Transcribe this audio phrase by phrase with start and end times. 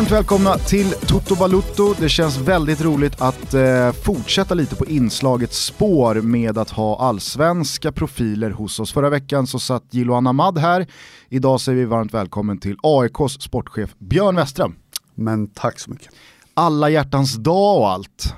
[0.00, 1.94] Varmt välkomna till Toto Balutto.
[1.98, 7.92] Det känns väldigt roligt att eh, fortsätta lite på inslagets spår med att ha allsvenska
[7.92, 8.92] profiler hos oss.
[8.92, 10.86] Förra veckan så satt Jiloan Ahmad här.
[11.28, 14.74] Idag säger vi varmt välkommen till AIKs sportchef Björn Westström.
[15.14, 16.12] Men tack så mycket.
[16.54, 18.34] Alla hjärtans dag och allt.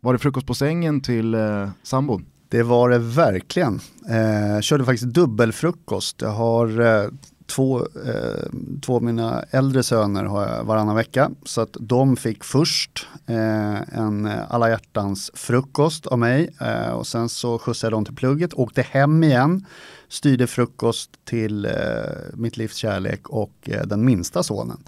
[0.00, 2.24] Var det frukost på sängen till eh, sambon?
[2.48, 3.80] Det var det verkligen.
[4.08, 6.20] Eh, körde faktiskt dubbelfrukost.
[6.20, 7.08] Jag har eh,
[7.46, 8.50] två, eh,
[8.82, 11.30] två av mina äldre söner har jag varannan vecka.
[11.44, 17.28] Så att de fick först eh, en alla hjärtans frukost av mig eh, och sen
[17.28, 19.66] så skjutsade jag dem till plugget, åkte hem igen,
[20.08, 21.72] styrde frukost till eh,
[22.34, 24.84] mitt livs kärlek och eh, den minsta sonen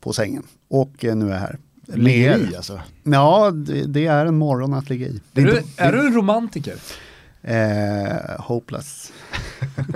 [0.00, 0.42] på sängen.
[0.68, 1.58] Och eh, nu är jag här.
[1.88, 2.80] Ligger i alltså?
[3.02, 5.20] Ja, det, det, är en morgon att ligga i.
[5.34, 6.76] Är, du, är du en romantiker?
[7.42, 9.12] Eh, hopeless.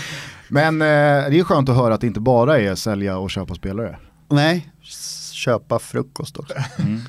[0.50, 0.86] Men eh,
[1.30, 3.98] det är skönt att höra att det inte bara är sälja och köpa spelare.
[4.30, 4.70] Nej,
[5.32, 6.54] köpa frukost också.
[6.78, 7.00] Mm.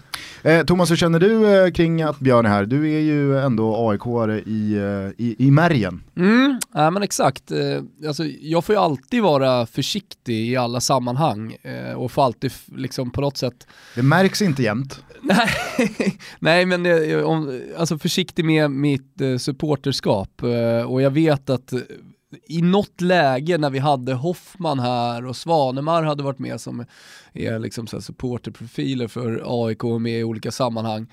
[0.43, 2.65] Eh, Thomas, hur känner du eh, kring att Björn är här?
[2.65, 6.03] Du är ju ändå AIK-are i, eh, i, i märgen.
[6.17, 7.51] Mm, ja, men exakt.
[7.51, 12.51] Eh, alltså, jag får ju alltid vara försiktig i alla sammanhang eh, och får alltid
[12.75, 13.67] liksom på något sätt...
[13.95, 15.03] Det märks inte jämt.
[15.21, 20.43] Nej, nej men eh, om, alltså försiktig med mitt supporterskap
[20.87, 21.73] och jag vet att
[22.47, 26.85] i något läge när vi hade Hoffman här och Svanemar hade varit med som
[27.33, 31.07] är liksom så supporterprofiler för AIK och med i olika sammanhang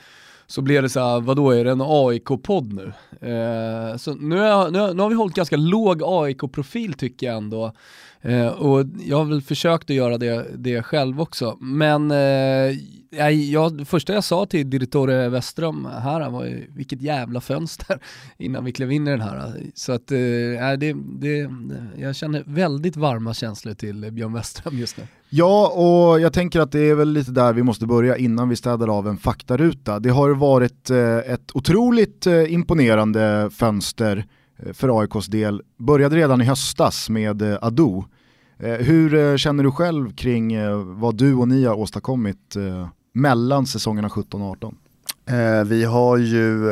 [0.51, 2.93] så blev det så här, vadå är det en AIK-podd nu?
[3.29, 7.73] Eh, så nu, är, nu, nu, har vi hållit ganska låg AIK-profil tycker jag ändå.
[8.21, 11.57] Eh, och jag har väl försökt att göra det, det själv också.
[11.61, 17.41] Men eh, jag, det första jag sa till direktör Westström här var ju, vilket jävla
[17.41, 18.01] fönster
[18.39, 19.53] innan vi klev in i den här.
[19.75, 20.19] Så att eh,
[20.79, 21.51] det, det,
[21.97, 25.03] jag känner väldigt varma känslor till Björn Westström just nu.
[25.31, 28.57] Ja, och jag tänker att det är väl lite där vi måste börja innan vi
[28.57, 29.99] städar av en faktaruta.
[29.99, 34.25] Det har varit eh, ett otroligt eh, imponerande fönster eh,
[34.59, 35.63] Eh, för AIKs del.
[35.77, 38.05] Började redan i höstas med eh, Ado.
[38.59, 40.57] Eh, hur känner du själv kring
[41.01, 42.57] vad du och ni har åstadkommit
[43.15, 44.77] mellan säsongerna 17 och 18?
[45.67, 46.71] Vi har ju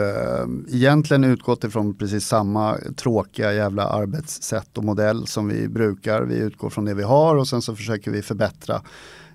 [0.69, 6.23] egentligen utgått ifrån precis samma tråkiga jävla arbetssätt och modell som vi brukar.
[6.23, 8.83] Vi utgår från det vi har och sen så försöker vi förbättra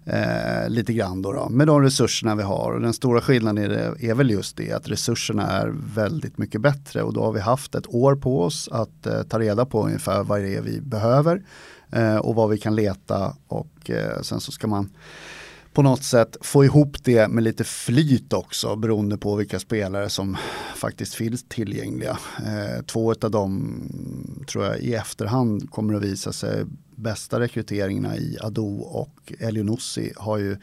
[0.06, 2.72] eh, lite grann då, då, med de resurserna vi har.
[2.72, 6.62] Och den stora skillnaden är, det, är väl just det att resurserna är väldigt mycket
[6.62, 7.04] bättre.
[7.04, 10.24] Och då har vi haft ett år på oss att eh, ta reda på ungefär
[10.24, 11.42] vad det är vi behöver
[11.92, 13.36] eh, och vad vi kan leta.
[13.48, 14.90] Och eh, sen så ska man
[15.74, 20.38] på något sätt få ihop det med lite flyt också beroende på vilka spelare som
[20.76, 22.18] faktiskt finns tillgängliga.
[22.46, 23.82] Eh, två av dem
[24.48, 26.66] tror jag i efterhand kommer att visa sig
[26.96, 30.58] bästa rekryteringarna i Ado och Elionossi har ju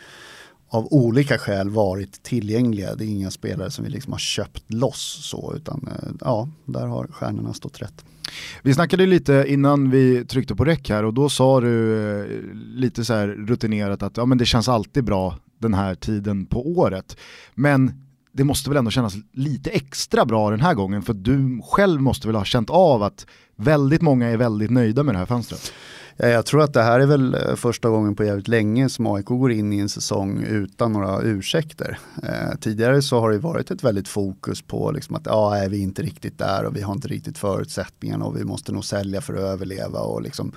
[0.69, 2.95] av olika skäl varit tillgängliga.
[2.95, 6.87] Det är inga spelare som vi liksom har köpt loss så utan eh, ja, där
[6.87, 8.05] har stjärnorna stått rätt.
[8.62, 13.05] Vi snackade lite innan vi tryckte på räck här och då sa du eh, lite
[13.05, 17.16] så här rutinerat att ja, men det känns alltid bra den här tiden på året.
[17.55, 17.93] Men
[18.33, 22.28] det måste väl ändå kännas lite extra bra den här gången för du själv måste
[22.28, 25.72] väl ha känt av att väldigt många är väldigt nöjda med det här fönstret.
[26.19, 29.06] Eh, jag tror att det här är väl eh, första gången på jävligt länge som
[29.06, 31.99] AIK går in i en säsong utan några ursäkter.
[32.23, 35.78] Eh, tidigare så har det varit ett väldigt fokus på liksom att ja, är vi
[35.78, 39.34] inte riktigt där och vi har inte riktigt förutsättningarna och vi måste nog sälja för
[39.34, 40.53] att överleva och liksom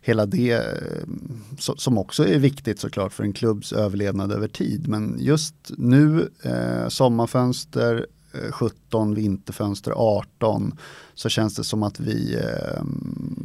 [0.00, 4.88] hela det eh, som också är viktigt såklart för en klubbs överlevnad över tid.
[4.88, 10.78] Men just nu, eh, sommarfönster, eh, 17, vinterfönster 18
[11.16, 12.82] så känns det som att vi, eh,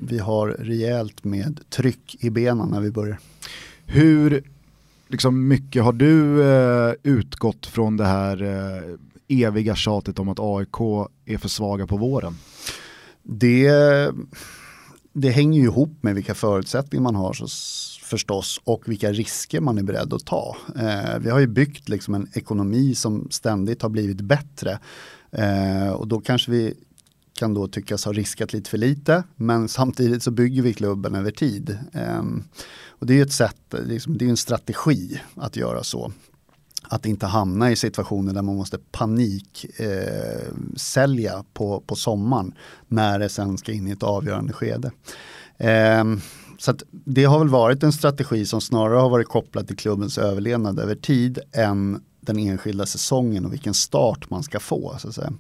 [0.04, 3.20] vi har rejält med tryck i benen när vi börjar.
[3.86, 4.44] Hur
[5.08, 8.98] liksom, mycket har du eh, utgått från det här eh,
[9.28, 12.38] eviga tjatet om att AIK är för svaga på våren?
[13.24, 13.72] Det,
[15.14, 17.48] det hänger ju ihop med vilka förutsättningar man har så
[18.12, 20.58] förstås och vilka risker man är beredd att ta.
[20.76, 24.80] Eh, vi har ju byggt liksom en ekonomi som ständigt har blivit bättre
[25.32, 26.74] eh, och då kanske vi
[27.34, 31.32] kan då tyckas ha riskat lite för lite men samtidigt så bygger vi klubben över
[31.32, 31.78] tid.
[31.94, 32.44] Ehm,
[32.88, 36.12] och det är ett sätt, liksom, det är en strategi att göra så.
[36.84, 42.54] Att inte hamna i situationer där man måste panik eh, sälja på, på sommaren
[42.88, 44.92] när det sen ska in i ett avgörande skede.
[45.58, 46.04] Eh,
[46.58, 50.80] så det har väl varit en strategi som snarare har varit kopplad till klubbens överlevnad
[50.80, 54.96] över tid än den enskilda säsongen och vilken start man ska få.
[55.00, 55.34] Så att säga.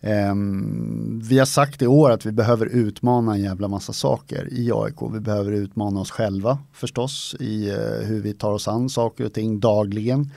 [0.00, 4.70] Um, vi har sagt i år att vi behöver utmana en jävla massa saker i
[4.74, 4.96] AIK.
[5.12, 9.32] Vi behöver utmana oss själva förstås i uh, hur vi tar oss an saker och
[9.32, 10.30] ting dagligen.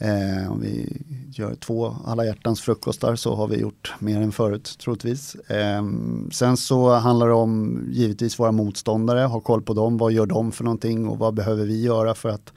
[0.00, 4.76] Ehm, om vi gör två alla hjärtans frukostar så har vi gjort mer än förut
[4.80, 5.36] troligtvis.
[5.48, 10.26] Ehm, sen så handlar det om givetvis våra motståndare, ha koll på dem, vad gör
[10.26, 12.52] de för någonting och vad behöver vi göra för att,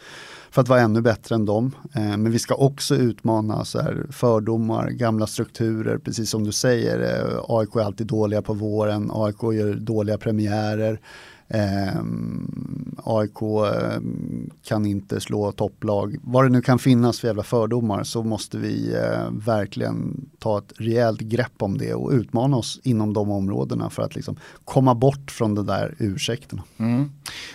[0.52, 1.76] för att vara ännu bättre än dem.
[1.94, 7.00] Eh, men vi ska också utmana så här, fördomar, gamla strukturer, precis som du säger.
[7.00, 11.00] Eh, AIK är alltid dåliga på våren, AIK gör dåliga premiärer.
[11.54, 12.02] Eh,
[13.04, 14.02] AIK eh,
[14.64, 16.18] kan inte slå topplag.
[16.22, 20.74] Vad det nu kan finnas för jävla fördomar så måste vi eh, verkligen ta ett
[20.78, 25.32] rejält grepp om det och utmana oss inom de områdena för att liksom komma bort
[25.32, 26.64] från de där ursäkterna.
[26.78, 27.12] Mm.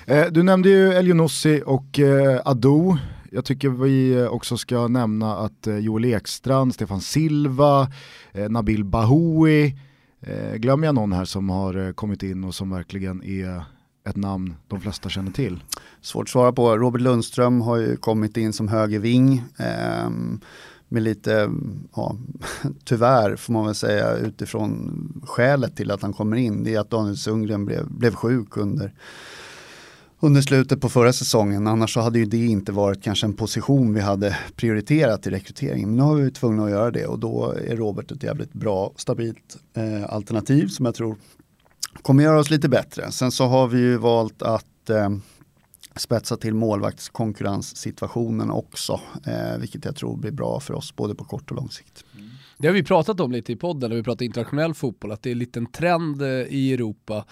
[0.06, 2.96] Eh, du nämnde ju Elionossi och eh, Ado.
[3.30, 7.90] Jag tycker vi eh, också ska nämna att eh, Joel Ekstrand, Stefan Silva,
[8.32, 9.76] eh, Nabil Bahoui,
[10.20, 13.75] eh, glömmer jag någon här som har kommit in och som verkligen är
[14.06, 15.62] ett namn de flesta känner till?
[16.00, 16.76] Svårt att svara på.
[16.76, 19.42] Robert Lundström har ju kommit in som högerving.
[19.58, 20.10] Eh,
[20.88, 21.50] med lite,
[21.94, 22.16] ja,
[22.84, 26.64] tyvärr får man väl säga utifrån skälet till att han kommer in.
[26.64, 28.92] Det är att Daniel Sundgren blev, blev sjuk under,
[30.20, 31.66] under slutet på förra säsongen.
[31.66, 35.88] Annars så hade ju det inte varit kanske en position vi hade prioriterat i rekryteringen.
[35.88, 38.92] Men nu har vi tvungna att göra det och då är Robert ett jävligt bra,
[38.96, 41.16] stabilt eh, alternativ som jag tror
[42.02, 43.12] kommer göra oss lite bättre.
[43.12, 45.10] Sen så har vi ju valt att eh,
[45.96, 51.50] spetsa till målvaktskonkurrenssituationen också, eh, vilket jag tror blir bra för oss både på kort
[51.50, 52.04] och lång sikt.
[52.14, 52.25] Mm.
[52.58, 55.30] Det har vi pratat om lite i podden när vi pratar internationell fotboll, att det
[55.30, 57.24] är en liten trend eh, i Europa.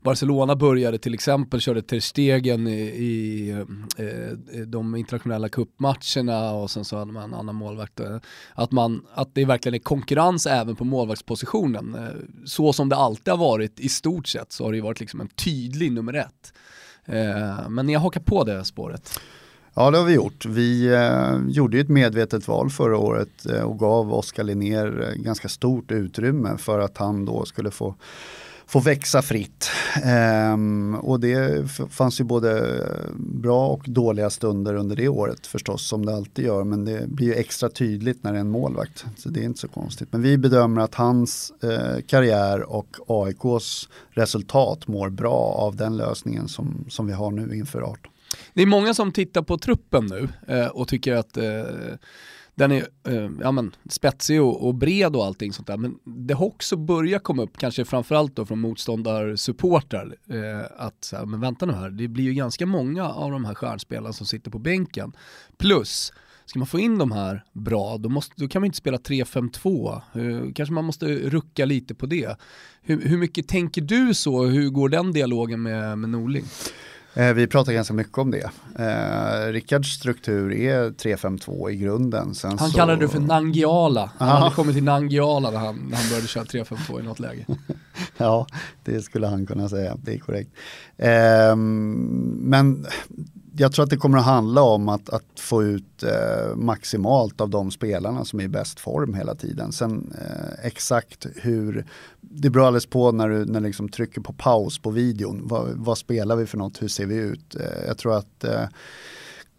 [0.00, 6.70] Barcelona började till exempel, körde Ter Stegen i, i eh, eh de internationella kuppmatcherna och
[6.70, 8.00] sen så hade man en annan målvakt.
[8.00, 8.16] Eh,
[8.54, 11.96] att, man, att det verkligen är konkurrens även på målvaktspositionen.
[12.44, 15.20] Så som det alltid har varit i stort sett så har det ju varit liksom
[15.20, 16.52] en tydlig nummer ett.
[17.04, 19.20] Eh, men jag hakar på det spåret.
[19.74, 20.46] Ja det har vi gjort.
[20.46, 25.48] Vi eh, gjorde ett medvetet val förra året eh, och gav Oskar Linnér eh, ganska
[25.48, 27.94] stort utrymme för att han då skulle få
[28.70, 29.70] få växa fritt.
[30.04, 35.88] Ehm, och det fanns ju både eh, bra och dåliga stunder under det året förstås
[35.88, 36.64] som det alltid gör.
[36.64, 39.04] Men det blir ju extra tydligt när det är en målvakt.
[39.16, 40.08] Så det är inte så konstigt.
[40.12, 46.48] Men vi bedömer att hans eh, karriär och AIKs resultat mår bra av den lösningen
[46.48, 48.09] som, som vi har nu inför 18.
[48.54, 51.64] Det är många som tittar på truppen nu eh, och tycker att eh,
[52.54, 55.76] den är eh, ja, men, spetsig och, och, bred och allting sånt där.
[55.76, 61.16] Men det har också börjat komma upp, kanske framförallt då från motståndarsupportrar, eh, att så
[61.16, 64.26] här, men vänta nu här, det blir ju ganska många av de här stjärnspelarna som
[64.26, 65.12] sitter på bänken.
[65.58, 66.12] Plus,
[66.46, 69.94] ska man få in de här bra, då, måste, då kan man inte spela 3-5-2.
[70.14, 72.36] Eh, kanske man måste rucka lite på det.
[72.82, 74.44] Hur, hur mycket tänker du så?
[74.44, 76.44] Hur går den dialogen med, med Norling?
[77.14, 78.50] Eh, vi pratar ganska mycket om det.
[78.78, 82.34] Eh, Rickards struktur är 3-5-2 i grunden.
[82.34, 82.76] Sen han så...
[82.76, 84.10] kallade det för Nangiala.
[84.18, 87.46] Han hade kommit till Nangiala när han, när han började köra 3-5-2 i något läge.
[88.16, 88.46] ja,
[88.84, 89.96] det skulle han kunna säga.
[90.02, 90.50] Det är korrekt.
[90.96, 92.86] Eh, men
[93.60, 97.50] jag tror att det kommer att handla om att, att få ut eh, maximalt av
[97.50, 99.72] de spelarna som är i bäst form hela tiden.
[99.72, 101.86] Sen eh, exakt hur,
[102.20, 105.40] det beror alldeles på när du när liksom trycker på paus på videon.
[105.44, 107.54] Vad, vad, spelar vi för något, hur ser vi ut?
[107.54, 108.64] Eh, jag tror att eh,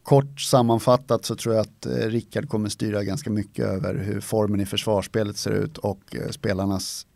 [0.03, 4.61] Kort sammanfattat så tror jag att eh, Rickard kommer styra ganska mycket över hur formen
[4.61, 7.07] i försvarsspelet ser ut och eh, spelarnas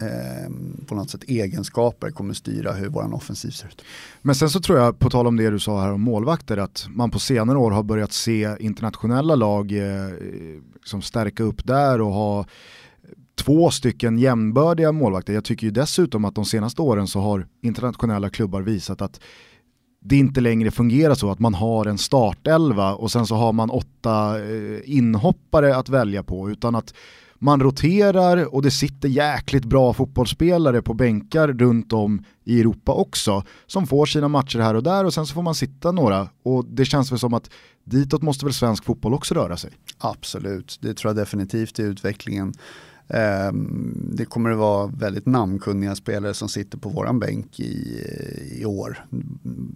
[0.00, 0.50] eh,
[0.86, 3.82] på något sätt egenskaper kommer styra hur vår offensiv ser ut.
[4.22, 6.86] Men sen så tror jag, på tal om det du sa här om målvakter, att
[6.88, 10.10] man på senare år har börjat se internationella lag eh,
[10.84, 12.46] som stärka upp där och ha
[13.34, 15.32] två stycken jämnbördiga målvakter.
[15.32, 19.20] Jag tycker ju dessutom att de senaste åren så har internationella klubbar visat att
[20.00, 23.70] det inte längre fungerar så att man har en startelva och sen så har man
[23.70, 26.94] åtta eh, inhoppare att välja på utan att
[27.44, 33.42] man roterar och det sitter jäkligt bra fotbollsspelare på bänkar runt om i Europa också
[33.66, 36.64] som får sina matcher här och där och sen så får man sitta några och
[36.64, 37.50] det känns väl som att
[37.84, 39.70] ditåt måste väl svensk fotboll också röra sig.
[39.98, 42.54] Absolut, det tror jag definitivt i utvecklingen.
[43.08, 48.04] Ehm, det kommer att vara väldigt namnkunniga spelare som sitter på våran bänk i,
[48.60, 49.06] i år.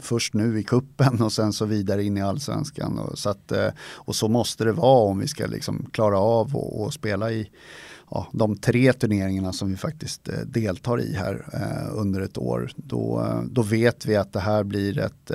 [0.01, 2.99] Först nu i kuppen och sen så vidare in i allsvenskan.
[2.99, 6.57] Och så, att, eh, och så måste det vara om vi ska liksom klara av
[6.57, 7.51] och, spela i
[8.11, 12.71] ja, de tre turneringarna som vi faktiskt eh, deltar i här eh, under ett år.
[12.77, 15.33] Då, eh, då vet vi att det här blir ett,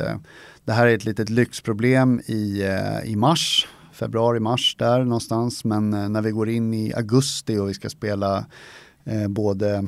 [0.66, 2.64] det här är ett litet lyxproblem i,
[3.04, 3.68] i mars
[4.04, 5.66] februari, mars där någonstans.
[5.66, 8.46] Men eh, när vi går in i augusti och vi ska spela
[9.06, 9.88] eh, både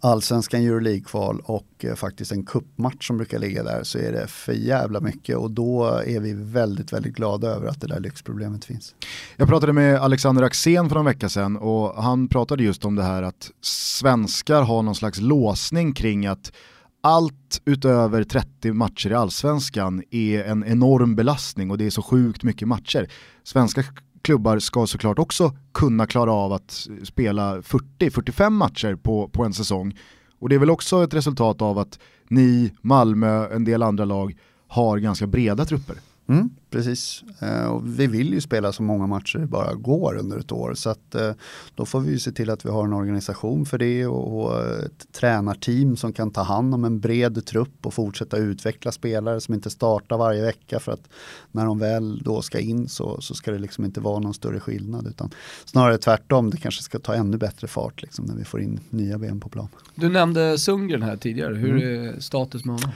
[0.00, 4.52] allsvenskan Euroleague-kval och eh, faktiskt en kuppmatch som brukar ligga där så är det för
[4.52, 8.94] jävla mycket och då är vi väldigt, väldigt glada över att det där lyxproblemet finns.
[9.36, 13.02] Jag pratade med Alexander Axén för en vecka sedan och han pratade just om det
[13.02, 16.52] här att svenskar har någon slags låsning kring att
[17.00, 22.42] allt utöver 30 matcher i allsvenskan är en enorm belastning och det är så sjukt
[22.42, 23.10] mycket matcher.
[23.42, 23.84] Svenska
[24.22, 29.98] klubbar ska såklart också kunna klara av att spela 40-45 matcher på, på en säsong.
[30.38, 34.36] Och det är väl också ett resultat av att ni, Malmö, en del andra lag
[34.68, 35.96] har ganska breda trupper.
[36.30, 40.38] Mm, precis, eh, och vi vill ju spela så många matcher det bara går under
[40.38, 40.74] ett år.
[40.74, 41.32] Så att, eh,
[41.74, 44.60] då får vi ju se till att vi har en organisation för det och, och
[44.84, 49.54] ett tränarteam som kan ta hand om en bred trupp och fortsätta utveckla spelare som
[49.54, 51.08] inte startar varje vecka för att
[51.52, 54.60] när de väl då ska in så, så ska det liksom inte vara någon större
[54.60, 55.30] skillnad utan
[55.64, 59.18] snarare tvärtom, det kanske ska ta ännu bättre fart liksom, när vi får in nya
[59.18, 59.68] ben på plan.
[59.94, 62.08] Du nämnde Sundgren här tidigare, hur mm.
[62.08, 62.90] är status med honom?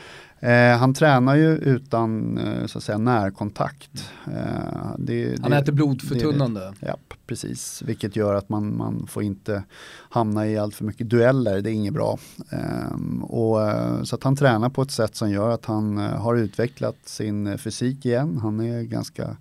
[0.45, 4.11] Eh, han tränar ju utan eh, så att säga, närkontakt.
[4.27, 6.75] Eh, det, han det, äter blodförtunnande.
[6.81, 6.97] Ja,
[7.27, 7.83] precis.
[7.83, 9.63] Vilket gör att man, man får inte
[10.11, 11.61] hamna i allt för mycket dueller.
[11.61, 12.19] Det är inget bra.
[12.51, 16.05] Ehm, och, eh, så att han tränar på ett sätt som gör att han eh,
[16.05, 18.39] har utvecklat sin fysik igen.
[18.43, 19.37] Han är ganska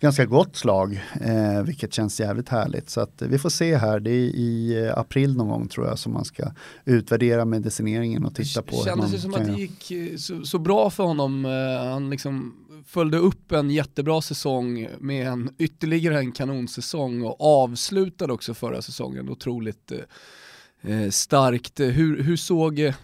[0.00, 2.90] ganska gott slag, eh, vilket känns jävligt härligt.
[2.90, 5.98] Så att vi får se här, det är i eh, april någon gång tror jag
[5.98, 6.52] som man ska
[6.84, 8.76] utvärdera medicineringen och titta på.
[8.76, 11.44] Det kändes det som att det gick eh, så, så, bra för honom.
[11.44, 12.54] Eh, han liksom
[12.86, 19.28] följde upp en jättebra säsong med en ytterligare en kanonsäsong och avslutade också förra säsongen
[19.28, 19.98] otroligt eh,
[20.86, 21.80] Eh, starkt.
[21.80, 22.94] Eh, hur, hur, såg, eh,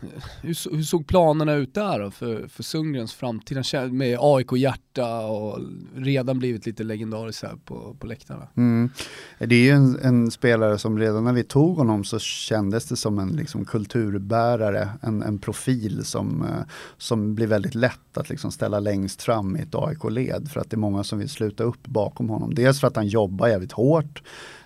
[0.43, 3.63] hur, hur, såg planerna ut där för, för Sundgrens framtid?
[3.93, 5.59] Med AIK-hjärta och
[5.95, 8.49] redan blivit lite legendarisk här på, på läktarna.
[8.57, 8.91] Mm.
[9.39, 12.97] Det är ju en, en, spelare som redan när vi tog honom så kändes det
[12.97, 16.47] som en liksom, kulturbärare, en, en profil som,
[16.99, 20.75] som blir väldigt lätt att liksom, ställa längst fram i ett AIK-led för att det
[20.75, 22.55] är många som vill sluta upp bakom honom.
[22.55, 24.23] Dels för att han jobbar jävligt hårt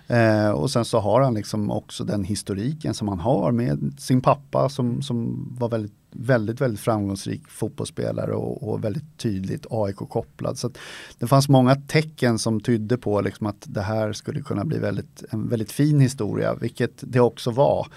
[0.07, 4.21] Eh, och sen så har han liksom också den historiken som han har med sin
[4.21, 10.57] pappa som, som var väldigt, väldigt, väldigt framgångsrik fotbollsspelare och, och väldigt tydligt AIK-kopplad.
[10.57, 10.71] Så
[11.19, 15.23] det fanns många tecken som tydde på liksom att det här skulle kunna bli väldigt,
[15.29, 17.87] en väldigt fin historia, vilket det också var.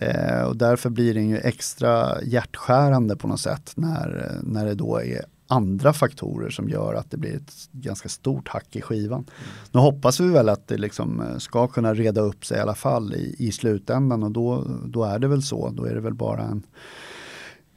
[0.00, 5.02] Eh, och därför blir den ju extra hjärtskärande på något sätt när, när det då
[5.02, 9.18] är andra faktorer som gör att det blir ett ganska stort hack i skivan.
[9.18, 9.50] Mm.
[9.72, 12.74] Nu hoppas vi väl att det liksom eh, ska kunna reda upp sig i alla
[12.74, 15.70] fall i, i slutändan och då, då är det väl så.
[15.70, 16.62] Då är det väl bara en,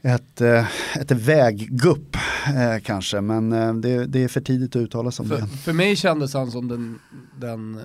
[0.02, 0.68] ett, eh,
[1.00, 2.16] ett väggupp
[2.48, 5.48] eh, kanske, men det, det, är för tidigt att uttala sig om för, det.
[5.48, 7.00] För mig kändes han som den,
[7.40, 7.80] den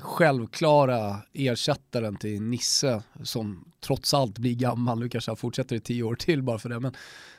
[0.00, 6.02] självklara ersättaren till Nisse som trots allt blir gammal, nu kanske han fortsätter i tio
[6.02, 6.92] år till bara för det, men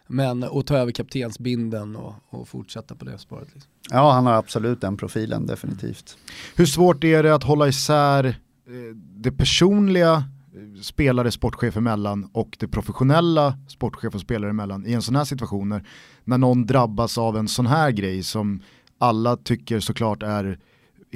[0.07, 3.47] men att ta över kaptensbinden och, och fortsätta på det spåret.
[3.53, 3.71] Liksom.
[3.91, 6.17] Ja, han har absolut den profilen, definitivt.
[6.55, 12.57] Hur svårt är det att hålla isär eh, det personliga eh, spelare, sportchef emellan och
[12.59, 15.81] det professionella sportchef och spelare emellan i en sån här situation
[16.23, 18.61] när någon drabbas av en sån här grej som
[18.97, 20.59] alla tycker såklart är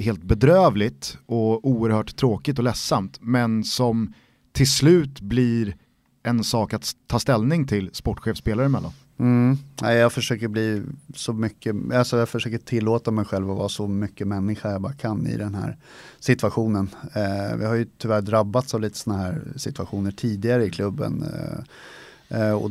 [0.00, 4.14] helt bedrövligt och oerhört tråkigt och ledsamt men som
[4.52, 5.76] till slut blir
[6.22, 8.92] en sak att ta ställning till sportchefspelare emellan.
[9.18, 9.56] Mm.
[9.80, 10.82] Jag försöker bli
[11.14, 14.92] så mycket, alltså jag försöker tillåta mig själv att vara så mycket människa jag bara
[14.92, 15.76] kan i den här
[16.20, 16.90] situationen.
[17.14, 21.24] Eh, vi har ju tyvärr drabbats av lite sådana här situationer tidigare i klubben.
[21.34, 22.70] Eh, eh, och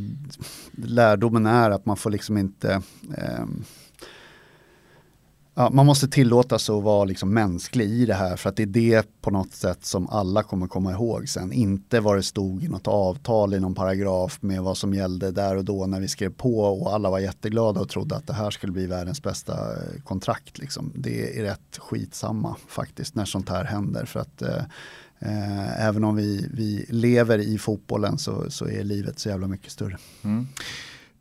[0.72, 2.82] lärdomen är att man får liksom inte
[3.18, 3.46] eh,
[5.60, 8.64] Ja, man måste tillåta sig att vara liksom mänsklig i det här för att det
[8.64, 11.52] är det på något sätt som alla kommer komma ihåg sen.
[11.54, 15.56] Inte vad det stod i något avtal i någon paragraf med vad som gällde där
[15.56, 18.52] och då när vi skrev på och alla var jätteglada och trodde att det här
[18.52, 20.58] skulle bli världens bästa eh, kontrakt.
[20.58, 20.92] Liksom.
[20.96, 24.64] Det är rätt skitsamma faktiskt när sånt här händer för att eh,
[25.20, 29.72] eh, även om vi, vi lever i fotbollen så, så är livet så jävla mycket
[29.72, 29.98] större.
[30.24, 30.48] Mm.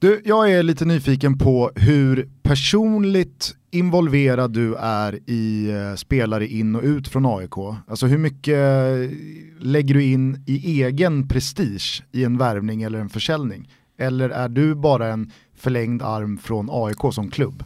[0.00, 6.76] Du, jag är lite nyfiken på hur personligt involverad du är i eh, spelare in
[6.76, 7.56] och ut från AIK.
[7.86, 9.16] Alltså hur mycket eh,
[9.60, 13.70] lägger du in i egen prestige i en värvning eller en försäljning?
[13.98, 17.64] Eller är du bara en förlängd arm från AIK som klubb?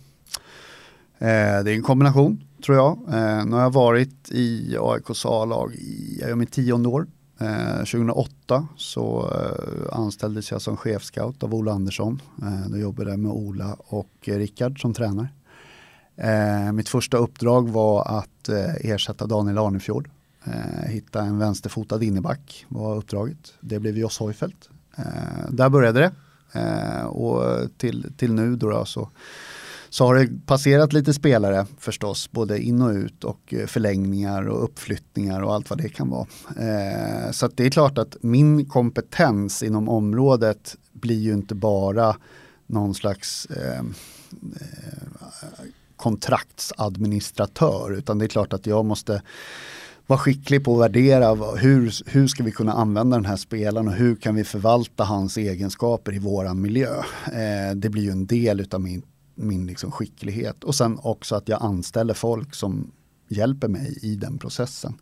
[1.19, 2.99] Eh, det är en kombination tror jag.
[3.09, 7.07] Eh, nu har jag varit i AIKs A-lag i, jag gör mitt tionde år.
[7.43, 12.23] Eh, 2008 så eh, anställdes jag som chefscout av Ola Andersson.
[12.43, 15.29] Eh, då jobbade jag med Ola och eh, Rickard som tränare.
[16.17, 18.49] Eh, mitt första uppdrag var att
[18.81, 20.11] ersätta Daniel Arnefjord.
[20.87, 23.55] Hitta en vänsterfotad inneback var uppdraget.
[23.61, 24.69] Det blev Joss Hojfeldt.
[25.49, 26.13] Där började det.
[27.05, 27.43] Och
[27.77, 29.09] till, till nu då, då så
[29.93, 34.65] så har det passerat lite spelare förstås, både in och ut och eh, förlängningar och
[34.65, 36.27] uppflyttningar och allt vad det kan vara.
[36.59, 42.17] Eh, så det är klart att min kompetens inom området blir ju inte bara
[42.67, 43.95] någon slags ehm,
[44.61, 44.99] eh,
[45.97, 49.23] kontraktsadministratör utan det är klart att jag måste
[50.07, 53.95] vara skicklig på att värdera hur, hur ska vi kunna använda den här spelaren och
[53.95, 56.97] hur kan vi förvalta hans egenskaper i våran miljö.
[57.27, 59.03] Eh, det blir ju en del av min
[59.35, 60.65] min liksom skicklighet.
[60.65, 62.91] Och sen också att jag anställer folk som
[63.29, 64.95] hjälper mig i den processen.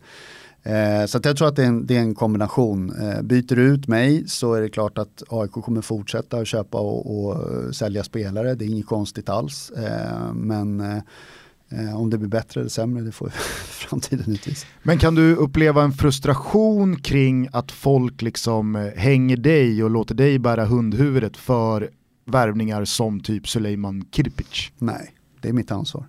[0.63, 2.93] Eh, så jag tror att det är en, det är en kombination.
[3.01, 6.79] Eh, byter du ut mig så är det klart att AIK kommer fortsätta att köpa
[6.79, 8.55] och, och sälja spelare.
[8.55, 9.69] Det är inget konstigt alls.
[9.69, 13.29] Eh, men eh, om det blir bättre eller sämre, det får
[13.89, 14.67] framtiden utvisa.
[14.83, 20.15] Men kan du uppleva en frustration kring att folk liksom eh, hänger dig och låter
[20.15, 21.89] dig bära hundhuvudet för
[22.25, 24.71] värvningar som typ Suleiman Kirpic?
[24.77, 26.05] Nej, det är mitt ansvar.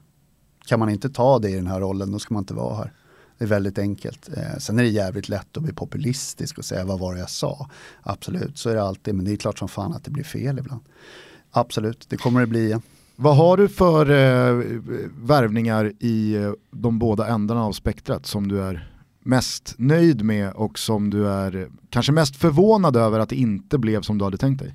[0.66, 2.92] Kan man inte ta det i den här rollen, då ska man inte vara här.
[3.38, 4.28] Det är väldigt enkelt.
[4.37, 7.31] Eh, sen är det jävligt lätt att bli populistisk och säga vad var det jag
[7.31, 7.71] sa.
[8.02, 10.59] Absolut, så är det alltid, men det är klart som fan att det blir fel
[10.59, 10.81] ibland.
[11.50, 12.83] Absolut, det kommer det bli igen.
[13.16, 14.81] Vad har du för eh,
[15.21, 20.78] värvningar i eh, de båda ändarna av spektrat som du är mest nöjd med och
[20.78, 24.59] som du är kanske mest förvånad över att det inte blev som du hade tänkt
[24.59, 24.75] dig?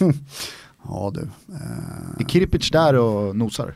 [0.84, 1.20] ja du.
[1.54, 2.20] Eh...
[2.20, 3.74] Är Kirpic där och nosar?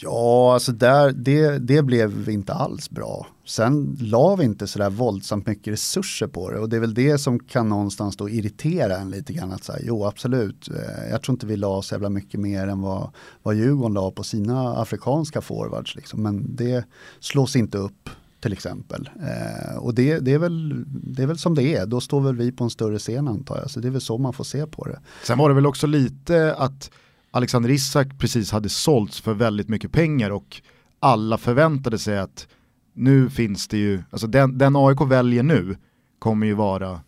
[0.00, 3.26] Ja, alltså där, det, det blev inte alls bra.
[3.44, 7.18] Sen la vi inte sådär våldsamt mycket resurser på det och det är väl det
[7.18, 9.52] som kan någonstans då irritera en lite grann.
[9.52, 12.80] Att säga, jo, absolut, eh, jag tror inte vi la så jävla mycket mer än
[12.80, 13.10] vad,
[13.42, 15.96] vad Djurgården la på sina afrikanska forwards.
[15.96, 16.22] Liksom.
[16.22, 16.84] Men det
[17.20, 18.10] slås inte upp
[18.42, 19.10] till exempel.
[19.20, 22.36] Eh, och det, det, är väl, det är väl som det är, då står väl
[22.36, 23.70] vi på en större scen antar jag.
[23.70, 25.00] Så det är väl så man får se på det.
[25.22, 26.90] Sen var det väl också lite att
[27.30, 30.62] Alexander Isak precis hade sålts för väldigt mycket pengar och
[31.00, 32.46] alla förväntade sig att
[32.94, 35.76] nu finns det ju, alltså den, den AIK väljer nu
[36.18, 37.00] kommer ju vara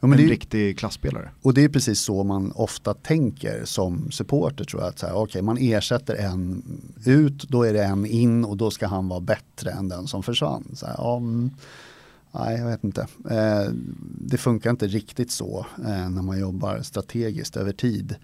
[0.00, 1.30] ja, en riktig klasspelare.
[1.42, 4.88] Och det är precis så man ofta tänker som supporter tror jag.
[4.88, 6.62] Att så här, okay, man ersätter en
[7.04, 10.22] ut, då är det en in och då ska han vara bättre än den som
[10.22, 10.64] försvann.
[10.74, 11.50] Så här, ja, mm,
[12.32, 13.06] nej, jag vet inte.
[13.30, 13.72] Eh,
[14.20, 18.16] det funkar inte riktigt så eh, när man jobbar strategiskt över tid.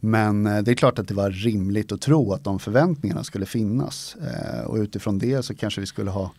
[0.00, 3.46] Men eh, det är klart att det var rimligt att tro att de förväntningarna skulle
[3.46, 4.16] finnas.
[4.16, 6.30] Eh, och utifrån det så kanske vi skulle ha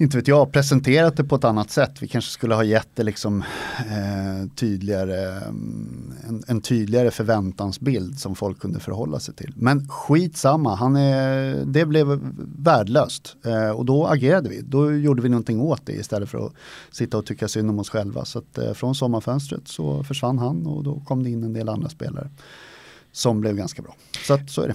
[0.00, 2.02] inte vet jag, presenterat det på ett annat sätt.
[2.02, 3.42] Vi kanske skulle ha gett det liksom
[3.78, 9.52] eh, tydligare, mm, en, en, tydligare förväntansbild som folk kunde förhålla sig till.
[9.56, 12.20] Men skitsamma, han är, det blev
[12.58, 14.60] värdelöst eh, och då agerade vi.
[14.60, 16.52] Då gjorde vi någonting åt det istället för att
[16.90, 18.24] sitta och tycka synd om oss själva.
[18.24, 21.68] Så att, eh, från sommarfönstret så försvann han och då kom det in en del
[21.68, 22.30] andra spelare
[23.12, 23.94] som blev ganska bra.
[24.26, 24.74] Så att, så är det.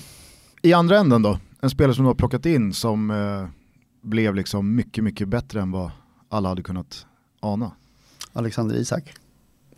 [0.61, 3.64] I andra änden då, en spelare som du har plockat in som eh
[4.05, 5.91] blev liksom mycket, mycket bättre än vad
[6.29, 7.05] alla hade kunnat
[7.39, 7.71] ana.
[8.33, 9.13] Alexander Isak.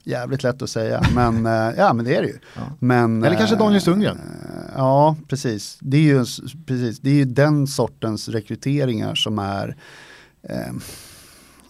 [0.03, 2.39] Jävligt lätt att säga, men, eh, ja, men det är det ju.
[2.55, 2.61] Ja.
[2.79, 4.17] Men, Eller kanske Daniel Sundgren.
[4.17, 5.77] Äh, ja, precis.
[5.81, 6.25] Det är, ju,
[6.65, 6.99] precis.
[6.99, 9.75] det är ju den sortens rekryteringar som är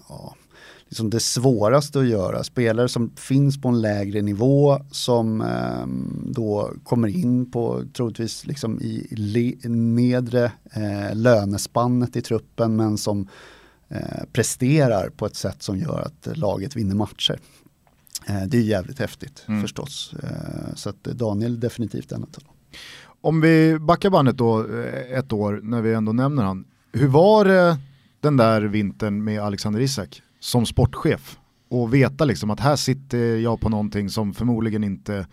[0.09, 0.35] ja,
[0.89, 2.43] liksom det svåraste att göra.
[2.43, 5.88] Spelare som finns på en lägre nivå som eh,
[6.34, 13.28] då kommer in på troligtvis liksom i nedre eh, lönespannet i truppen men som
[13.89, 17.39] eh, presterar på ett sätt som gör att laget vinner matcher.
[18.28, 19.62] Eh, det är jävligt häftigt mm.
[19.62, 20.13] förstås.
[20.23, 22.43] Eh, så att Daniel definitivt en av dem.
[23.21, 26.65] Om vi backar bandet då eh, ett år när vi ändå nämner han.
[26.91, 27.78] Hur var det
[28.19, 30.21] den där vintern med Alexander Isak?
[30.39, 35.28] Som sportchef och veta liksom att här sitter jag på någonting som förmodligen inte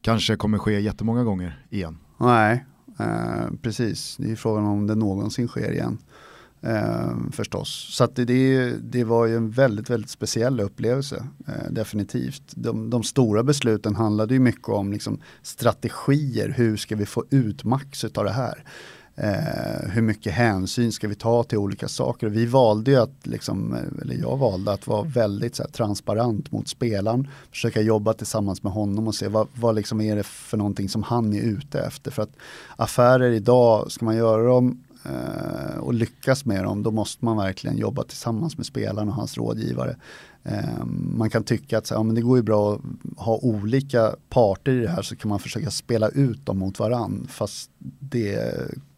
[0.00, 1.98] kanske kommer ske jättemånga gånger igen.
[2.18, 2.64] Nej,
[2.98, 4.16] eh, precis.
[4.16, 5.98] Det är frågan om det någonsin sker igen.
[6.66, 7.88] Eh, förstås.
[7.96, 11.26] Så det, det, det, var ju en väldigt, väldigt speciell upplevelse.
[11.46, 12.42] Eh, definitivt.
[12.54, 16.54] De, de, stora besluten handlade ju mycket om liksom, strategier.
[16.56, 18.64] Hur ska vi få ut max av det här?
[19.16, 22.28] Eh, hur mycket hänsyn ska vi ta till olika saker?
[22.28, 27.28] Vi valde ju att, liksom, eller jag valde att vara väldigt här, transparent mot spelaren.
[27.50, 31.02] Försöka jobba tillsammans med honom och se vad, vad liksom är det för någonting som
[31.02, 32.10] han är ute efter.
[32.10, 32.36] För att
[32.76, 37.76] affärer idag, ska man göra dem eh, och lyckas med dem, då måste man verkligen
[37.76, 39.96] jobba tillsammans med spelaren och hans rådgivare.
[40.44, 40.84] Eh,
[41.16, 42.80] man kan tycka att så, ja, men det går ju bra att
[43.16, 47.26] ha olika parter i det här så kan man försöka spela ut dem mot varann
[47.30, 48.52] fast det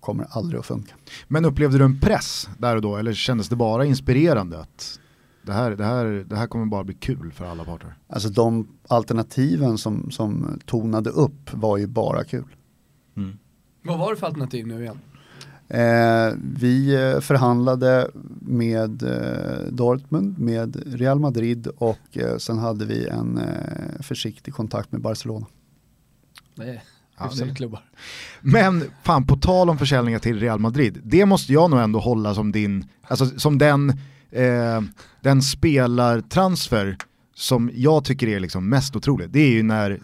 [0.07, 0.95] kommer aldrig att funka.
[1.29, 5.01] Men upplevde du en press där och då eller kändes det bara inspirerande att
[5.43, 7.95] det här, det här, det här kommer bara bli kul för alla parter?
[8.09, 12.57] Alltså de alternativen som, som tonade upp var ju bara kul.
[13.17, 13.39] Mm.
[13.83, 14.99] Vad var det för alternativ nu igen?
[15.69, 23.07] Eh, vi eh, förhandlade med eh, Dortmund, med Real Madrid och eh, sen hade vi
[23.09, 25.47] en eh, försiktig kontakt med Barcelona.
[26.55, 26.83] Nej.
[27.19, 27.83] Ja, klubbar.
[28.41, 32.35] Men fan på tal om försäljningar till Real Madrid, det måste jag nog ändå hålla
[32.35, 33.91] som din, alltså som den,
[34.31, 34.81] eh,
[35.21, 36.97] den spelartransfer
[37.35, 39.31] som jag tycker är liksom mest otrolig.
[39.31, 40.01] Det är ju när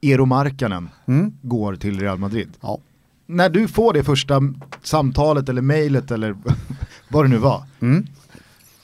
[0.00, 1.32] Eero Markkanen mm.
[1.42, 2.48] går till Real Madrid.
[2.60, 2.80] Ja
[3.26, 4.40] när du får det första
[4.82, 6.36] samtalet eller mejlet eller
[7.08, 8.06] vad det nu var, mm.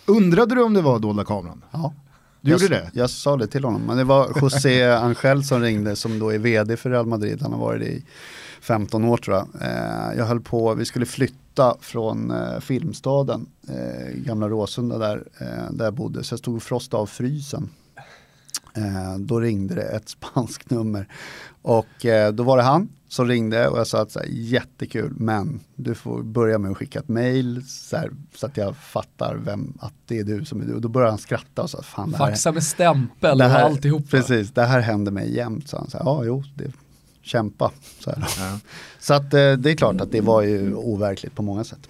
[0.06, 1.64] undrade du om det var dolda kameran?
[1.70, 1.94] Ja.
[2.40, 2.90] Du jag, gjorde det?
[2.92, 6.38] Jag sa det till honom, men det var José Angel som ringde som då är
[6.38, 8.04] vd för Real Madrid, han har varit det i
[8.60, 9.48] 15 år tror jag.
[9.60, 15.24] Eh, jag höll på, vi skulle flytta från eh, Filmstaden, eh, gamla Råsunda där,
[15.70, 17.70] där jag bodde, så jag stod och frostade av frysen.
[19.18, 21.08] Då ringde det ett spanskt nummer
[21.62, 25.60] och då var det han som ringde och jag sa att så här, jättekul men
[25.76, 29.72] du får börja med att skicka ett mail så, här, så, att jag fattar vem,
[29.80, 30.74] att det är du som är du.
[30.74, 34.06] Och då började han skratta och sa fan Faxa med stämpel det här, och alltihopa.
[34.10, 35.68] Precis, det här händer mig jämt.
[35.68, 36.72] Så han sa, ja jo, det,
[37.22, 37.70] kämpa.
[37.98, 38.58] Så, ja.
[38.98, 41.88] så att eh, det är klart att det var ju overkligt på många sätt.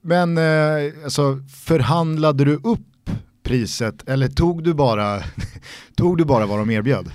[0.00, 3.10] Men eh, alltså, förhandlade du upp
[3.42, 5.22] priset eller tog du bara,
[5.96, 7.10] tog du bara vad de erbjöd?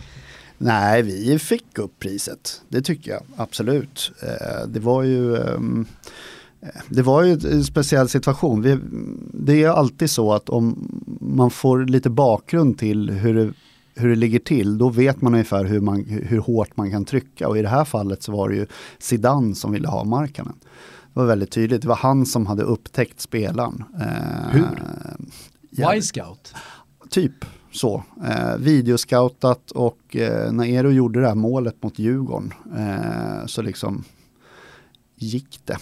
[0.62, 2.62] Nej, vi fick upp priset.
[2.70, 4.12] Det tycker jag absolut.
[4.22, 5.86] Eh, det var ju ehm,
[6.90, 8.62] det var ju en speciell situation.
[8.62, 8.78] Vi,
[9.34, 10.90] det är alltid så att om
[11.22, 13.54] man får lite bakgrund till hur det,
[13.96, 17.48] hur det ligger till, då vet man ungefär hur, man, hur hårt man kan trycka.
[17.48, 18.66] Och i det här fallet så var det ju
[19.00, 20.56] Zidane som ville ha Markkanen.
[21.14, 23.84] Det var väldigt tydligt, det var han som hade upptäckt spelaren.
[24.02, 24.68] Eh, hur?
[25.70, 26.54] Ja, Y-scout?
[27.10, 28.04] Typ så.
[28.24, 34.04] Eh, videoscoutat och eh, när Eero gjorde det här målet mot Djurgården eh, så liksom
[35.16, 35.78] gick det.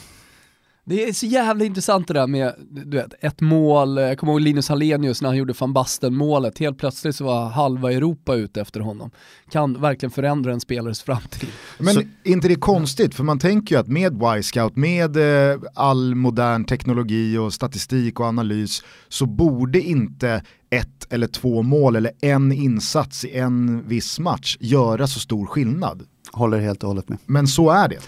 [0.89, 4.41] Det är så jävla intressant det där med du vet, ett mål, jag kommer ihåg
[4.41, 8.61] Linus Hallenius när han gjorde van Basten målet, helt plötsligt så var halva Europa ute
[8.61, 9.11] efter honom.
[9.49, 11.49] Kan verkligen förändra en spelares framtid.
[11.77, 15.17] Men så, inte det är konstigt, för man tänker ju att med Y-scout, med
[15.51, 21.95] eh, all modern teknologi och statistik och analys så borde inte ett eller två mål
[21.95, 26.03] eller en insats i en viss match göra så stor skillnad.
[26.31, 27.17] Håller helt och hållet med.
[27.25, 27.99] Men så är det.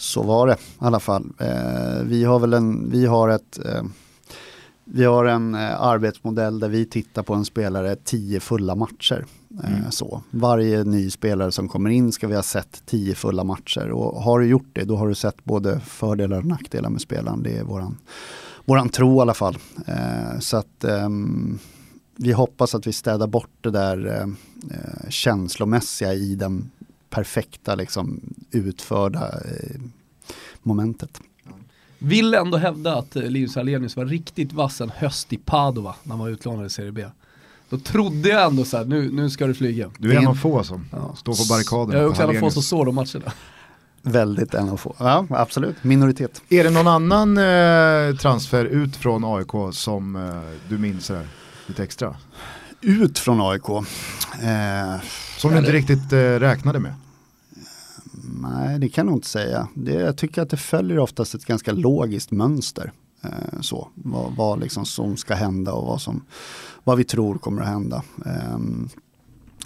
[0.00, 1.32] Så var det i alla fall.
[1.38, 3.82] Eh, vi har väl en, vi har ett eh,
[4.90, 9.26] vi har en eh, arbetsmodell där vi tittar på en spelare tio fulla matcher.
[9.64, 9.90] Eh, mm.
[9.90, 10.22] så.
[10.30, 14.40] Varje ny spelare som kommer in ska vi ha sett tio fulla matcher och har
[14.40, 17.42] du gjort det då har du sett både fördelar och nackdelar med spelaren.
[17.42, 17.98] Det är våran,
[18.64, 19.58] våran tro i alla fall.
[19.86, 21.58] Eh, så att ehm,
[22.16, 24.06] vi hoppas att vi städar bort det där
[24.70, 26.70] eh, känslomässiga i den
[27.10, 29.80] perfekta liksom, utförda eh,
[30.62, 31.20] momentet.
[31.98, 36.10] Vill ändå hävda att eh, Linus Alenius var riktigt vass en höst i Padova när
[36.10, 37.04] han var utlånad i Serie B.
[37.70, 39.90] Då trodde jag ändå så här, nu, nu ska du flyga.
[39.98, 41.14] Du är en av få som ja.
[41.16, 41.94] står på barrikaden.
[41.94, 43.32] Jag är också en av få som såg de matcherna.
[44.02, 46.42] Väldigt en av få, ja absolut, minoritet.
[46.48, 51.26] Är det någon annan eh, transfer ut från AIK som eh, du minns här,
[51.66, 52.16] lite extra?
[52.80, 53.68] Ut från AIK?
[53.68, 54.96] Eh,
[55.38, 56.94] som du inte riktigt eh, räknade med?
[58.40, 59.68] Nej, det kan jag nog inte säga.
[59.74, 62.92] Det, jag tycker att det följer oftast ett ganska logiskt mönster.
[63.22, 66.24] Eh, så, vad, vad liksom som ska hända och vad, som,
[66.84, 68.02] vad vi tror kommer att hända.
[68.26, 68.58] Eh,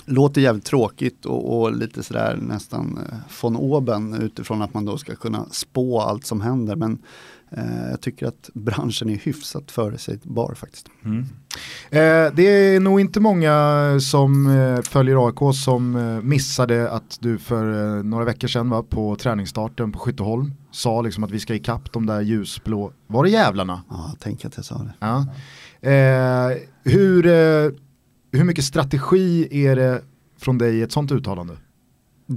[0.05, 4.99] låter jävligt tråkigt och, och, lite sådär nästan eh, von oben utifrån att man då
[4.99, 6.77] ska kunna spå allt som händer.
[6.77, 6.99] Men
[7.91, 10.87] jag tycker att branschen är hyfsat förutsägbar faktiskt.
[11.05, 11.21] Mm.
[11.91, 13.55] Eh, det är nog inte många
[14.01, 18.83] som eh, följer AIK som eh, missade att du för eh, några veckor sedan var
[18.83, 23.31] på träningsstarten på Skytteholm sa liksom att vi ska ikapp de där ljusblå, var det
[23.31, 23.83] jävlarna?
[23.89, 24.95] Ja, tänker att jag sa det.
[24.99, 25.27] Ja.
[25.91, 27.23] Eh, hur,
[28.37, 30.03] hur mycket strategi är det
[30.39, 31.57] från dig i ett sånt uttalande?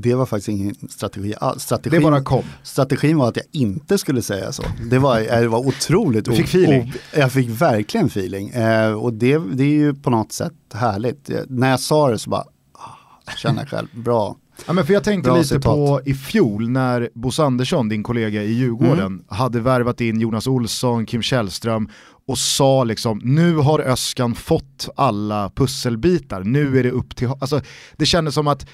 [0.02, 1.64] Det var faktiskt ingen strategi alls.
[1.64, 2.44] Strategin, det bara kom.
[2.64, 4.64] Strategin var att jag inte skulle säga så.
[4.90, 6.26] Det var, det var otroligt.
[6.26, 6.94] Du fick feeling.
[7.16, 8.50] jag fick verkligen feeling.
[8.50, 11.30] Eh, och det, det är ju på något sätt härligt.
[11.48, 14.36] När jag sa det så bara, ah, känner jag själv, bra.
[14.68, 15.64] Ja, men för jag tänkte Bra lite citat.
[15.64, 19.24] på i fjol när Bosse Andersson, din kollega i Djurgården, Mm.
[19.28, 21.90] hade värvat in Jonas Olsson, Kim Källström
[22.28, 27.28] och sa liksom nu har Öskan fått alla pusselbitar, nu är det upp till...
[27.40, 27.62] Alltså,
[27.98, 28.68] det kändes som att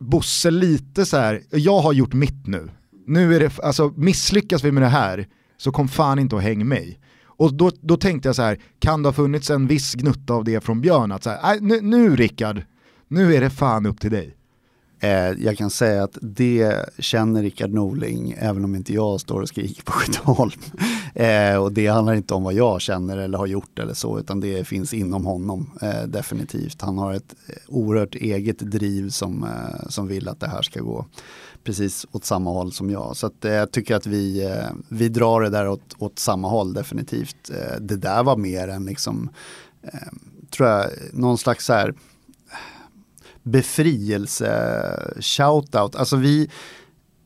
[0.00, 2.70] Bosse lite så här, jag har gjort mitt nu.
[3.06, 6.68] Nu är det, alltså misslyckas vi med det här så kom fan inte och häng
[6.68, 7.00] mig.
[7.24, 10.44] Och då, då tänkte jag så här, kan det ha funnits en viss gnutta av
[10.44, 11.12] det från Björn?
[11.12, 12.62] Att så här, äh, nu, nu Rickard,
[13.08, 14.36] nu är det fan upp till dig.
[15.00, 19.48] Eh, jag kan säga att det känner Rickard Norling, även om inte jag står och
[19.48, 20.60] skriker på Skytteholm.
[21.14, 24.40] Eh, och det handlar inte om vad jag känner eller har gjort eller så, utan
[24.40, 26.82] det finns inom honom eh, definitivt.
[26.82, 30.80] Han har ett eh, oerhört eget driv som, eh, som vill att det här ska
[30.80, 31.06] gå
[31.64, 33.16] precis åt samma håll som jag.
[33.16, 36.48] Så att, eh, jag tycker att vi, eh, vi drar det där åt, åt samma
[36.48, 37.50] håll definitivt.
[37.50, 39.28] Eh, det där var mer än liksom,
[39.82, 40.08] eh,
[40.50, 41.94] tror jag, någon slags så här
[43.42, 45.96] befrielse-shoutout.
[45.96, 46.50] Alltså vi,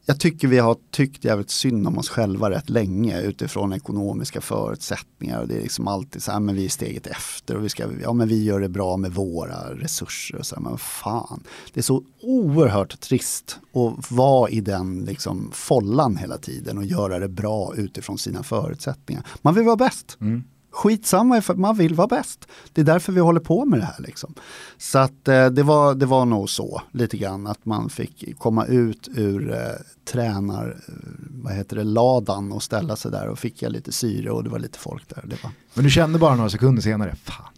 [0.06, 5.40] jag tycker vi har tyckt jävligt synd om oss själva rätt länge utifrån ekonomiska förutsättningar.
[5.40, 7.84] Och det är liksom alltid så här, men vi är steget efter och vi, ska,
[8.02, 10.38] ja, men vi gör det bra med våra resurser.
[10.38, 15.50] Och så här, men fan, det är så oerhört trist att vara i den liksom
[15.52, 19.26] follan hela tiden och göra det bra utifrån sina förutsättningar.
[19.42, 20.16] Man vill vara bäst.
[20.20, 20.44] Mm.
[20.74, 22.48] Skitsamma för att man vill vara bäst.
[22.72, 23.98] Det är därför vi håller på med det här.
[23.98, 24.34] Liksom.
[24.78, 28.66] Så att eh, det, var, det var nog så lite grann att man fick komma
[28.66, 29.58] ut ur eh,
[30.04, 30.94] tränar, eh,
[31.42, 34.50] vad heter det, ladan och ställa sig där och fick jag lite syre och det
[34.50, 35.22] var lite folk där.
[35.26, 37.52] Det var, Men du kände bara några sekunder senare, fan,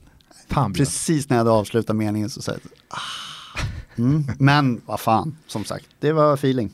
[0.49, 3.59] fan precis när jag hade avslutat meningen så sa jag, ah.
[3.97, 4.25] mm.
[4.39, 6.73] Men vad fan, som sagt, det var feeling.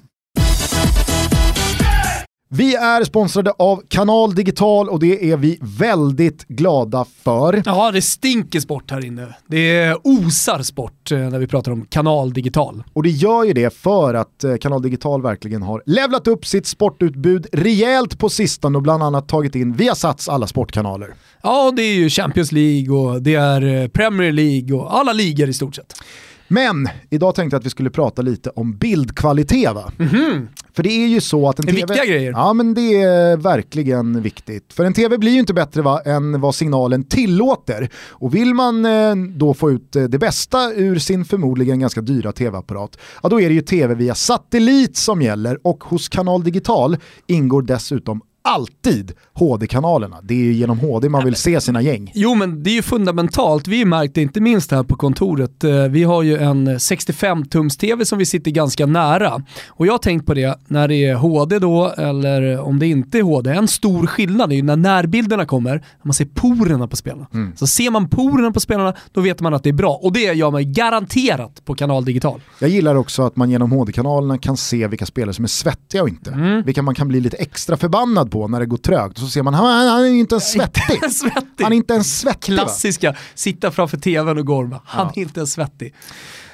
[2.54, 7.62] Vi är sponsrade av Kanal Digital och det är vi väldigt glada för.
[7.66, 9.34] Ja, det stinker sport här inne.
[9.46, 12.82] Det osar sport eh, när vi pratar om kanal digital.
[12.92, 16.66] Och det gör ju det för att eh, Kanal Digital verkligen har levlat upp sitt
[16.66, 21.14] sportutbud rejält på sistone och bland annat tagit in Viasats alla sportkanaler.
[21.42, 25.48] Ja, det är ju Champions League och det är eh, Premier League och alla ligor
[25.48, 25.94] i stort sett.
[26.52, 29.92] Men idag tänkte jag att vi skulle prata lite om bildkvalitet va?
[30.72, 31.86] För det är ju så att en Det är TV...
[31.86, 32.32] viktiga grejer.
[32.32, 34.72] Ja men det är verkligen viktigt.
[34.72, 37.88] För en TV blir ju inte bättre va, än vad signalen tillåter.
[38.10, 42.32] Och vill man eh, då få ut eh, det bästa ur sin förmodligen ganska dyra
[42.32, 46.96] TV-apparat, ja då är det ju TV via satellit som gäller och hos Kanal Digital
[47.26, 50.16] ingår dessutom alltid HD-kanalerna.
[50.22, 52.12] Det är ju genom HD man vill se sina gäng.
[52.14, 56.04] Jo men det är ju fundamentalt, vi märkte inte minst här på kontoret, eh, vi
[56.04, 59.42] har ju en 65-tums-TV som vi sitter ganska nära.
[59.68, 63.18] Och jag har tänkt på det när det är HD då, eller om det inte
[63.18, 63.50] är HD.
[63.50, 67.26] En stor skillnad är ju när närbilderna kommer, när man ser porerna på spelarna.
[67.56, 69.94] Så ser man porerna på spelarna, då vet man att det är bra.
[70.02, 72.40] Och det gör man garanterat på Kanal Digital.
[72.58, 76.08] Jag gillar också att man genom HD-kanalerna kan se vilka spelare som är svettiga och
[76.08, 76.62] inte.
[76.66, 79.21] Vilka man kan bli lite extra förbannad på när det går trögt.
[79.22, 81.12] Så ser man, han, han är inte ens svettig.
[81.12, 81.64] Svettig.
[81.64, 82.62] Han är inte ens svettig va?
[82.62, 84.80] Klassiska, sitta framför tvn och gorma.
[84.84, 85.94] Han är inte ens svettig.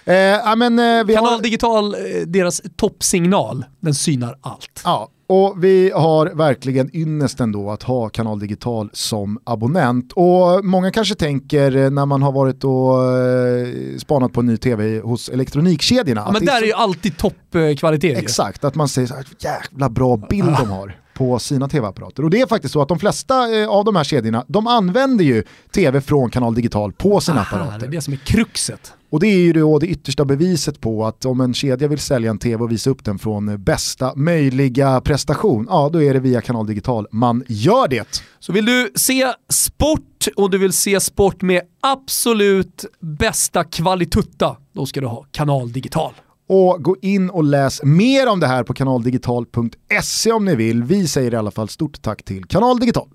[0.05, 4.81] Eh, ja, men, eh, vi Kanal har, Digital, eh, deras toppsignal, den synar allt.
[4.85, 10.13] ja, och vi har verkligen ynnesten då att ha Kanal Digital som abonnent.
[10.13, 15.01] Och många kanske tänker eh, när man har varit och eh, spanat på ny tv
[15.01, 16.23] hos elektronikkedjorna.
[16.27, 18.19] Ja, men det är där är ju alltid toppkvalitet.
[18.19, 22.25] Exakt, att man säger så här, jävla bra bild de har på sina tv-apparater.
[22.25, 25.25] Och det är faktiskt så att de flesta eh, av de här kedjorna, de använder
[25.25, 27.87] ju tv från Kanal Digital på sina Aha, det apparater.
[27.87, 28.93] är det som är kruxet.
[29.11, 32.31] Och det är ju då det yttersta beviset på att om en kedja vill sälja
[32.31, 36.41] en tv och visa upp den från bästa möjliga prestation, ja då är det via
[36.41, 38.23] Kanal Digital man gör det.
[38.39, 44.87] Så vill du se sport och du vill se sport med absolut bästa kvalitutta, då
[44.87, 46.13] ska du ha Kanal Digital.
[46.49, 50.83] Och gå in och läs mer om det här på kanaldigital.se om ni vill.
[50.85, 53.09] Vi säger i alla fall stort tack till Kanal Digital.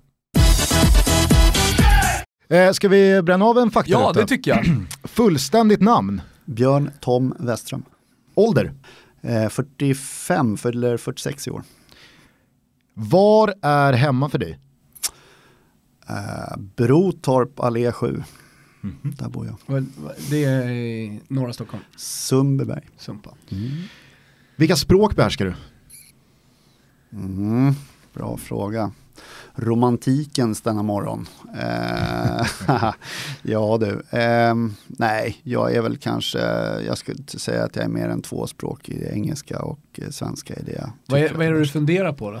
[2.48, 3.90] Eh, ska vi bränna av en fakta?
[3.92, 4.64] Ja, det tycker jag.
[5.04, 7.82] Fullständigt namn, Björn Tom Westström.
[8.34, 8.72] ålder,
[9.26, 11.62] Eh, 45, fyller 46 i år.
[12.94, 14.58] var är hemma för dig?
[16.08, 18.22] Eh, Brotorp allé 7.
[19.02, 19.84] Där bor jag.
[20.30, 22.88] Det är i norra Stockholm, Sundbyberg.
[22.98, 23.34] Sumpa.
[24.56, 25.54] Vilka språk behärskar du?
[27.18, 27.74] Mm,
[28.14, 28.92] bra fråga.
[29.54, 31.26] Romantikens denna morgon.
[31.58, 32.46] Eh,
[33.42, 36.38] ja du, ehm, nej, jag är väl kanske,
[36.86, 40.54] jag skulle säga att jag är mer än två språk i engelska och eh, svenska
[40.54, 40.72] i det.
[40.72, 42.40] jag Vad är, vad är det du funderar på då?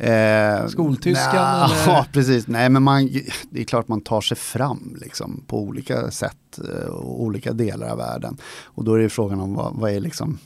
[0.00, 1.86] Eh, Skoltyskan, nja, eller?
[1.92, 2.46] Ja, precis.
[2.46, 3.10] Nej, men man,
[3.50, 7.88] det är klart man tar sig fram liksom, på olika sätt eh, och olika delar
[7.88, 8.36] av världen.
[8.64, 10.38] Och då är det frågan om vad, vad är liksom,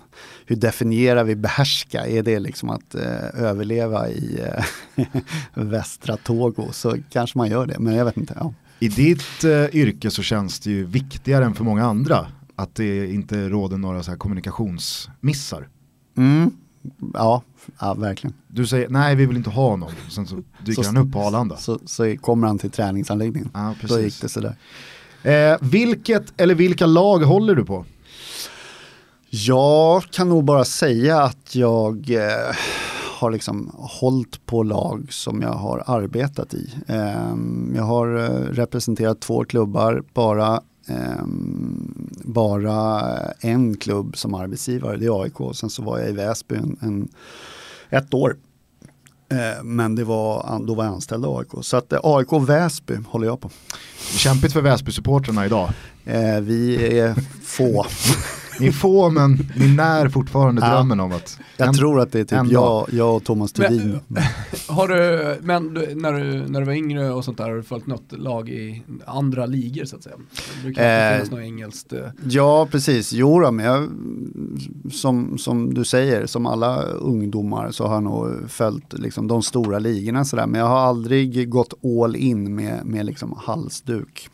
[0.46, 2.06] hur definierar vi behärska?
[2.06, 4.40] Är det liksom att eh, överleva i
[4.96, 5.06] eh,
[5.54, 8.36] västra Togo så kanske man gör det, men jag vet inte.
[8.40, 8.54] Ja.
[8.78, 13.12] I ditt eh, yrke så känns det ju viktigare än för många andra att det
[13.12, 15.68] inte råder några så här kommunikationsmissar.
[16.16, 16.50] Mm.
[17.14, 17.42] Ja,
[17.80, 18.34] ja, verkligen.
[18.48, 21.20] Du säger nej vi vill inte ha någon, sen så dyker Så- han upp på
[21.20, 21.56] Arlanda.
[21.56, 23.50] Så, så kommer han till träningsanläggningen.
[23.54, 24.20] Ja, Då gick precis.
[24.20, 24.56] det sådär.
[25.22, 27.84] Eh, vilket eller vilka lag håller du på?
[29.30, 32.56] Jag kan nog bara säga att jag eh,
[33.18, 36.70] har liksom hållit på lag som jag har arbetat i.
[36.86, 40.60] Ehm, jag har eh, representerat två klubbar, bara,
[42.24, 43.00] bara
[43.40, 45.56] en klubb som arbetsgivare, det är AIK.
[45.56, 47.08] Sen så var jag i Väsby en, en,
[47.90, 48.36] ett år.
[49.32, 51.48] Eh, men det var, då var jag anställd av AIK.
[51.62, 53.50] Så att eh, AIK och Väsby håller jag på.
[54.16, 55.70] Kämpigt för Väsby-supportrarna idag.
[56.04, 57.86] Eh, vi är få.
[58.60, 60.70] Ni är få men ni när fortfarande Ja.
[60.74, 63.58] drömmen om att Jag en- tror att det är typ en jag, jag och Thomas
[63.58, 63.98] Men- Thulin.
[64.68, 67.62] Har du, men du, när, du, när du var yngre och sånt där, har du
[67.62, 70.16] följt något lag i andra ligor så att säga?
[70.56, 71.92] Det brukar Eh, finnas något engelskt.
[71.92, 73.12] eh, Ja, precis.
[73.12, 73.88] Jo då, men jag,
[74.92, 79.78] som, som du säger, som alla ungdomar så har jag nog följt liksom, de stora
[79.78, 80.46] ligorna sådär.
[80.46, 84.28] Men jag har aldrig gått all in med, med liksom halsduk.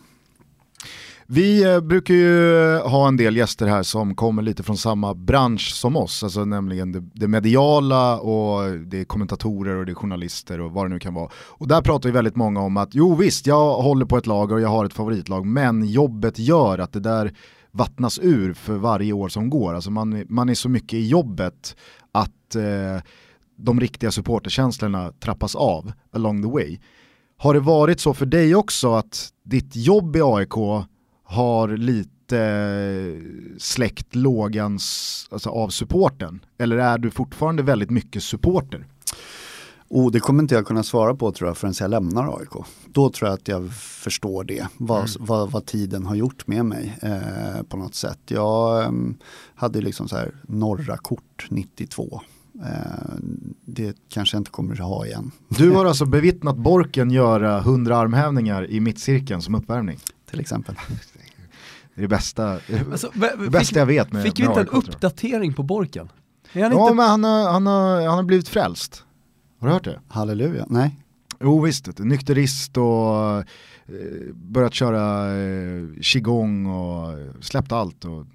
[1.30, 5.14] Vi eh, brukar ju eh, ha en del gäster här som kommer lite från samma
[5.14, 9.94] bransch som oss, alltså nämligen det, det mediala och det är kommentatorer och det är
[9.94, 11.30] journalister och vad det nu kan vara.
[11.34, 14.52] Och där pratar ju väldigt många om att jo visst, jag håller på ett lag
[14.52, 17.32] och jag har ett favoritlag, men jobbet gör att det där
[17.70, 19.74] vattnas ur för varje år som går.
[19.74, 21.76] Alltså man, man är så mycket i jobbet
[22.12, 23.02] att eh,
[23.56, 26.78] de riktiga supporterkänslorna trappas av along the way.
[27.36, 30.56] Har det varit så för dig också att ditt jobb i AIK
[31.28, 33.20] har lite
[33.58, 36.40] släckt lågans alltså av supporten?
[36.58, 38.86] Eller är du fortfarande väldigt mycket supporter?
[39.88, 42.66] Oh, det kommer inte jag kunna svara på tror jag förrän jag lämnar AIK.
[42.86, 46.98] Då tror jag att jag förstår det, vad, vad, vad tiden har gjort med mig
[47.02, 48.18] eh, på något sätt.
[48.26, 48.90] Jag eh,
[49.54, 52.20] hade liksom så här norra kort 92.
[52.64, 53.14] Eh,
[53.64, 55.30] det kanske jag inte kommer att ha igen.
[55.48, 59.98] Du har alltså bevittnat Borken göra 100 armhävningar i mittcirkeln som uppvärmning.
[60.30, 60.74] Till exempel.
[61.98, 62.58] Det är det bästa,
[62.92, 66.08] Alltså, det fick, bästa jag vet med fick vi inte en uppdatering på Borken?
[66.52, 66.94] Är han Ja inte...
[66.94, 69.04] men han har, han, har, han har blivit frälst.
[69.60, 70.00] Har du hört det?
[70.08, 70.66] Halleluja.
[70.68, 70.96] Nej,
[71.40, 72.04] Jo visst, du.
[72.04, 73.44] nykterist och eh,
[74.34, 78.04] börjat köra eh, qigong och släppt allt.
[78.04, 78.26] Och,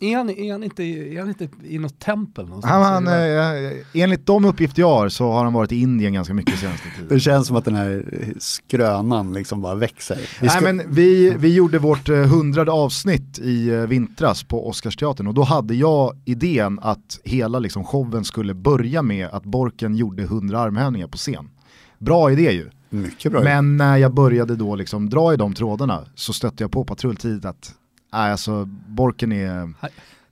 [0.00, 2.72] Är, han, är, han inte, är han inte i något tempel någonstans?
[2.86, 6.34] han, han, eh, enligt de uppgifter jag har så har han varit i Indien ganska
[6.34, 7.08] mycket senaste tiden.
[7.08, 8.04] det känns som att den här
[8.38, 10.16] skrönan liksom bara växer.
[10.40, 14.68] Vi ska- Nej, men vi, vi gjorde vårt eh, hundrade avsnitt i eh, vintras på
[14.68, 19.94] Oscarsteatern och då hade jag idén att hela liksom, showen skulle börja med att Borken
[19.96, 21.50] gjorde 100 armhävningar på scen.
[21.98, 22.70] Bra idé ju.
[22.90, 23.42] Mycket bra.
[23.42, 27.46] Men när jag började då liksom dra i de trådarna så stötte jag på patrulltid
[27.46, 27.74] att
[28.12, 29.72] nej, alltså, Borken är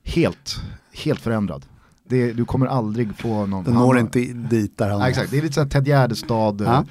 [0.03, 0.55] helt,
[0.93, 1.65] helt förändrad.
[2.09, 3.63] Det, du kommer aldrig få någon...
[3.63, 5.87] den han når har- inte dit där han Ja, exakt, det är lite såhär Ted
[5.87, 6.85] Gärdestad, eh, Ja.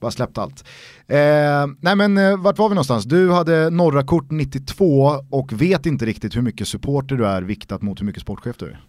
[0.00, 0.64] bara släppt allt.
[1.06, 1.16] Eh,
[1.80, 3.04] nej men eh, vart var vi någonstans?
[3.04, 7.82] Du hade norra kort 92 och vet inte riktigt hur mycket supporter du är viktat
[7.82, 8.80] mot hur mycket sportchef du är.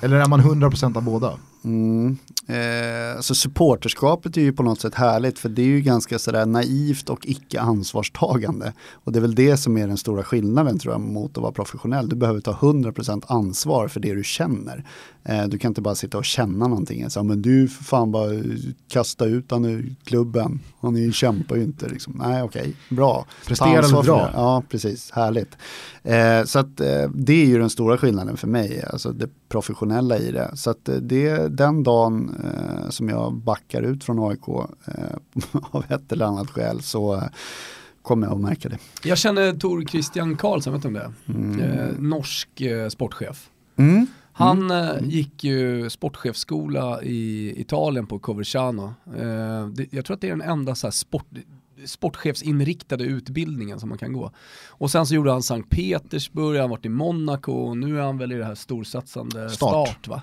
[0.00, 1.32] Eller är man 100% av båda?
[1.64, 2.16] Mm.
[2.46, 6.46] Eh, så supporterskapet är ju på något sätt härligt för det är ju ganska sådär
[6.46, 8.72] naivt och icke ansvarstagande.
[8.92, 11.52] Och det är väl det som är den stora skillnaden tror jag mot att vara
[11.52, 12.08] professionell.
[12.08, 14.84] Du behöver ta 100% ansvar för det du känner.
[15.24, 17.10] Eh, du kan inte bara sitta och känna någonting.
[17.10, 18.30] Så, men du för fan bara
[18.88, 20.60] kasta ut han ur klubben.
[20.80, 21.88] Han kämpar ju inte.
[21.88, 22.20] Liksom.
[22.24, 23.26] Nej okej, bra.
[23.42, 24.30] Ta Prestera eller dra.
[24.34, 25.56] Ja precis, härligt.
[26.04, 30.18] Eh, så att eh, det är ju den stora skillnaden för mig, alltså det professionella
[30.18, 30.50] i det.
[30.54, 35.84] Så att eh, det, den dagen eh, som jag backar ut från AIK eh, av
[35.88, 37.22] ett eller annat skäl så eh,
[38.02, 38.78] kommer jag att märka det.
[39.04, 41.12] Jag känner Tor Christian Karlsson, vet du om det är?
[41.28, 42.08] Mm.
[42.08, 42.48] Norsk
[42.90, 43.50] sportchef.
[43.76, 44.06] Mm.
[44.32, 48.94] Han eh, gick ju sportchefsskola i Italien på Coverciano.
[49.90, 51.26] Jag tror att det är den enda så här sport,
[51.86, 54.30] sportchefsinriktade utbildningen som man kan gå.
[54.68, 58.18] Och sen så gjorde han Sankt Petersburg, han varit i Monaco och nu är han
[58.18, 59.88] väl i det här storsatsande Start.
[59.88, 60.08] start.
[60.08, 60.22] va?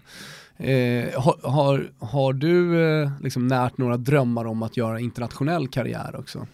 [0.65, 6.15] Eh, har, har, har du eh, liksom närt några drömmar om att göra internationell karriär
[6.19, 6.47] också?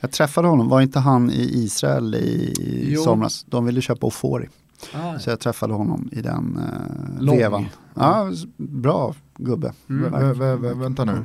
[0.00, 2.54] Jag träffade honom, var inte han i Israel i
[2.88, 3.02] Jo.
[3.02, 3.44] somras?
[3.48, 4.48] De ville köpa Ofori.
[4.94, 7.36] Ah, Så jag träffade honom i den eh, Lång.
[7.38, 7.66] vevan.
[7.94, 9.72] Ja, bra gubbe.
[9.88, 10.14] Mm.
[10.14, 11.24] Vä- vä- vä- vänta nu.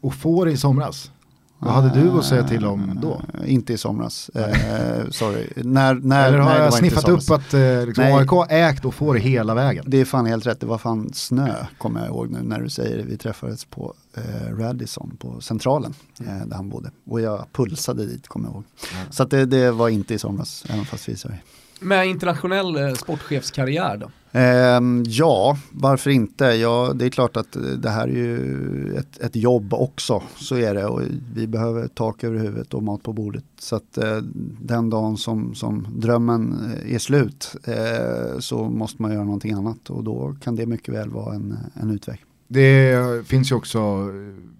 [0.00, 1.10] Ofor i somras?
[1.58, 3.22] Vad hade du att säga till om då?
[3.34, 4.42] Uh, inte i somras, uh,
[5.10, 5.48] sorry.
[5.56, 9.14] När, när, Eller har nej, jag sniffat upp att uh, liksom AIK ägt och får
[9.14, 9.84] hela vägen?
[9.86, 12.68] Det är fan helt rätt, det var fan snö kommer jag ihåg nu när du
[12.68, 13.02] säger det.
[13.02, 16.48] Vi träffades på uh, Radisson på Centralen mm.
[16.48, 16.90] där han bodde.
[17.06, 18.64] Och jag pulsade dit kommer jag ihåg.
[18.94, 19.12] Mm.
[19.12, 21.42] Så det, det, var inte i somras, även fast vi säger.
[21.80, 24.10] Med internationell eh, sportchefskarriär då?
[24.32, 26.44] Eh, ja, varför inte?
[26.44, 30.22] Ja, det är klart att det här är ju ett, ett, jobb också.
[30.36, 31.02] Så är det och
[31.34, 33.44] vi behöver tak över huvudet och mat på bordet.
[33.58, 34.16] Så att eh,
[34.60, 39.90] den dagen som, som drömmen eh, är slut eh, så måste man göra någonting annat
[39.90, 42.24] och då kan det mycket väl vara en, en utväg.
[42.48, 44.10] Det finns ju också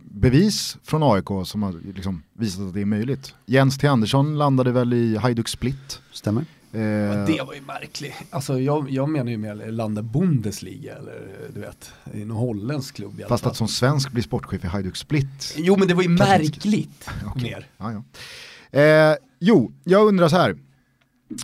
[0.01, 3.35] bevis från AIK som har liksom visat att det är möjligt.
[3.47, 3.87] Jens T.
[3.87, 6.01] Andersson landade väl i Hajduk Split.
[6.13, 6.45] Stämmer.
[6.73, 8.15] Eh, det var ju märkligt.
[8.31, 13.23] Alltså jag, jag menar ju mer landa Bundesliga eller du vet, i någon holländsk klubb.
[13.29, 15.55] Fast att som svensk bli sportchef i Hajduk Split.
[15.57, 17.09] Jo men det var ju märkligt.
[17.37, 17.43] Okay.
[17.43, 17.67] Mer.
[17.79, 18.81] Ja, ja.
[18.81, 20.57] Eh, jo, jag undrar så här.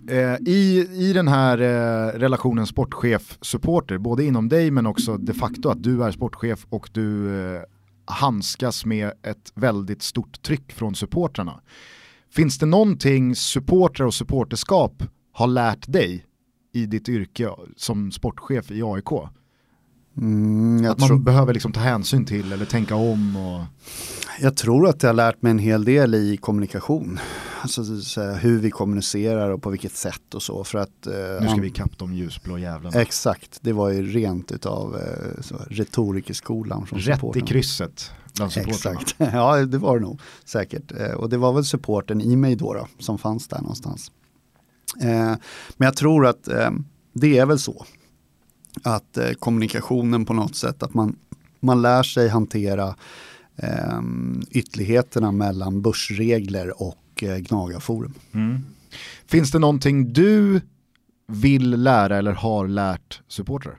[0.09, 5.68] Eh, i, I den här eh, relationen sportchef-supporter, både inom dig men också de facto
[5.68, 7.62] att du är sportchef och du eh,
[8.05, 11.61] handskas med ett väldigt stort tryck från supportrarna.
[12.35, 16.26] Finns det någonting supportrar och supporterskap har lärt dig
[16.72, 19.11] i ditt yrke som sportchef i AIK?
[20.16, 21.18] Mm, att man tror...
[21.18, 23.37] behöver liksom ta hänsyn till eller tänka om?
[23.37, 23.64] Och...
[24.41, 27.18] Jag tror att det har lärt mig en hel del i kommunikation.
[27.61, 27.82] Alltså
[28.22, 30.64] hur vi kommunicerar och på vilket sätt och så.
[30.64, 33.01] För att, eh, nu ska vi kappa de ljusblå jävlarna.
[33.01, 36.87] Exakt, det var ju rent utav eh, retorikerskolan.
[36.91, 38.53] Rätt i krysset bland.
[38.57, 40.93] Exakt, ja det var det nog säkert.
[40.93, 44.12] Eh, och det var väl supporten i mig då, då som fanns där någonstans.
[45.01, 45.35] Eh,
[45.76, 46.70] men jag tror att eh,
[47.12, 47.87] det är väl så.
[48.82, 51.16] Att kommunikationen på något sätt, att man,
[51.61, 52.97] man lär sig hantera
[54.51, 58.14] ytterligheterna mellan börsregler och gnagarforum.
[58.32, 58.64] Mm.
[59.26, 60.61] Finns det någonting du
[61.26, 63.78] vill lära eller har lärt supportrar?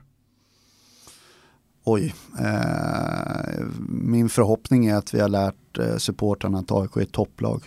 [1.88, 7.12] Oj, eh, min förhoppning är att vi har lärt eh, supportrarna att AIK är ett
[7.12, 7.62] topplag.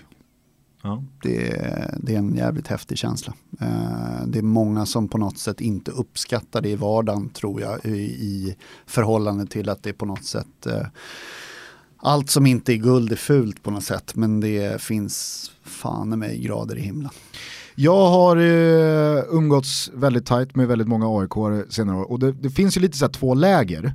[0.83, 1.03] Ja.
[1.23, 1.49] Det,
[1.97, 3.33] det, är en jävligt häftig känsla.
[3.61, 7.85] Eh, det är många som på något sätt inte uppskattar det i vardagen tror jag
[7.85, 8.55] i, i
[8.85, 10.87] förhållande till att det på något sätt eh,
[11.97, 16.15] allt som inte är guld är fult på något sätt men det finns fan i
[16.15, 17.11] mig grader i himlen.
[17.81, 22.49] Jag har eh, umgåtts väldigt tajt med väldigt många AIK senare år och det, det,
[22.49, 23.93] finns ju lite så här två läger.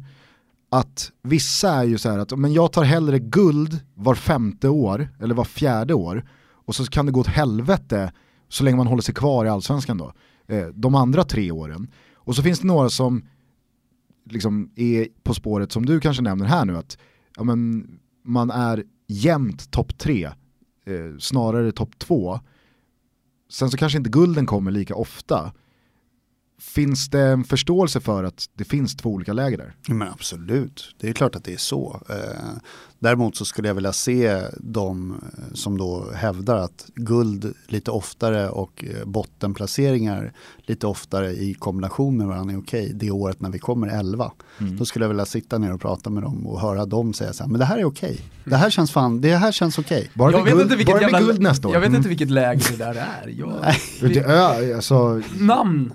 [0.71, 5.09] Att vissa är ju så här att men jag tar hellre guld var femte år
[5.21, 6.29] eller var fjärde år
[6.67, 8.13] och så kan det gå åt helvete
[8.49, 10.13] så länge man håller sig kvar i allsvenskan då.
[10.47, 11.91] Eh, de andra tre åren.
[12.15, 13.29] Och så finns det några som
[14.31, 16.99] liksom är på spåret som du kanske nämner här nu att
[17.37, 17.89] ja, men
[18.23, 20.25] man är jämnt topp tre,
[20.87, 22.41] eh, snarare topp två.
[23.55, 25.53] Sen så kanske inte gulden kommer lika ofta,
[26.59, 29.75] Finns det en förståelse för att det finns två olika läger där?
[29.89, 32.03] Men absolut, det är klart att det är så.
[32.09, 32.51] Eh,
[33.05, 38.49] Däremot så skulle jag vilja se de eh, som då hävdar att guld lite oftare
[38.49, 40.33] och eh, bottenplaceringar
[40.67, 44.33] lite oftare i kombination med varandra är okej det året när vi kommer 11.
[44.61, 44.77] Mm.
[44.77, 47.45] Då skulle jag vilja sitta ner och prata med dem och höra dem säga så
[47.45, 48.21] här, men det här är okej.
[48.45, 50.11] Det här känns fan, det här känns okej.
[50.15, 51.75] Bara jag vet guld, inte vilket jävla, guld nästa år.
[51.75, 52.09] Jag vet inte mm.
[52.09, 53.29] vilket läge det där är.
[53.29, 53.51] Jag,
[54.01, 55.93] det, ö, alltså, namn.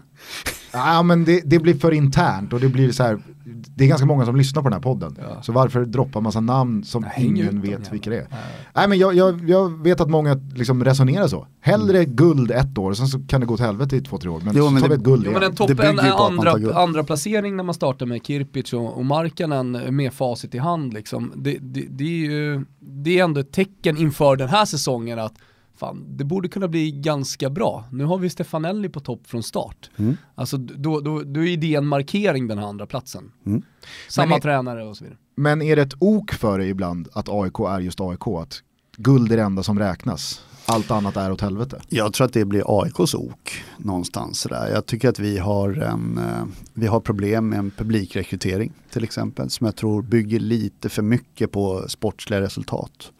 [0.71, 3.19] Ja men det, det, blir för internt och det blir så här,
[3.53, 5.17] det är ganska många som lyssnar på den här podden.
[5.21, 5.41] Ja.
[5.41, 8.27] Så varför droppa massa namn som ingen vet vilka det är?
[8.29, 8.39] Nej,
[8.73, 11.47] Nej men jag, jag, jag, vet att många liksom resonerar så.
[11.59, 12.15] Hellre mm.
[12.15, 14.41] guld ett år, sen så kan det gå till helvete i två, tre år.
[14.45, 17.55] Men jo, så tar vi ett guld jo, men en toppen, en andra, andra placering
[17.55, 21.33] när man startar med Kirpic och, och Markanen med facit i hand liksom.
[21.35, 25.33] Det, det, det, är ju, det är ändå ett tecken inför den här säsongen att
[25.79, 27.85] fan, det borde kunna bli ganska bra.
[27.91, 29.89] Nu har vi Stefanelli på topp från start.
[29.97, 30.17] Mm.
[30.35, 33.31] Alltså då, då, då är det en markering den här andra platsen.
[33.45, 33.61] Mm.
[34.09, 35.17] Samma är, tränare och så vidare.
[35.35, 38.27] Men är det ett ok för dig ibland att AIK är just AIK?
[38.27, 38.63] Att
[38.97, 40.41] guld är det enda som räknas?
[40.65, 41.81] Allt annat är åt helvete?
[41.89, 44.43] Jag tror att det blir AIKs ok någonstans.
[44.43, 44.67] Där.
[44.67, 49.49] Jag tycker att vi har, en, eh, vi har problem med en publikrekrytering till exempel
[49.49, 53.11] som jag tror bygger lite för mycket på sportsliga resultat.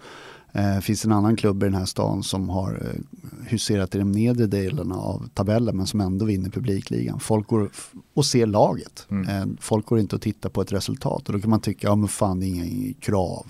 [0.51, 3.01] Det eh, finns en annan klubb i den här stan som har eh,
[3.47, 7.19] huserat i de nedre delarna av tabellen men som ändå vinner publikligan.
[7.19, 7.69] Folk går
[8.13, 9.07] och ser laget.
[9.09, 9.29] Mm.
[9.29, 11.95] Eh, folk går inte och tittar på ett resultat och då kan man tycka, ja
[11.95, 13.45] men fan det är inga krav.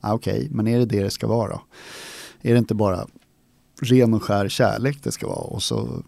[0.00, 1.60] Ah, Okej, okay, men är det det det ska vara?
[2.42, 3.06] Är det inte bara
[3.82, 6.02] ren och skär kärlek det ska vara och så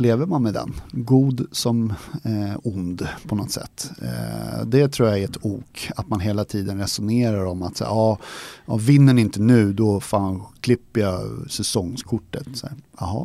[0.00, 0.74] lever man med den.
[0.92, 1.90] God som
[2.24, 3.90] eh, ond på något sätt.
[4.02, 8.18] Eh, det tror jag är ett ok, att man hela tiden resonerar om att ja,
[8.66, 12.46] ja, vinner ni inte nu då fan klipper jag säsongskortet.
[12.54, 12.68] Så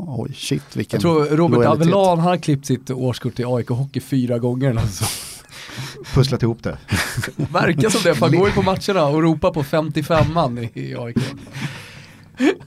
[0.08, 1.66] oj shit vilken Jag tror Robert.
[1.66, 4.76] Avelan har klippt sitt årskort i AIK Hockey fyra gånger.
[4.76, 5.06] Alltså.
[6.14, 6.78] Pusslat ihop det.
[7.36, 10.96] Verkar som det, han går ju på matcherna och ropar på 55 man i, i
[10.96, 11.18] AIK.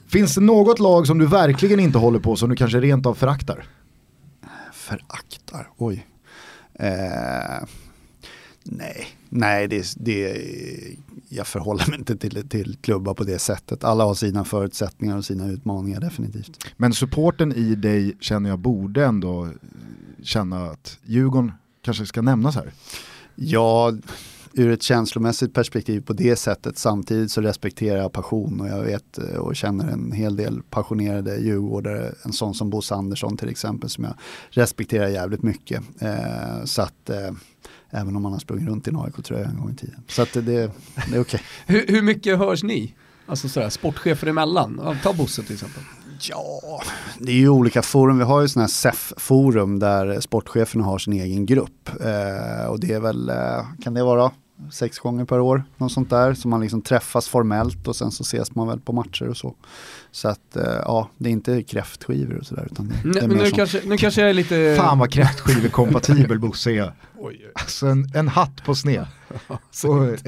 [0.09, 3.15] Finns det något lag som du verkligen inte håller på som du kanske rent av
[3.15, 3.65] föraktar?
[4.85, 6.07] Föraktar, oj.
[6.75, 7.67] Eh,
[8.65, 10.37] nej, nej det, det,
[11.29, 13.85] jag förhåller mig inte till, till klubbar på det sättet.
[13.85, 16.65] Alla har sina förutsättningar och sina utmaningar definitivt.
[16.77, 19.51] Men supporten i dig känner jag borde ändå
[20.23, 22.73] känna att Djurgården kanske ska nämnas här.
[23.35, 23.93] Ja,
[24.57, 26.79] ur ett känslomässigt perspektiv på det sättet.
[26.79, 31.37] Samtidigt så respekterar jag passion och jag vet eh, och känner en hel del passionerade
[31.37, 32.15] djurgårdare.
[32.25, 34.15] En sån som Bosse Andersson till exempel som jag
[34.51, 35.83] respekterar jävligt mycket.
[35.99, 37.31] Eh, så att eh,
[37.91, 40.03] även om han har sprungit runt i en AIK-tröja en gång i tiden.
[40.09, 40.71] Så att det, det
[41.13, 41.41] är okej.
[41.67, 42.95] Hur, hur mycket hörs ni?
[43.27, 44.99] Alltså sådär, sportchefer emellan.
[45.03, 45.83] Ta Bosse till exempel.
[46.21, 46.83] Ja,
[47.19, 48.19] det är ju olika forum.
[48.19, 51.89] Vi har ju sådana här SEF-forum där sportcheferna har sin egen grupp.
[51.89, 54.31] Eh, och det är väl, eh, kan det vara
[54.71, 56.35] sex gånger per år, något sånt där.
[56.35, 59.55] Så man liksom träffas formellt och sen så ses man väl på matcher och så.
[60.11, 63.35] Så att eh, ja, det är inte kräftskivor och sådär utan det, det är Nu,
[63.35, 64.75] mer nu, som, kanske, nu kanske jag är lite...
[64.79, 66.93] Fan vad kräftskivekompatibel Bosse är.
[67.55, 69.07] Alltså en, en hatt på sned.
[69.85, 70.19] Och,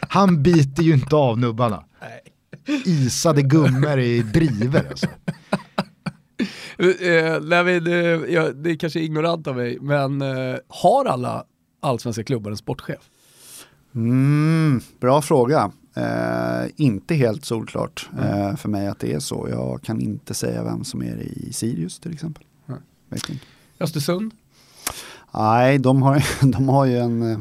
[0.00, 1.84] han biter ju inte av nubbarna.
[2.00, 2.82] Nej.
[2.84, 5.06] Isade gummor i driver alltså.
[6.78, 11.44] Eh, nej, men, eh, ja, det är kanske ignorant av mig, men eh, har alla
[11.80, 13.10] allsvenska klubbar en sportchef?
[13.94, 15.72] Mm, bra fråga.
[15.94, 19.48] Eh, inte helt solklart eh, för mig att det är så.
[19.50, 22.44] Jag kan inte säga vem som är i Sirius till exempel.
[23.14, 23.32] Inte.
[23.80, 24.32] Östersund?
[25.34, 27.38] Nej, de har, de har ju en eh,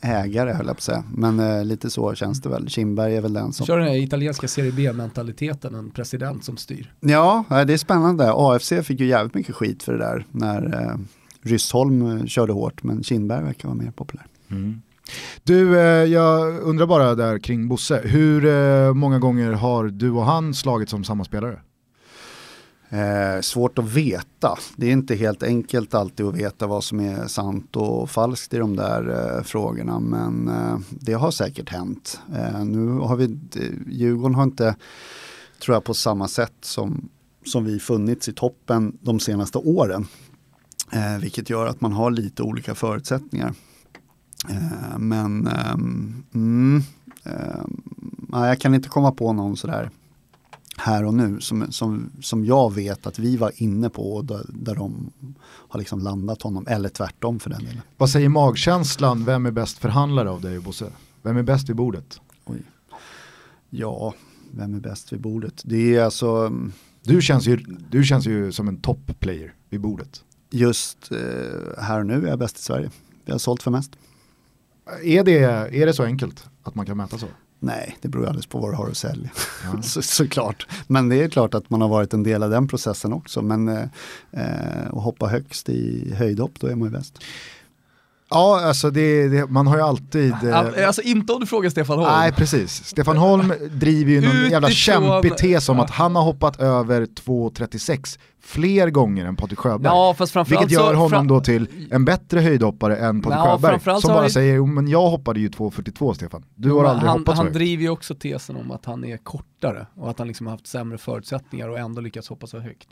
[0.00, 1.04] ägare höll jag på att säga.
[1.14, 2.68] Men eh, lite så känns det väl.
[2.68, 3.66] Kindberg är väl den som...
[3.66, 6.92] Kör den här italienska Serie B-mentaliteten, en president som styr.
[7.00, 8.32] Ja, eh, det är spännande.
[8.34, 10.96] AFC fick ju jävligt mycket skit för det där när eh,
[11.42, 12.82] Ryssholm eh, körde hårt.
[12.82, 14.26] Men Kindberg verkar vara mer populär.
[15.42, 18.00] Du, eh, jag undrar bara där kring Bosse.
[18.04, 21.60] Hur eh, många gånger har du och han slagit som samma spelare?
[22.90, 24.58] Eh, svårt att veta.
[24.76, 28.58] Det är inte helt enkelt alltid att veta vad som är sant och falskt i
[28.58, 30.00] de där eh, frågorna.
[30.00, 32.20] Men eh, det har säkert hänt.
[32.34, 34.76] Eh, nu har vi, eh, Djurgården har inte,
[35.62, 37.08] tror jag på samma sätt som,
[37.46, 40.06] som vi funnits i toppen de senaste åren.
[40.92, 43.54] Eh, vilket gör att man har lite olika förutsättningar.
[44.48, 46.82] Eh, men ehm, mm,
[48.28, 49.90] nej, jag kan inte komma på någon sådär
[50.76, 54.46] här och nu som, som, som jag vet att vi var inne på och där,
[54.48, 55.10] där de
[55.44, 57.80] har liksom landat honom, eller tvärtom för den delen.
[57.96, 60.92] Vad säger magkänslan, vem är bäst förhandlare av dig och Bosse?
[61.22, 62.20] Vem är bäst vid bordet?
[62.44, 62.62] Oj.
[63.70, 64.14] Ja,
[64.50, 65.62] vem är bäst vid bordet?
[65.64, 66.72] Det är alltså mm,
[67.02, 67.56] Du känns ju,
[67.90, 70.24] du känns ju som en top-player vid bordet.
[70.50, 72.90] just eh, här och nu är jag bäst i Sverige.
[73.24, 73.90] Vi har sålt för mest.
[75.02, 75.38] Är det,
[75.80, 77.26] är det så enkelt att man kan mäta så?
[77.60, 79.30] Nej, det beror alldeles på vad du har att sälja.
[79.64, 79.82] Ja.
[79.82, 80.66] så, såklart.
[80.86, 83.42] Men det är klart att man har varit en del av den processen också.
[83.42, 83.84] Men eh,
[84.32, 87.18] eh, att hoppa högst i höjdhopp, då är man ju bäst.
[88.30, 90.32] Ja, alltså det, det, man har ju alltid...
[90.44, 92.10] eh, Alltså inte om du frågar Stefan Holm.
[92.12, 92.84] Nej, precis.
[92.84, 95.84] Stefan Holm driver ju någon jävla kämpig tes om Ja.
[95.84, 99.92] att han har hoppat över 2.36 fler gånger än Patrik Sjöberg.
[99.94, 100.14] Ja,
[100.48, 104.00] Vilket gör honom fram- då till en bättre höjdhoppare än Patrik Ja, Sjöberg.
[104.00, 106.44] Som bara vi- säger, jo men jag hoppade ju 2.42 Stefan.
[106.54, 107.54] Du har aldrig han, hoppat så Han högt.
[107.56, 110.66] driver ju också tesen om att han är kortare och att han liksom har haft
[110.66, 112.88] sämre förutsättningar och ändå lyckats hoppa så högt.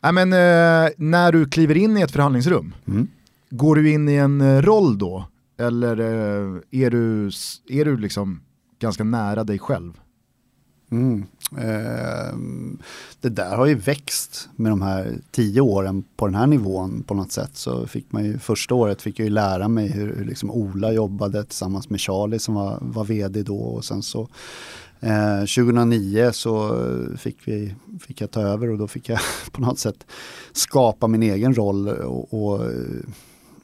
[0.00, 3.08] Nej, men, eh, när du kliver in i ett förhandlingsrum, Mm
[3.52, 5.24] går du in i en eh, roll då?
[5.58, 7.30] Eller eh, är, du,
[7.68, 8.40] är du liksom
[8.78, 10.00] ganska nära dig själv?
[10.90, 11.24] Mm.
[11.58, 12.78] Ehm,
[13.20, 17.14] det där har ju växt med de här tio åren på den här nivån på
[17.14, 17.56] något sätt.
[17.56, 20.92] Så fick man ju, första året fick jag ju lära mig hur, hur liksom Ola
[20.92, 23.58] jobbade tillsammans med Charlie som var, var vd då.
[23.58, 24.28] Och sen så
[25.00, 26.76] eh, 2009 så
[27.18, 29.20] fick, vi, fick jag ta över och då fick jag
[29.52, 30.06] på något sätt
[30.52, 32.60] skapa min egen roll och, och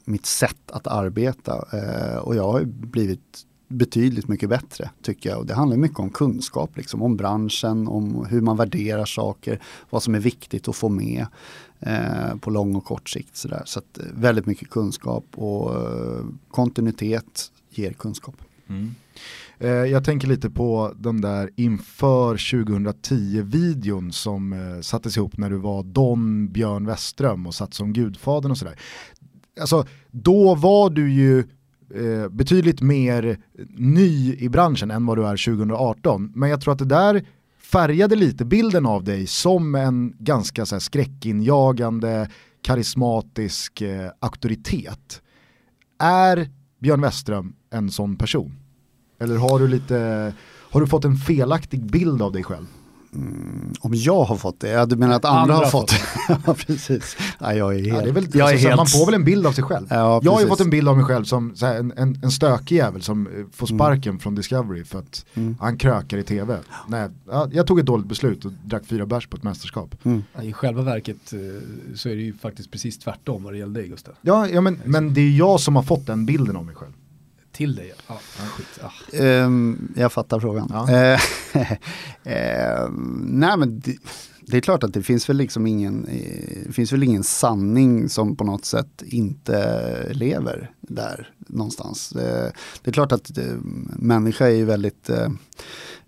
[0.09, 1.65] mitt sätt att arbeta.
[1.73, 5.39] Eh, och jag har ju blivit betydligt mycket bättre tycker jag.
[5.39, 10.03] Och det handlar mycket om kunskap, liksom, om branschen, om hur man värderar saker, vad
[10.03, 11.25] som är viktigt att få med
[11.79, 13.37] eh, på lång och kort sikt.
[13.37, 13.61] Så, där.
[13.65, 18.35] så att, eh, väldigt mycket kunskap och eh, kontinuitet ger kunskap.
[18.67, 18.95] Mm.
[19.59, 25.57] Eh, jag tänker lite på den där inför 2010-videon som eh, sattes ihop när du
[25.57, 28.79] var Don Björn Westström och satt som gudfadern och sådär.
[29.59, 31.39] Alltså, då var du ju
[31.95, 33.37] eh, betydligt mer
[33.77, 36.31] ny i branschen än vad du är 2018.
[36.35, 37.25] Men jag tror att det där
[37.71, 42.29] färgade lite bilden av dig som en ganska så här, skräckinjagande,
[42.61, 45.21] karismatisk eh, auktoritet.
[45.99, 46.49] Är
[46.79, 48.55] Björn Westström en sån person?
[49.19, 50.33] Eller har du lite,
[50.71, 52.65] har du fått en felaktig bild av dig själv?
[53.13, 54.69] Mm, om jag har fått det?
[54.69, 55.97] Ja, du menar att andra, andra har fått det?
[56.45, 57.17] ja, precis.
[57.39, 57.87] Nej, jag är helt...
[57.87, 58.77] Ja, är väl, jag alltså, är helt...
[58.77, 59.87] Man får väl en bild av sig själv.
[59.89, 62.31] Ja, jag har ju fått en bild av mig själv som här, en, en, en
[62.31, 63.77] stökig jävel som eh, får mm.
[63.77, 64.19] sparken mm.
[64.19, 65.57] från Discovery för att mm.
[65.59, 66.57] han krökar i tv.
[66.87, 67.09] Nej,
[67.51, 69.95] jag tog ett dåligt beslut och drack fyra bärs på ett mästerskap.
[70.03, 70.23] Mm.
[70.41, 71.39] I själva verket eh,
[71.95, 74.13] så är det ju faktiskt precis tvärtom vad det gäller dig Gustav.
[74.21, 76.93] Ja, ja men, men det är jag som har fått den bilden av mig själv
[77.59, 77.93] till dig?
[78.07, 78.79] Ja, skit.
[78.81, 79.23] Ah.
[79.23, 80.69] Um, jag fattar frågan.
[80.73, 81.13] Ja.
[81.13, 81.19] uh,
[83.23, 83.97] nej men det,
[84.41, 88.09] det, är klart att det finns väl liksom ingen, det eh, finns väl ingen sanning
[88.09, 92.13] som på något sätt inte lever där någonstans.
[92.15, 92.21] Uh,
[92.81, 93.31] det är klart att
[93.95, 95.29] människa är ju väldigt Eh,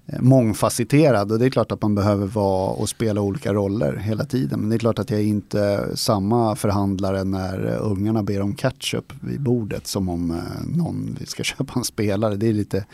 [0.07, 4.25] Eh, mångfacetterad och det är klart att man behöver vara och spela olika roller hela
[4.25, 4.59] tiden.
[4.59, 9.13] Men det är klart att jag är inte samma förhandlare när ungarna ber om ketchup
[9.21, 12.35] vid bordet som om eh, någon ska köpa en spelare.
[12.35, 12.85] Det är, lite,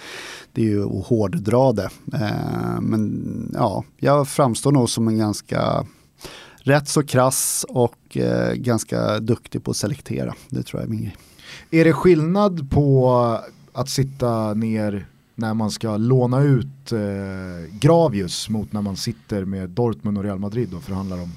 [0.53, 1.89] det är ju att hårddra det.
[2.14, 5.86] Eh, men ja, jag framstår nog som en ganska
[6.58, 8.18] rätt så krass och
[8.53, 10.34] ganska duktig på att selektera.
[10.49, 11.16] Det tror jag är min grej.
[11.72, 13.10] Är det skillnad på
[13.74, 15.08] att sitta ner
[15.39, 16.99] när man ska låna ut eh,
[17.79, 21.31] Gravius mot när man sitter med Dortmund och Real Madrid och förhandlar om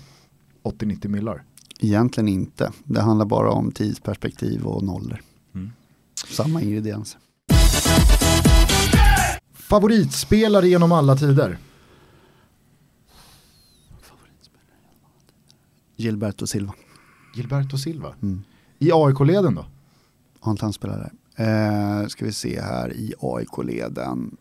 [0.63, 1.43] 80-90 millar?
[1.81, 2.73] Egentligen inte.
[2.85, 5.23] Det handlar bara om tidsperspektiv och nollor.
[5.55, 5.71] Mm.
[6.29, 7.21] Samma ingredienser.
[9.53, 11.59] Favoritspelare genom alla tider?
[15.97, 16.75] Gilberto Silva.
[17.35, 18.15] Gilberto Silva?
[18.23, 18.43] Mm.
[18.79, 19.65] I AIK-leden då?
[20.41, 21.13] Har inte han spelat där?
[21.41, 24.37] Eh, ska vi se här i AIK-leden.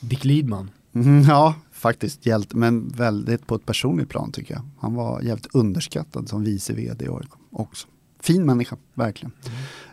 [0.00, 0.70] Dick Lidman.
[0.92, 4.62] Mm, ja, faktiskt hjälte, men väldigt på ett personligt plan tycker jag.
[4.78, 7.88] Han var jävligt underskattad som vice vd i AIK också.
[8.20, 9.32] Fin människa, verkligen.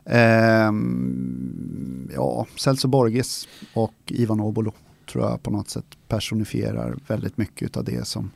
[0.05, 2.07] Mm.
[2.09, 4.73] Eh, ja, Celso Borges och Ivan Obolo
[5.11, 8.31] tror jag på något sätt personifierar väldigt mycket av det som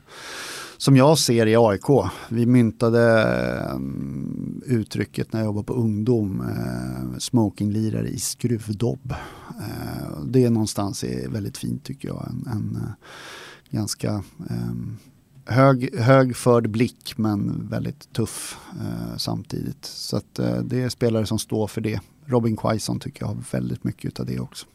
[0.83, 2.11] som jag ser i AIK.
[2.29, 9.13] Vi myntade ehm, uttrycket när jag jobbade på ungdom, eh, smokinglirare i skruvdobb.
[9.59, 12.27] Eh, det är någonstans är väldigt fint tycker jag.
[12.29, 12.91] En, en eh,
[13.69, 14.97] ganska ehm,
[15.45, 18.57] hög, hög förd blick men väldigt tuff
[19.17, 19.85] samtidigt.
[19.85, 21.99] Så att, det är spelare som står för det.
[22.25, 24.65] Robin Quaison tycker jag har väldigt mycket av det också.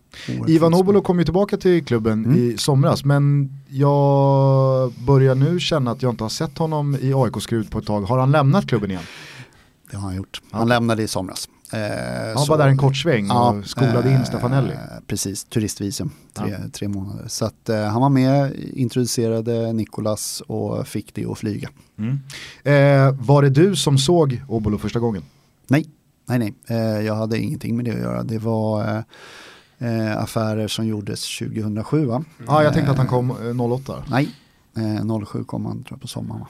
[0.46, 2.36] Ivan Obolo kom ju tillbaka till klubben mm.
[2.36, 7.70] i somras men jag börjar nu känna att jag inte har sett honom i AIK-skrud
[7.70, 8.02] på ett tag.
[8.02, 9.02] Har han lämnat klubben igen?
[9.90, 10.40] Det har han gjort.
[10.50, 10.66] Han ja.
[10.66, 11.48] lämnade i somras.
[11.72, 11.78] Eh,
[12.36, 14.72] han var där en kort sväng ja, och skolade in Stefanelli.
[14.72, 16.68] Eh, precis, turistvisum, tre, ja.
[16.72, 17.28] tre månader.
[17.28, 21.68] Så att, eh, han var med, introducerade Nikolas och fick det att flyga.
[21.98, 22.20] Mm.
[22.62, 25.22] Eh, var det du som såg Obolo första gången?
[25.66, 25.86] Nej,
[26.28, 26.54] nej, nej.
[26.66, 28.22] Eh, jag hade ingenting med det att göra.
[28.22, 29.04] Det var
[29.78, 32.24] eh, affärer som gjordes 2007 va?
[32.46, 34.04] Ja, ah, jag tänkte att han kom 08.
[34.10, 34.28] Nej,
[35.26, 36.44] 07 kom han tror jag, på sommaren.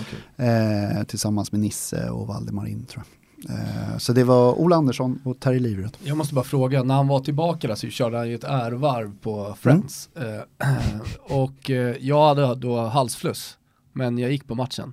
[0.00, 0.46] Okay.
[0.48, 3.22] Eh, tillsammans med Nisse och Valdemarin tror jag.
[3.50, 5.98] Eh, så det var Ola Andersson och Terry Livrött.
[6.02, 9.16] Jag måste bara fråga, när han var tillbaka där så körde han ju ett ärvarv
[9.22, 10.08] på Friends.
[10.16, 10.34] Mm.
[10.36, 11.00] Eh,
[11.38, 13.58] och eh, jag hade då halsfluss,
[13.92, 14.92] men jag gick på matchen.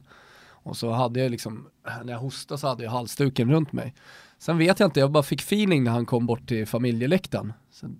[0.63, 1.67] Och så hade jag liksom,
[2.03, 3.93] när jag hostade så hade jag halsduken runt mig.
[4.39, 7.53] Sen vet jag inte, jag bara fick feeling när han kom bort till familjeläktaren.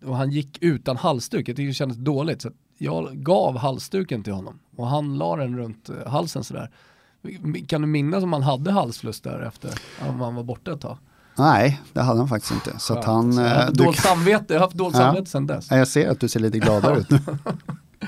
[0.05, 2.41] Och han gick utan halsduk, jag tyckte det kändes dåligt.
[2.41, 6.70] Så jag gav halsduken till honom och han la den runt halsen sådär.
[7.68, 9.72] Kan du minnas om han hade halsfluss där efter
[10.10, 10.97] om han var borta ett tag?
[11.36, 12.80] Nej, det hade han faktiskt inte.
[12.80, 13.93] Så att han, jag, har du...
[13.93, 15.05] samvete, jag har haft dåligt ja.
[15.05, 15.72] samvete sedan dess.
[15.72, 17.20] Jag ser att du ser lite gladare ut nu.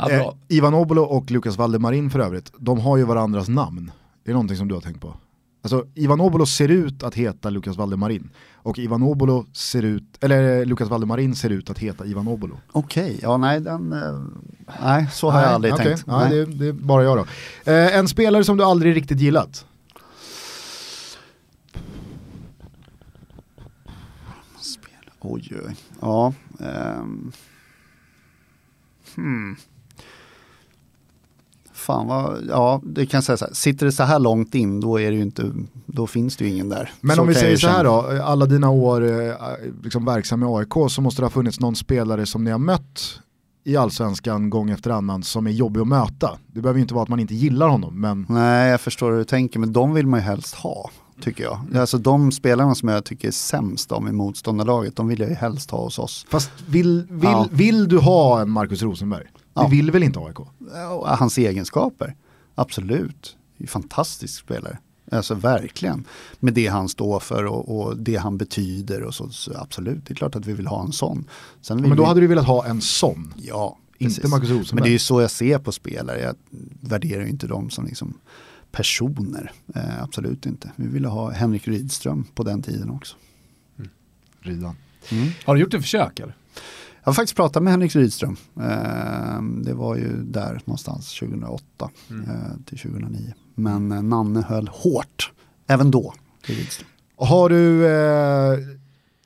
[0.00, 3.90] ja, eh, Ivan Obolo och Lukas Valdemarin för övrigt, de har ju varandras namn.
[4.24, 5.14] Är det någonting som du har tänkt på?
[5.62, 10.64] Alltså Ivan Obolo ser ut att heta Lukas Valdemarin och Ivan Obolo ser ut, eller
[10.64, 12.60] Lukas Valdemarin ser ut att heta Ivan Obolo.
[12.72, 14.20] Okej, okay, ja nej den, eh,
[14.82, 15.86] nej så har nej, jag aldrig okay.
[15.86, 16.06] tänkt.
[16.06, 16.38] Nej, nej.
[16.38, 17.26] Det, det, är bara jag då.
[17.72, 19.66] Eh, en spelare som du aldrig riktigt gillat?
[25.20, 26.32] Oj, oj, ja.
[26.58, 27.32] Um.
[29.14, 29.56] Hmm.
[31.86, 34.80] Fan vad, ja det kan jag säga så här, sitter det så här långt in
[34.80, 35.52] då är det ju inte,
[35.86, 36.90] då finns det ju ingen där.
[37.00, 39.34] Men så om vi säger så här då, alla dina år eh,
[39.82, 43.20] liksom verksam i AIK så måste det ha funnits någon spelare som ni har mött
[43.64, 46.38] i allsvenskan gång efter annan som är jobbig att möta.
[46.46, 49.18] Det behöver ju inte vara att man inte gillar honom men Nej, jag förstår hur
[49.18, 51.58] du tänker, men de vill man ju helst ha, tycker jag.
[51.76, 55.34] Alltså de spelarna som jag tycker är sämst om i motståndarlaget, de vill jag ju
[55.34, 56.26] helst ha hos oss.
[56.30, 57.46] fast vill, vill, Ja.
[57.52, 59.24] vill du ha en Marcus Rosenberg?
[59.62, 59.68] Ja.
[59.68, 60.36] vill väl inte AIK?
[61.18, 62.14] Hans egenskaper,
[62.54, 63.36] absolut.
[63.56, 64.78] Det är en fantastisk spelare.
[65.12, 66.04] Alltså verkligen.
[66.40, 70.12] Med det han står för och, och det han betyder och så, så absolut, det
[70.12, 71.24] är klart att vi vill ha en sån.
[71.60, 74.30] Sen Men då vi, hade du velat ha en sån, Ja, inte precis.
[74.30, 74.84] Marcus Men Rosenberg.
[74.84, 76.20] det är ju så jag ser på spelare.
[76.20, 76.34] Jag
[76.80, 78.18] värderar ju inte dem som liksom
[78.72, 79.52] personer.
[79.74, 80.70] Eh, absolut inte.
[80.76, 83.16] Vi ville ha Henrik Rydström på den tiden också.
[84.40, 84.76] Rydan.
[85.44, 86.36] Har du gjort ett försök eller?
[87.06, 88.36] Jag har faktiskt pratat med Henrik Rydström.
[88.60, 92.30] Eh, det var ju där någonstans 2008 Mm.
[92.30, 92.36] eh,
[92.66, 93.34] till 2009.
[93.54, 95.32] Men eh, Nanne höll hårt,
[95.66, 96.14] även då.
[97.16, 98.58] Har du eh,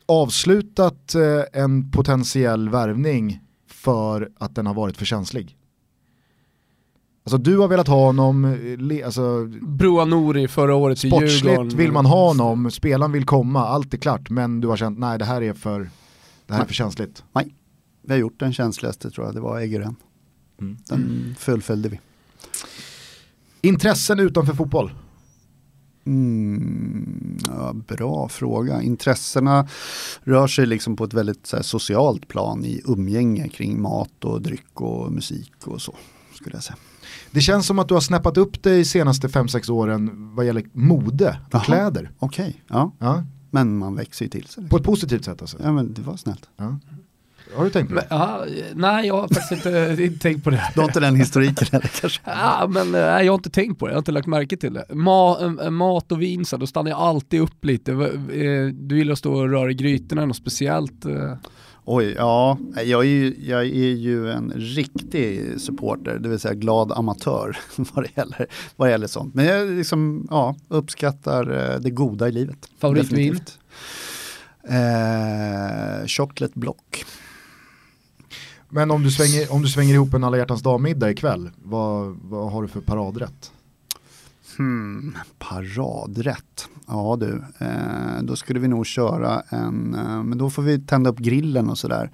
[0.06, 1.14] avslutat
[1.52, 5.56] en potentiell värvning för att den har varit för känslig?
[7.24, 8.56] Alltså du har velat ha honom,
[9.04, 11.30] alltså, Broa Nouri förra året till Djurgården.
[11.38, 14.98] sportsligt vill man ha honom, spelaren vill komma, allt är klart, men du har känt
[14.98, 15.90] nej det här är för,
[16.46, 17.24] det här är för känsligt.
[18.02, 19.96] Vi har gjort den känsligaste tror jag, det var Eggeren.
[20.60, 20.76] Mm.
[20.88, 22.00] Den fullföljde vi.
[23.60, 24.92] Intressen utanför fotboll?
[26.06, 28.82] Mm, ja, bra fråga.
[28.82, 29.68] Intressena
[30.22, 34.42] rör sig liksom på ett väldigt så här, socialt plan i umgänge kring mat och
[34.42, 35.94] dryck och musik och så.
[36.34, 36.76] Skulle jag säga.
[37.30, 40.64] Det känns som att du har snäppat upp dig de senaste 5-6 åren vad gäller
[40.72, 41.64] mode och Jaha.
[41.64, 42.10] kläder.
[42.18, 42.92] Okej, ja.
[42.98, 44.54] Ja, Men man växer ju till sig.
[44.54, 44.76] på Liksom.
[44.80, 45.56] ett positivt sätt alltså.
[45.62, 46.48] Ja men det var snällt.
[46.56, 46.78] Ja.
[47.54, 48.14] Har du tänkt på Men, det?
[48.14, 48.44] aha,
[48.74, 50.70] nej, jag har faktiskt inte, inte tänkt på det.
[50.74, 52.20] Du har inte den historiken heller kanske?
[52.24, 54.74] Ja, men nej, jag har inte tänkt på det, jag har inte lagt märke till
[54.74, 54.84] det.
[54.94, 57.92] Ma, eh, mat och vin, så då stannar jag alltid upp lite.
[57.92, 61.04] Eh, Du gillar att stå och röra i grytorna, något speciellt?
[61.04, 61.34] eh?
[61.84, 62.58] Oj, ja.
[62.84, 67.56] Jag är, ju, jag är ju en riktig supporter, det vill säga glad amatör
[67.94, 68.46] vad det gäller,
[68.76, 69.34] vad det gäller sånt.
[69.34, 72.58] Men jag liksom, ja, uppskattar det goda i livet.
[72.80, 73.40] Favoritvin?
[74.68, 77.04] Eh, chocolate block.
[78.70, 82.52] Men om du svänger, om du svänger ihop en alla hjärtans dag-middag ikväll, vad, vad
[82.52, 83.52] har du för paradrätt?
[84.58, 86.68] Hmm, paradrätt.
[86.88, 91.10] Ja du, eh, då skulle vi nog köra en, eh, men då får vi tända
[91.10, 92.10] upp grillen och sådär.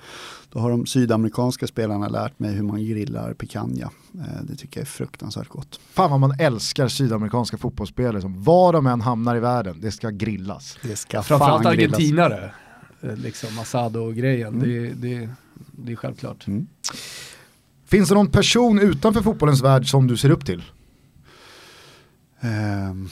[0.53, 3.91] Då har de sydamerikanska spelarna lärt mig hur man grillar picanha.
[4.15, 5.81] Eh, det tycker jag är fruktansvärt gott.
[5.93, 10.11] Fan vad man älskar sydamerikanska fotbollsspelare som var de än hamnar i världen, det ska
[10.11, 10.79] grillas.
[10.83, 11.97] Det ska Framförallt fan grillas.
[11.97, 12.51] argentinare.
[13.01, 14.69] Eh, Liksom Asado-grejen, Mm.
[14.69, 15.29] det, det,
[15.73, 16.47] det är självklart.
[16.47, 16.67] Mm.
[17.87, 20.63] Finns det någon person utanför fotbollens värld som du ser upp till?
[22.41, 23.09] Ehm.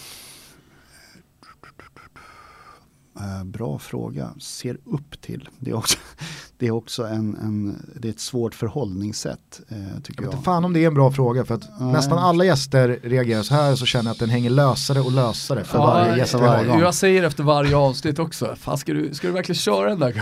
[3.21, 4.31] Eh, bra fråga.
[4.41, 5.49] Ser upp till.
[5.59, 5.99] Det är också,
[6.59, 10.45] det är också en, en, det är ett svårt förhållningssätt eh, tycker Jag vet inte
[10.45, 11.93] fan om det är en bra fråga för att Nej.
[11.93, 15.65] nästan alla gäster reagerar så här så känner jag att den hänger lösare och lösare
[15.65, 16.81] för varje gäst varje gång.
[16.81, 20.13] jag säger efter varje avsnitt också, fan ska du, ska du verkligen köra den där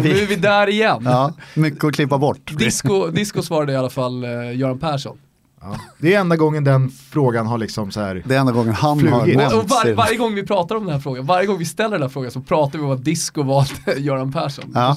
[0.12, 1.02] Nu är vi där igen.
[1.04, 2.58] Ja, mycket att klippa bort.
[2.58, 5.18] Disco, disco svarade i alla fall eh, Göran Persson.
[5.62, 5.76] Ja.
[5.98, 8.22] Det är enda gången den frågan har liksom så här.
[8.26, 9.36] Det är enda gången han har Flugit.
[9.38, 9.54] nämnts.
[9.56, 12.02] Och var, varje gång vi pratar om den här frågan, varje gång vi ställer den
[12.02, 14.64] här frågan så pratar vi om att disco valde Göran Persson.
[14.72, 14.96] Det Ja.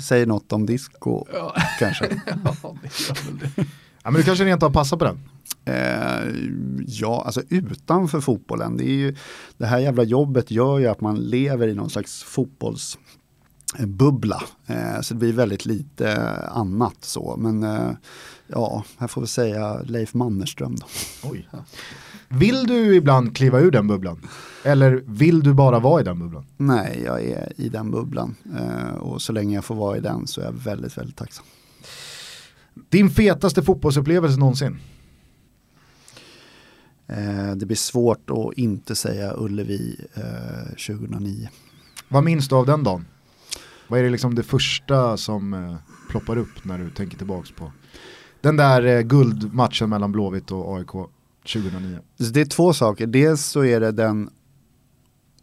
[0.00, 0.22] säger.
[0.22, 0.26] Ja.
[0.28, 2.04] Något om disco Ja, kanske.
[4.02, 5.18] ja, men du kanske rent av passar på den.
[5.64, 6.28] Eh,
[6.86, 8.76] ja, alltså utanför fotbollen.
[8.76, 9.16] Det, är ju,
[9.58, 13.05] det här jävla jobbet gör ju att man lever i någon slags fotbollsbubbla.
[14.66, 16.16] Eh, så det blir väldigt lite
[16.50, 17.36] annat så.
[17.38, 17.90] Men eh,
[18.46, 20.86] ja, här får vi säga Leif Mannerström då.
[21.22, 21.48] Oj.
[22.28, 24.28] Vill du ibland kliva ur den bubblan?
[24.64, 26.44] Eller vill du bara vara i den bubblan?
[26.56, 28.34] Nej, jag är i den bubblan.
[28.58, 31.44] Eh, och så länge jag får vara i den så är jag väldigt, väldigt tacksam.
[32.88, 34.78] Din fetaste fotbollsupplevelse någonsin?
[37.06, 41.48] Eh, det blir svårt att inte säga Ullevi eh, 2009.
[42.08, 43.04] Vad minns du av den dagen?
[43.88, 45.76] Vad är det liksom det första som eh,
[46.10, 47.72] ploppar upp när du tänker tillbaks på
[48.40, 50.90] den där eh, guldmatchen mellan Blåvitt och AIK
[51.52, 51.98] 2009?
[52.16, 53.06] Det är två saker.
[53.06, 54.30] Dels så är det den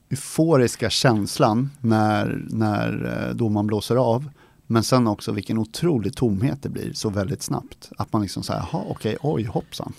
[0.10, 4.30] euforiska känslan när, när eh, domaren blåser av.
[4.68, 7.92] Men sen också vilken otrolig tomhet det blir så väldigt snabbt.
[7.98, 9.94] Att man liksom säger, jaha okej, oj hoppsan.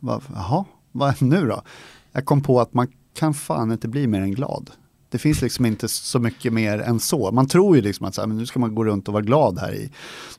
[0.00, 1.62] Va, jaha, vad nu då?
[2.12, 4.70] Jag kom på att man kan fan inte bli mer än glad.
[5.10, 7.32] Det finns liksom inte så mycket mer än så.
[7.32, 9.24] Man tror ju liksom att så här, men nu ska man gå runt och vara
[9.24, 9.90] glad här i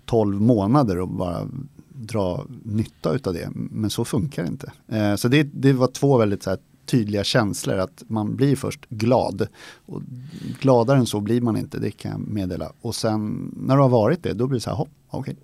[0.06, 1.48] 12 månader och bara
[1.94, 3.50] dra nytta av det.
[3.54, 4.72] Men så funkar det inte.
[4.88, 8.90] Eh, så det, det var två väldigt så här, tydliga känslor att man blir först
[8.90, 9.48] glad.
[9.86, 10.02] Och
[10.60, 12.72] gladare än så blir man inte, det kan jag meddela.
[12.82, 15.20] Och sen när du har varit det, då blir det så här, hopp, okej.
[15.32, 15.36] Okay.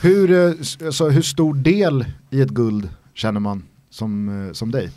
[0.00, 4.90] Hur, eh, alltså, hur stor del i ett guld känner man som, eh, som dig?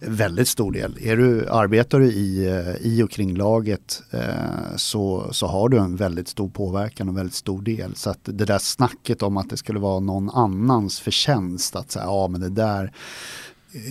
[0.00, 0.98] Väldigt stor del.
[1.00, 5.78] Är du, arbetar du i, eh, i och kring laget eh, så, så har du
[5.78, 7.94] en väldigt stor påverkan och väldigt stor del.
[7.94, 12.04] Så att det där snacket om att det skulle vara någon annans förtjänst att säga
[12.04, 12.92] ja men det där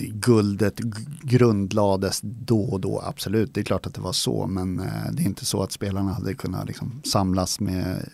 [0.08, 0.78] guldet
[1.22, 3.54] grundlades då och då, absolut.
[3.54, 6.12] Det är klart att det var så, men eh, det är inte så att spelarna
[6.12, 8.10] hade kunnat liksom samlas med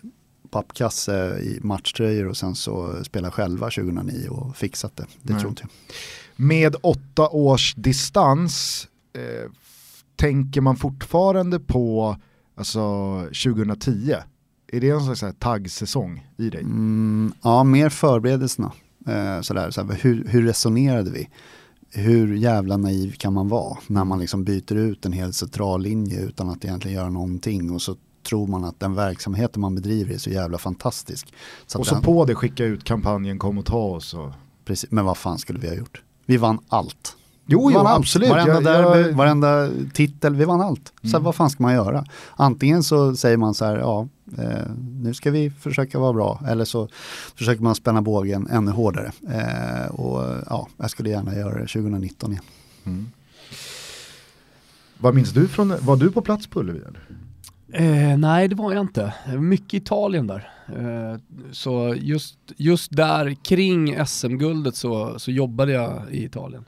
[0.49, 5.05] pappkasse i matchtröjor och sen så spela själva 2009 och fixat det.
[5.21, 5.41] Det Nej.
[5.41, 5.95] tror inte jag.
[6.35, 9.51] Med åtta års distans, eh,
[10.15, 12.17] tänker man fortfarande på
[12.55, 14.15] alltså, 2010?
[14.71, 16.61] Är det en slags taggsäsong i dig?
[16.61, 18.71] Mm, ja, mer förberedelserna.
[19.07, 21.29] Eh, sådär, sådär, hur, hur resonerade vi?
[21.95, 26.21] hur jävla naiv kan man vara när man liksom byter ut en hel central linje
[26.21, 27.95] utan att egentligen göra någonting och så
[28.29, 31.33] tror man att den verksamheten man bedriver är så jävla fantastisk.
[31.65, 32.03] Så och så den...
[32.03, 34.13] på det skicka ut kampanjen kom och ta oss.
[34.13, 34.31] Och...
[34.65, 36.01] Precis, men vad fan skulle vi ha gjort?
[36.25, 37.15] Vi vann allt.
[37.47, 38.29] Jo, jo absolut.
[38.29, 39.15] Varenda, jag, derby, jag...
[39.15, 40.93] varenda titel, vi vann allt.
[41.01, 41.23] Så mm.
[41.23, 42.05] vad fan ska man göra?
[42.35, 44.07] Antingen så säger man så här, ja,
[44.37, 44.71] eh,
[45.01, 46.41] nu ska vi försöka vara bra.
[46.47, 46.89] Eller så
[47.35, 49.11] försöker man spänna bågen ännu hårdare.
[49.29, 52.43] Eh, och ja, jag skulle gärna göra det 2019 igen.
[52.83, 53.07] Mm.
[54.97, 56.79] Vad minns du från, var du på plats på Ullevi?
[57.77, 59.13] Eh, nej det var jag inte.
[59.39, 60.49] Mycket Italien där.
[60.67, 61.19] Eh,
[61.51, 66.65] så just, just där kring SM-guldet så, så jobbade jag i Italien.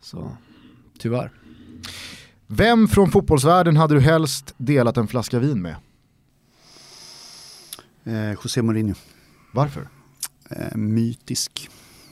[0.00, 0.36] Så
[0.98, 1.32] tyvärr.
[2.46, 5.76] Vem från fotbollsvärlden hade du helst delat en flaska vin med?
[8.04, 8.94] Eh, José Mourinho.
[9.52, 9.88] Varför?
[10.50, 11.70] Eh, mytisk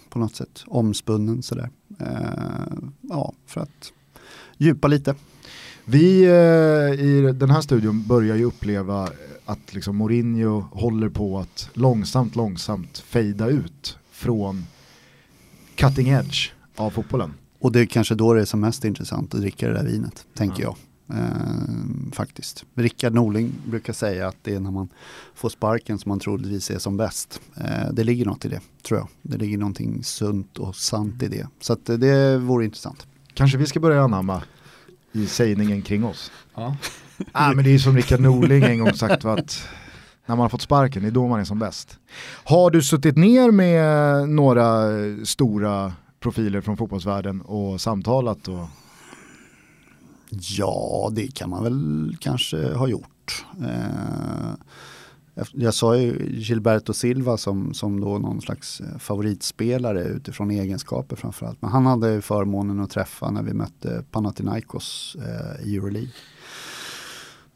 [0.09, 1.70] på något sätt, omspunnen sådär.
[1.99, 3.93] Eh, ja, för att
[4.59, 5.14] djupa lite.
[5.85, 9.09] Vi eh, i den här studion börjar ju uppleva
[9.45, 14.64] att liksom Mourinho håller på att långsamt, långsamt fejda ut från
[15.74, 17.35] cutting edge av fotbollen.
[17.59, 20.26] Och det är kanske då det är som mest intressant att dricka det där vinet,
[20.35, 20.76] tänker ja.
[21.09, 21.18] jag.
[21.18, 22.64] Eh, faktiskt.
[22.74, 24.89] Rickard Norling brukar säga att det är när man
[25.35, 27.41] får sparken som man troligtvis är som bäst.
[27.57, 29.09] Eh, det ligger något i det, tror jag.
[29.22, 31.47] Det ligger någonting sunt och sant i det.
[31.61, 33.07] Så att det vore intressant.
[33.35, 34.43] Kanske vi ska börja anamma
[35.12, 36.32] i sägningen kring oss.
[36.54, 36.76] Ja.
[37.32, 39.68] ah, men det är som Rickard Norling en gång sagt att
[40.26, 41.98] när man har fått sparken, det är då man är som bäst.
[42.44, 44.90] Har du suttit ner med några
[45.24, 48.48] stora profiler från fotbollsvärlden och samtalat?
[48.48, 48.68] Och...
[50.30, 53.44] Ja, det kan man väl kanske ha gjort.
[53.60, 54.52] Eh,
[55.53, 61.62] jag sa ju Gilberto Silva som, som då någon slags eh, favoritspelare utifrån egenskaper framförallt.
[61.62, 66.12] Men han hade förmånen att träffa när vi mötte Panathinaikos eh, i Euroleague.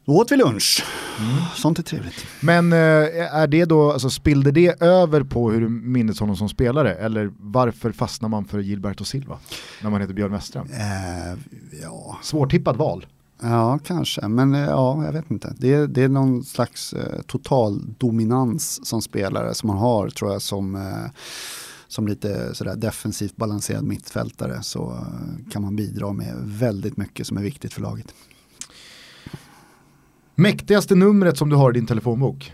[0.05, 0.85] Då åt vi lunch.
[1.19, 1.43] Mm.
[1.55, 2.25] Sånt är trevligt.
[2.39, 6.49] Men eh, är det då, alltså, spillde det över på hur du minns honom som
[6.49, 6.93] spelare?
[6.93, 9.39] Eller varför fastnar man för Gilberto Silva
[9.83, 10.67] när man heter Björn Westström?
[10.71, 11.39] Eh,
[11.81, 12.17] ja.
[12.23, 13.05] Svårtippat val.
[13.41, 14.27] Ja, kanske.
[14.27, 15.53] Men eh, ja, jag vet inte.
[15.57, 20.31] Det, är, det är någon slags eh, total dominans som spelare som man har, tror
[20.31, 21.11] jag, som, eh,
[21.87, 27.37] som lite sådär defensivt balanserad mittfältare så eh, kan man bidra med väldigt mycket som
[27.37, 28.13] är viktigt för laget.
[30.35, 32.53] Mäktigaste numret som du har i din telefonbok?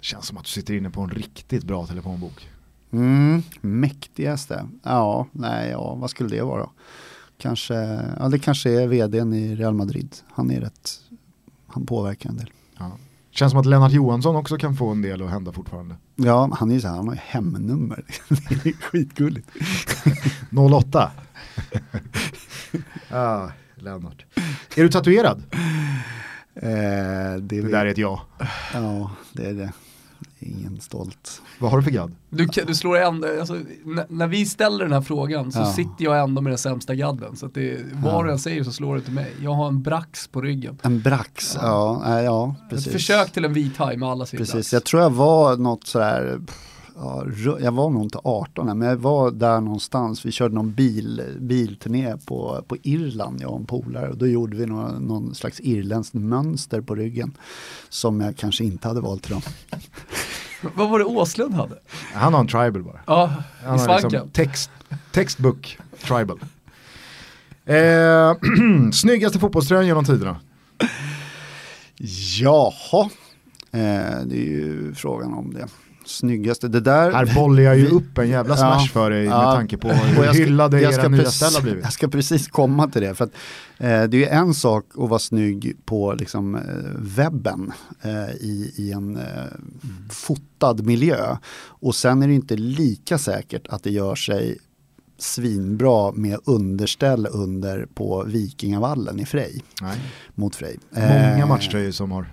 [0.00, 2.48] Känns som att du sitter inne på en riktigt bra telefonbok.
[2.90, 4.68] Mm, mäktigaste?
[4.82, 6.68] Ja, nej, ja, vad skulle det vara?
[7.38, 7.74] Kanske,
[8.18, 10.16] ja, det kanske är vdn i Real Madrid.
[10.32, 10.90] Han är rätt,
[11.66, 12.50] han påverkar en del.
[12.78, 12.92] Ja.
[13.30, 15.96] Känns som att Lennart Johansson också kan få en del att hända fortfarande.
[16.16, 18.04] Ja, han är ju så här, han har ju hemnummer.
[18.28, 19.48] det är skitgulligt.
[20.80, 21.10] 08.
[23.10, 24.24] ah, Lennart.
[24.76, 25.42] Är du tatuerad?
[26.54, 28.22] Eh, det, det där är ett ja.
[28.74, 29.72] Ja, det är det
[30.40, 31.42] ingen stolt.
[31.58, 32.14] Vad har du för gadd?
[32.30, 33.58] Du, du slår ändå, alltså,
[34.08, 35.72] när vi ställer den här frågan så ja.
[35.72, 37.36] sitter jag ändå med den sämsta gadden.
[37.36, 39.32] Så att det, vad du än säger så slår det till mig.
[39.42, 40.78] Jag har en brax på ryggen.
[40.82, 42.86] En brax, ja, ja, ja precis.
[42.86, 44.72] Ett försök till en vit haj med alla sin Precis, brax.
[44.72, 46.40] jag tror jag var något sådär
[47.00, 47.24] ja,
[47.60, 50.26] jag var nog inte 18 men jag var där någonstans.
[50.26, 54.08] Vi körde någon bil, bilturné på, på Irland, jag och en polare.
[54.08, 57.32] Och då gjorde vi någon, någon slags irländskt mönster på ryggen.
[57.88, 59.42] Som jag kanske inte hade valt till dem.
[60.74, 61.78] Vad var det Åslund hade?
[62.14, 63.00] Han har en tribal bara.
[63.06, 63.32] Ja,
[63.64, 64.10] Han i svanken.
[64.10, 64.70] Liksom text,
[65.12, 66.40] textbook tribal.
[67.64, 68.36] Eh,
[68.92, 70.36] snyggaste fotbollströjan genom tiderna?
[72.40, 73.10] Jaha.
[73.72, 75.68] Eh, det är ju frågan om det.
[76.08, 77.12] Snyggaste, det där...
[77.12, 79.52] Här bollar jag ju vi- upp en jävla smash Ja, för dig med ja.
[79.54, 81.84] tanke på hur jag ska- hyllade jag era ska nya precis- ställ har blivit.
[81.84, 83.14] Jag ska precis komma till det.
[83.14, 83.30] För att,
[83.78, 86.60] eh, det är ju en sak att vara snygg på liksom, eh,
[86.98, 89.22] webben eh, i, i en eh,
[90.10, 91.36] fotad miljö.
[91.66, 94.58] Och sen är det inte lika säkert att det gör sig
[95.18, 99.98] svinbra med underställ under på Vikingavallen i Frej, Nej.
[100.34, 100.78] mot Frej.
[100.90, 102.26] Många Eh, matchtröjor som har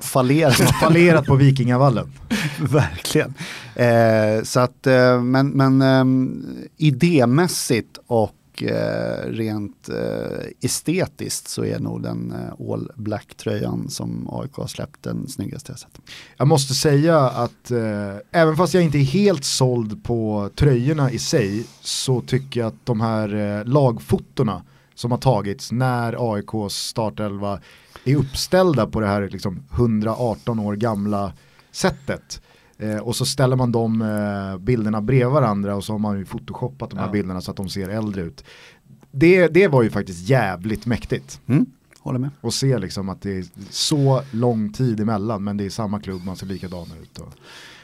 [0.00, 0.54] fallerat.
[0.80, 2.12] fallerat på Vikingavallen.
[2.60, 3.34] Verkligen.
[3.74, 6.46] Eh, så att, eh, men, men ehm,
[6.76, 14.54] idémässigt och eh, rent eh, estetiskt så är nog den eh, all black-tröjan som AIK
[14.54, 16.00] har släppt den snyggaste jag sett.
[16.36, 21.18] Jag måste säga att eh, även fast jag inte är helt såld på tröjorna i
[21.18, 24.62] sig så tycker jag att de här eh, lagfotorna
[24.94, 27.60] som har tagits när AIKs startelva
[28.04, 31.32] är uppställda på det här liksom 118 år gamla
[31.70, 32.42] sättet.
[32.78, 36.24] Eh, och så ställer man de eh, bilderna bredvid varandra och så har man ju
[36.24, 37.12] photoshoppat de här Ja.
[37.12, 38.44] bilderna så att de ser äldre ut.
[39.10, 41.40] Det, det var ju faktiskt jävligt mäktigt.
[41.46, 41.66] Mm,
[41.98, 42.30] håller med.
[42.40, 46.24] Och se liksom att det är så lång tid emellan men det är samma klubb,
[46.24, 47.18] man ser likadana ut.
[47.18, 47.32] Och...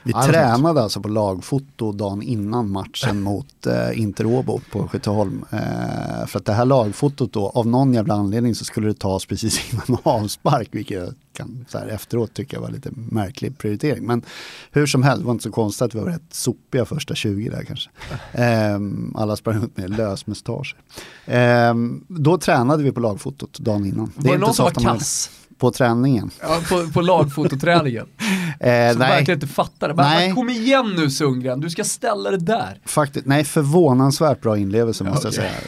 [0.02, 5.44] Vi det var tränade alltså på lagfoto dagen innan matchen mot eh, Interåbo på Skytteholm.
[5.50, 9.26] Eh, för att det här lagfotot då, av någon jävla anledning så skulle det tas
[9.26, 14.06] precis innan avspark, vilket jag kan så här, efteråt tycka var lite märklig prioritering.
[14.06, 14.22] Men
[14.70, 17.48] hur som helst, det var inte så konstigt att vi var rätt sopiga första 20
[17.48, 17.90] där kanske.
[18.32, 18.78] Eh,
[19.14, 20.76] alla sprang ut med lösmustascher.
[21.24, 21.74] Eh,
[22.08, 24.12] då tränade vi på lagfotot dagen innan.
[24.16, 25.30] Var det någon som var kass?
[25.58, 26.30] På träningen.
[26.40, 28.06] Ja, på, på lagfototräningen.
[28.60, 29.94] Eh, Som verkligen inte fattar det.
[29.94, 30.32] Bara, Nej.
[30.32, 32.80] Kom igen nu Sundgren, du ska ställa det där.
[32.84, 35.40] Faktiskt, nej förvånansvärt bra inlevelse måste Okej.
[35.44, 35.60] jag säga.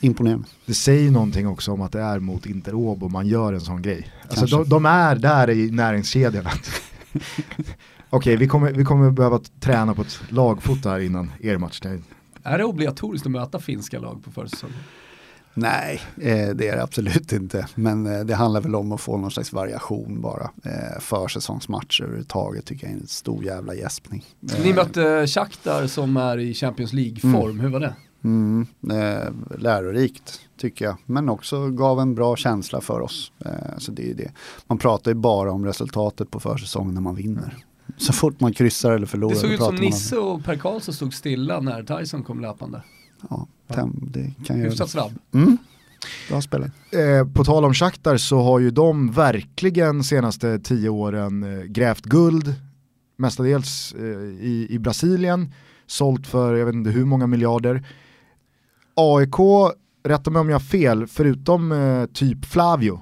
[0.00, 0.44] Imponerande.
[0.66, 3.82] Det säger någonting också om att det är mot Interob och man gör en sån
[3.82, 4.12] grej.
[4.28, 6.44] Alltså de, de är där i näringskedjan.
[8.10, 11.80] Okej, vi, kommer, vi kommer behöva träna på ett lagfoto här innan er match.
[11.80, 12.02] Det-
[12.42, 14.76] Är det obligatoriskt att möta finska lag på försäsongen?
[15.54, 17.66] Nej, eh, det är det absolut inte.
[17.74, 20.50] Men eh, det handlar väl om att få någon slags variation bara.
[20.64, 24.24] Eh, försäsongsmatcher överhuvudtaget tycker jag är en stor jävla gäspning.
[24.40, 27.94] Ni mötte Shakhtar som är i Champions League-form, hur var det?
[28.24, 33.32] Mm, eh, lärorikt tycker jag, men också gav en bra känsla för oss.
[33.44, 34.30] Eh, så det är det.
[34.66, 37.56] Man pratar ju bara om resultatet på försäsongen när man vinner.
[37.96, 39.34] Så fort man kryssar eller förlorar.
[39.34, 42.82] Det såg ut som Nisse och Per Karlsson stod stilla när Tyson kom löpande.
[43.30, 45.12] Ja, tem, det kan jag Hyfsat snabb.
[45.34, 45.58] Mm,
[46.28, 46.70] bra spelare.
[46.92, 52.04] Eh, på tal om Shakhtar så har ju de verkligen senaste tio åren eh, grävt
[52.04, 52.54] guld,
[53.16, 54.04] mestadels eh,
[54.40, 55.52] i, i Brasilien,
[55.86, 57.86] sålt för jag vet inte hur många miljarder.
[58.94, 59.36] AIK,
[60.04, 63.00] rätta mig om jag har fel, förutom eh, typ Flavio,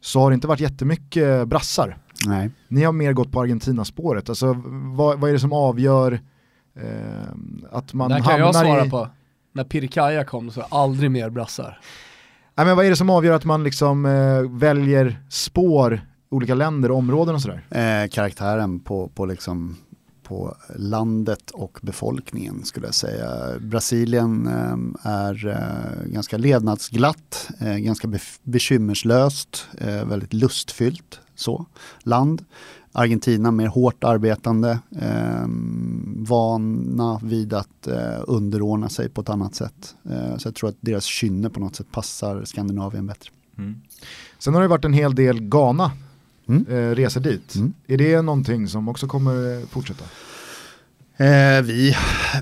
[0.00, 1.98] så har det inte varit jättemycket brassar.
[2.26, 2.50] Nej.
[2.68, 6.20] Ni har mer gått på Argentina-spåret, alltså vad, vad är det som avgör
[6.76, 6.88] eh,
[7.70, 8.90] att man Där kan hamnar jag svara i...
[8.90, 9.08] på.
[9.56, 11.80] När Pirkaya kom så aldrig mer brassar.
[12.54, 16.00] Nej, men vad är det som avgör att man liksom eh, väljer spår,
[16.30, 17.66] olika länder och områden och sådär?
[17.70, 19.76] Eh, karaktären på, på, liksom,
[20.22, 23.58] på landet och befolkningen skulle jag säga.
[23.60, 31.66] Brasilien eh, är eh, ganska levnadsglatt, eh, ganska bef- bekymmerslöst, eh, väldigt lustfyllt så,
[32.02, 32.44] land.
[32.96, 35.46] Argentina mer hårt arbetande, eh,
[36.16, 39.94] vana vid att eh, underordna sig på ett annat sätt.
[40.10, 43.30] Eh, så jag tror att deras kynne på något sätt passar Skandinavien bättre.
[44.38, 45.92] Sen har det varit en hel del Ghana
[46.48, 46.66] Mm.
[46.68, 47.54] eh, resor dit.
[47.54, 47.72] Mm.
[47.86, 50.04] Är det någonting som också kommer eh, fortsätta?
[51.16, 51.96] Eh, vi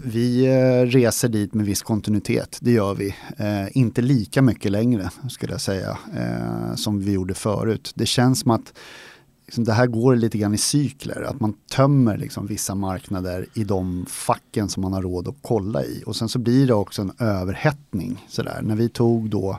[0.05, 3.15] vi eh, reser dit med viss kontinuitet, det gör vi.
[3.37, 7.93] Eh, inte lika mycket längre skulle jag säga eh, som vi gjorde förut.
[7.95, 8.73] Det känns som att
[9.53, 13.65] liksom, det här går lite grann i cykler, att man tömmer liksom, vissa marknader i
[13.65, 16.03] de facken som man har råd att kolla i.
[16.07, 18.27] Och sen så blir det också en överhettning.
[18.29, 18.63] Sådär.
[18.63, 19.59] När vi tog då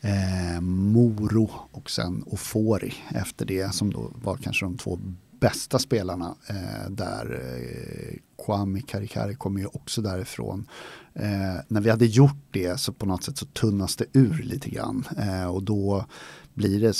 [0.00, 4.98] eh, Moro och sen Ofori efter det som då var kanske de två
[5.40, 7.40] bästa spelarna eh, där.
[7.58, 10.66] Eh, Kwame Karikari kommer ju också därifrån.
[11.14, 14.70] Eh, när vi hade gjort det så på något sätt så tunnas det ur lite
[14.70, 16.06] grann eh, och då
[16.54, 16.94] blir det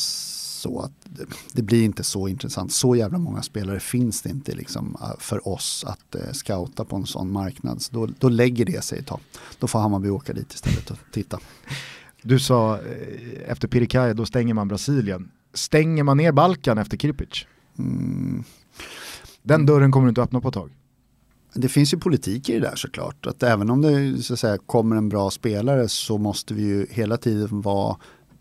[0.65, 2.73] så att det, det blir inte så intressant.
[2.73, 6.97] Så jävla många spelare finns det inte liksom, eh, för oss att eh, scouta på
[6.97, 7.83] en sån marknad.
[7.83, 9.21] Så då, då lägger det sig ett tag.
[9.59, 11.39] Då får Hammarby åka dit istället och titta.
[12.27, 15.31] Du sa eh, efter Pirikaya, då stänger man Brasilien.
[15.55, 17.47] Stänger man ner Balkan efter Kirpic?
[17.79, 18.45] Mm.
[19.43, 20.71] Den dörren kommer du inte öppna på ett tag.
[21.55, 23.27] Det finns ju politik i det där såklart.
[23.27, 26.87] Att även om det så att säga, kommer en bra spelare så måste vi ju
[26.91, 27.97] hela tiden vara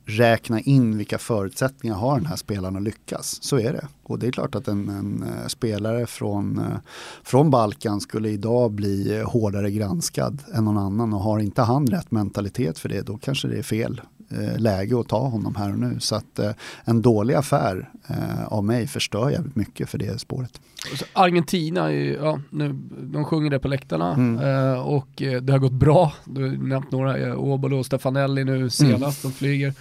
[0.05, 3.43] räkna in vilka förutsättningar har den här spelaren att lyckas.
[3.43, 3.87] Så är det.
[4.03, 6.77] Och det är klart att en, en eh, spelare från, eh,
[7.23, 11.87] från Balkan skulle idag bli eh, hårdare granskad än någon annan och har inte han
[11.87, 14.01] rätt mentalitet för det då kanske det är fel
[14.57, 15.99] läge att ta honom här och nu.
[15.99, 16.39] Så att
[16.85, 17.89] en dålig affär
[18.47, 20.61] av mig förstör jävligt mycket för det spåret.
[21.13, 24.79] Argentina, ja, nu, de sjunger det på läktarna mm.
[24.79, 26.13] och det har gått bra.
[26.25, 29.31] Du har nämnt några, Åbolo och Stefanelli nu senast, mm.
[29.31, 29.73] de flyger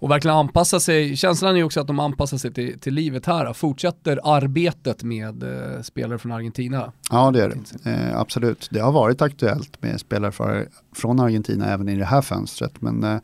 [0.00, 1.16] och verkligen anpassa sig.
[1.16, 3.52] Känslan är också att de anpassar sig till, till livet här.
[3.52, 6.92] Fortsätter arbetet med eh, spelare från Argentina.
[7.10, 7.48] Ja det är
[7.84, 8.68] det, eh, absolut.
[8.70, 12.82] Det har varit aktuellt med spelare för, från Argentina även i det här fönstret.
[12.82, 13.20] Men eh,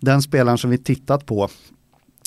[0.00, 1.48] den spelaren som vi tittat på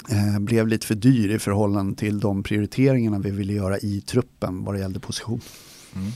[0.10, 4.64] eh, blev lite för dyr i förhållande till de prioriteringarna vi ville göra i truppen
[4.64, 5.42] vad det gällde position.
[5.96, 6.12] Mm.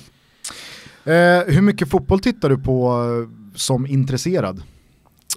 [1.03, 4.63] Eh, hur mycket fotboll tittar du på eh, som intresserad?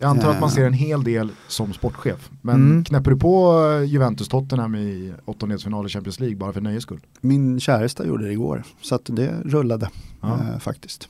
[0.00, 2.30] Jag antar att man ser en hel del som sportchef.
[2.42, 2.84] Men mm.
[2.84, 7.00] knäpper du på Juventus-Tottenham i åttondelsfinal i Champions League bara för nöjes skull?
[7.20, 9.90] Min käresta gjorde det igår, så att det rullade
[10.20, 10.34] ja.
[10.34, 11.08] eh, faktiskt.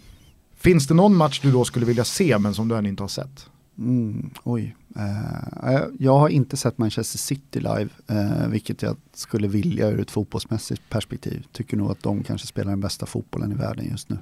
[0.56, 3.08] Finns det någon match du då skulle vilja se men som du än inte har
[3.08, 3.48] sett?
[3.78, 4.76] Mm, oj.
[4.96, 10.10] Eh, jag har inte sett Manchester City live, eh, vilket jag skulle vilja ur ett
[10.10, 11.46] fotbollsmässigt perspektiv.
[11.52, 14.18] Tycker nog att de kanske spelar den bästa fotbollen i världen just nu.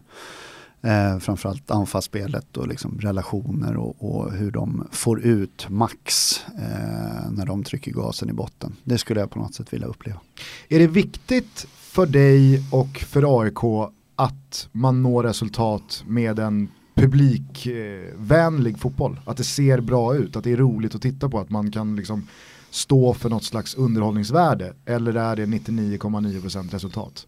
[0.85, 7.47] Eh, framförallt anfallsspelet och liksom relationer och, och, hur de får ut max eh, när
[7.47, 8.77] de trycker gasen i botten.
[8.85, 10.21] Det skulle jag på något sätt vilja uppleva.
[10.69, 18.79] Är det viktigt för dig och för AIK att man når resultat med en publikvänlig
[18.79, 19.21] fotboll?
[19.27, 21.97] Att det ser bra ut, att det är roligt att titta på, att man kan
[21.97, 22.27] liksom
[22.71, 24.75] stå för något slags underhållningsvärde?
[24.87, 27.27] Eller är det 99,9% resultat?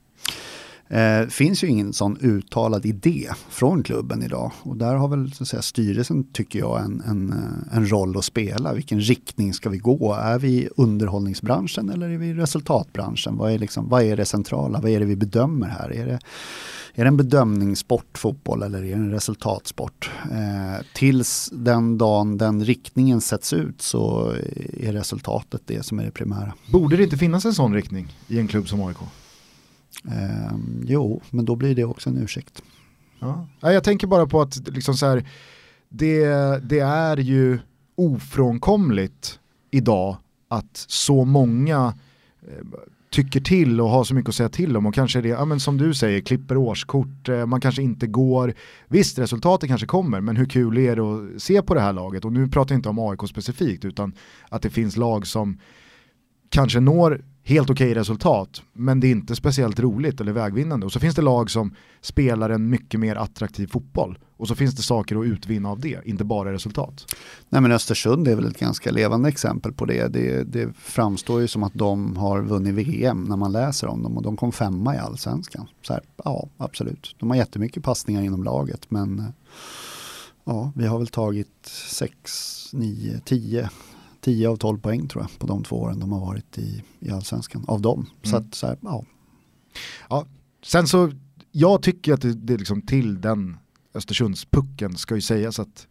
[0.88, 5.32] Det eh, finns ju ingen sån uttalad idé från klubben idag och där har väl
[5.32, 8.74] så att säga, styrelsen tycker jag en, en, eh, en roll att spela.
[8.74, 10.14] Vilken riktning ska vi gå?
[10.14, 13.36] Är vi underhållningsbranschen eller är vi resultatbranschen?
[13.36, 14.80] Vad är, liksom, vad är det centrala?
[14.80, 15.92] Vad är det vi bedömer här?
[15.92, 16.18] Är det,
[16.94, 20.10] är det en bedömningssport fotboll eller är det en resultatsport?
[20.30, 24.34] Eh, tills den dagen den riktningen sätts ut så
[24.80, 26.54] är resultatet det som är det primära.
[26.72, 28.98] Borde det inte finnas en sån riktning i en klubb som AIK?
[30.08, 32.62] Eh, jo, men då blir det också en ursäkt.
[33.20, 33.46] Ja.
[33.60, 35.24] Jag tänker bara på att liksom så här,
[35.88, 36.26] det,
[36.68, 37.58] det är ju
[37.94, 39.38] ofrånkomligt
[39.70, 40.16] idag
[40.48, 41.94] att så många
[42.42, 42.64] eh,
[43.10, 45.60] tycker till och har så mycket att säga till om och kanske det, ja, men
[45.60, 48.54] som du säger, klipper årskort, eh, man kanske inte går,
[48.88, 52.24] visst resultatet kanske kommer, men hur kul är det att se på det här laget?
[52.24, 54.12] Och nu pratar jag inte om AIK specifikt, utan
[54.48, 55.58] att det finns lag som
[56.48, 60.86] kanske når helt okej okay resultat, men det är inte speciellt roligt eller vägvinnande.
[60.86, 64.18] Och så finns det lag som spelar en mycket mer attraktiv fotboll.
[64.36, 67.14] Och så finns det saker att utvinna av det, inte bara resultat.
[67.48, 70.08] Nej men Östersund är väl ett ganska levande exempel på det.
[70.08, 70.42] det.
[70.42, 74.22] Det framstår ju som att de har vunnit VM när man läser om dem och
[74.22, 75.66] de kom femma i allsvenskan.
[75.82, 77.16] Så här, ja, absolut.
[77.18, 79.24] De har jättemycket passningar inom laget men eh,
[80.44, 83.70] ja, vi har väl tagit 6, 9, 10
[84.24, 87.10] 10 av 12 poäng tror jag på de två åren de har varit i, i
[87.10, 88.06] allsvenskan av dem.
[88.22, 88.48] Så mm.
[88.48, 89.04] att, så här, ja.
[90.08, 90.26] ja.
[90.62, 91.10] Sen så,
[91.52, 93.56] jag tycker att det, det liksom till den
[93.94, 95.86] Östersundspucken ska ju sägas att,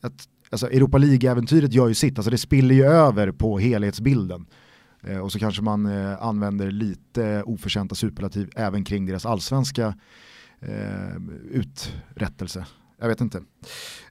[0.00, 4.46] att alltså Europa League-äventyret gör ju sitt, alltså det spiller ju över på helhetsbilden.
[5.02, 9.94] Eh, och så kanske man eh, använder lite oförtjänta superlativ även kring deras allsvenska
[10.60, 11.16] eh,
[11.50, 12.66] uträttelse.
[13.00, 13.42] Jag vet inte.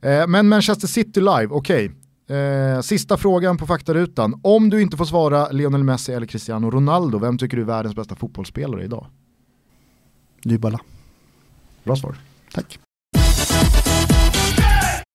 [0.02, 1.86] Eh, men Manchester City live, okej.
[1.86, 2.07] Okay.
[2.30, 4.40] Eh, sista frågan på faktarutan.
[4.44, 7.96] Om du inte får svara Lionel Messi eller Cristiano Ronaldo, vem tycker du är världens
[7.96, 9.06] bästa fotbollsspelare idag?
[10.44, 10.80] Dybala.
[11.84, 12.16] Bra svar.
[12.54, 12.80] Tack.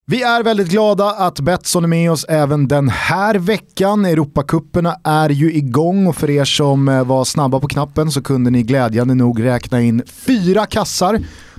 [0.06, 4.04] Vi är väldigt glada att Betsson är med oss även den här veckan.
[4.04, 8.50] Europakupperna är ju igång och för er som eh, var snabba på knappen så kunde
[8.50, 11.18] ni glädjande nog räkna in fyra kassar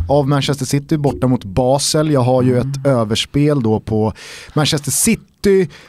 [0.10, 2.12] av Manchester City borta mot Basel.
[2.12, 4.14] Jag har ju ett överspel då på
[4.54, 5.24] Manchester City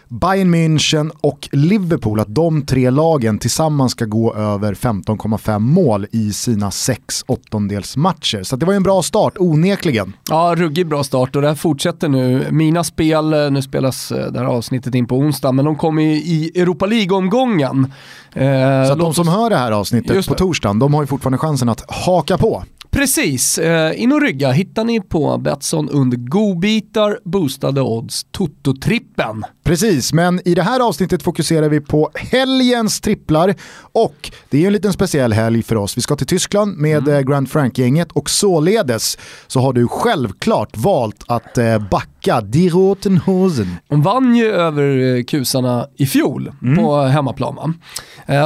[0.08, 6.32] Bayern München och Liverpool, att de tre lagen tillsammans ska gå över 15,5 mål i
[6.32, 8.42] sina sex åttondelsmatcher.
[8.42, 10.12] Så det var en bra start, onekligen.
[10.30, 12.46] Ja, ruggigt bra start och det här fortsätter nu.
[12.50, 16.02] Mina spel, eh, nu spelas eh, det här avsnittet in på onsdag, men de kommer
[16.02, 17.92] i Europa League-omgången.
[18.32, 21.68] Eh, så de som hör det här avsnittet på torsdagen, de har ju fortfarande chansen
[21.68, 22.64] att haka på.
[22.94, 29.44] Precis, eh, in och rygga hittar ni på Betsson under godbitar, boostade odds, Toto-trippen.
[29.64, 33.54] Precis, men i det här avsnittet fokuserar vi på helgens tripplar
[33.92, 35.96] och det är ju en liten speciell helg för oss.
[35.96, 37.14] Vi ska till Tyskland med mm.
[37.14, 43.18] Eh, Grand Frank-gänget och således så har du självklart valt att eh, backa Die Roten
[43.18, 43.76] Hosen.
[43.88, 46.76] De vann ju över kusarna i fjol mm.
[46.76, 47.74] på hemmaplan.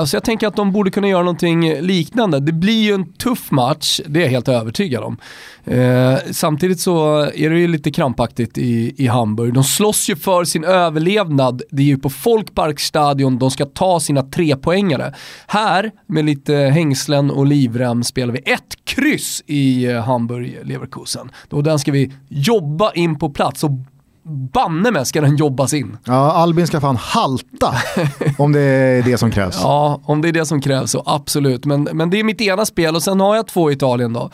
[0.06, 2.40] Så jag tänker att de borde kunna göra någonting liknande.
[2.40, 5.16] Det blir ju en tuff match, det är helt övertygad om.
[5.64, 9.54] Eh, samtidigt så är det ju lite krampaktigt i, i Hamburg.
[9.54, 11.62] De slåss ju för sin överlevnad.
[11.70, 15.14] Det är ju på Folkparkstadion de ska ta sina trepoängare.
[15.46, 21.30] Här, med lite hängslen och livrem, spelar vi ett kryss i eh, Hamburg-Leverkusen.
[21.50, 23.70] Och den ska vi jobba in på plats och
[24.28, 25.96] banne med ska den jobbas in.
[26.04, 27.74] Ja, Albin ska fan halta
[28.38, 29.58] om det är det som krävs.
[29.62, 31.64] Ja, om det är det som krävs så absolut.
[31.64, 34.30] Men, men det är mitt ena spel och sen har jag två i Italien då.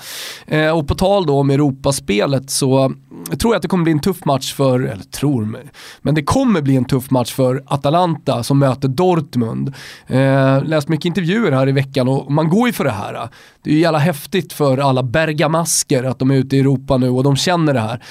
[0.46, 2.92] Eh, och på tal då om Europaspelet så
[3.38, 5.64] tror jag att det kommer bli en tuff match för, eller tror,
[6.02, 9.74] men det kommer bli en tuff match för Atalanta som möter Dortmund.
[10.06, 13.28] Eh, läst mycket intervjuer här i veckan och man går ju för det här.
[13.62, 17.08] Det är ju jävla häftigt för alla bergamasker att de är ute i Europa nu
[17.08, 18.02] och de känner det här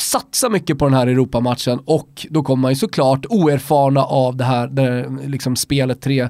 [0.00, 4.44] satsa mycket på den här Europamatchen och då kommer man ju såklart oerfarna av det
[4.44, 6.20] här, där liksom spelet tre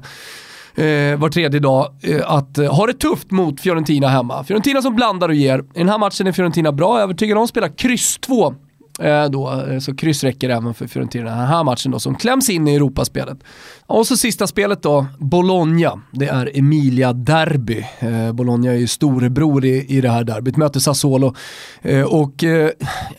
[0.75, 4.43] eh, var tredje dag eh, att eh, ha det tufft mot Fiorentina hemma.
[4.43, 5.59] Fiorentina som blandar och ger.
[5.59, 8.55] I den här matchen är Fiorentina bra, övertygad om, spelar kryss 2
[9.01, 12.49] Eh, då, eh, så kryss räcker även för Fiorentina den här matchen då, som kläms
[12.49, 13.37] in i Europaspelet.
[13.85, 16.01] Och så sista spelet då, Bologna.
[16.11, 17.85] Det är Emilia Derby.
[17.99, 21.35] Eh, Bologna är ju storebror i, i det här derbyt, möter Sassuolo.
[21.81, 22.69] Eh, och eh,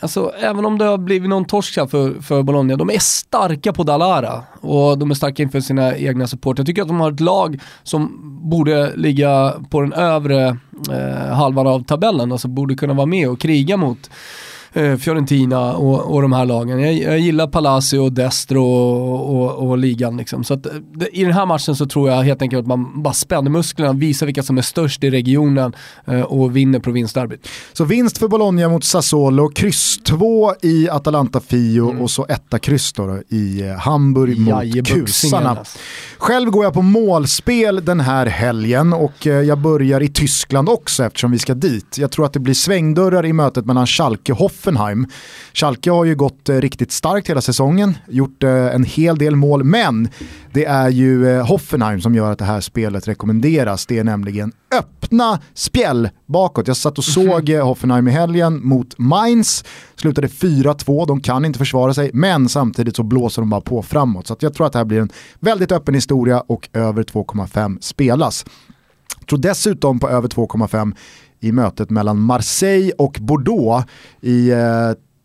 [0.01, 3.83] alltså, även om det har blivit någon torsk för, för Bologna, de är starka på
[3.83, 6.59] Dalara och de är starka inför sina egna support.
[6.59, 8.21] Jag tycker att de har ett lag som
[8.51, 10.59] borde ligga på den övre
[10.91, 14.11] eh, halvan av tabellen, alltså borde kunna vara med och kriga mot
[14.73, 16.81] eh, Fiorentina och, och de här lagen.
[16.81, 20.17] Jag, jag gillar Palacio, Destro och, och, och ligan.
[20.17, 20.45] Liksom.
[20.45, 23.15] Så att, det, I den här matchen så tror jag helt enkelt att man bara
[23.15, 25.73] spänner musklerna, visar vilka som är störst i regionen
[26.07, 27.49] eh, och vinner provinsderbyt.
[27.73, 32.03] Så vinst för Bologna mot Sassuolo, kryss 2 i Atalanta Fio mm.
[32.03, 35.57] och så etta kryss då, då i eh, Hamburg mot kusarna.
[36.19, 41.05] Själv går jag på målspel den här helgen och eh, jag börjar i Tyskland också
[41.05, 41.99] eftersom vi ska dit.
[41.99, 45.07] Jag tror att det blir svängdörrar i mötet mellan Schalke Hoff Hoffenheim.
[45.53, 49.65] Schalke har ju gått eh, riktigt starkt hela säsongen, gjort eh, en hel del mål,
[49.65, 50.09] men
[50.53, 53.87] det är ju eh, Hoffenheim som gör att det här spelet rekommenderas.
[53.87, 56.69] Det är nämligen öppna spjäll bakåt.
[56.69, 57.31] Jag satt och mhm.
[57.31, 59.65] såg Hoffenheim i helgen mot Mainz,
[59.97, 64.27] slutade 4-2, de kan inte försvara sig, men samtidigt så blåser de bara på framåt.
[64.27, 65.11] Så jag tror att det här blir en
[65.41, 68.45] väldigt öppen historia och över 2,5 spelas.
[69.19, 70.95] Jag tror dessutom på över 2,5
[71.41, 73.87] i mötet mellan Marseille och Bordeaux
[74.21, 74.59] i eh,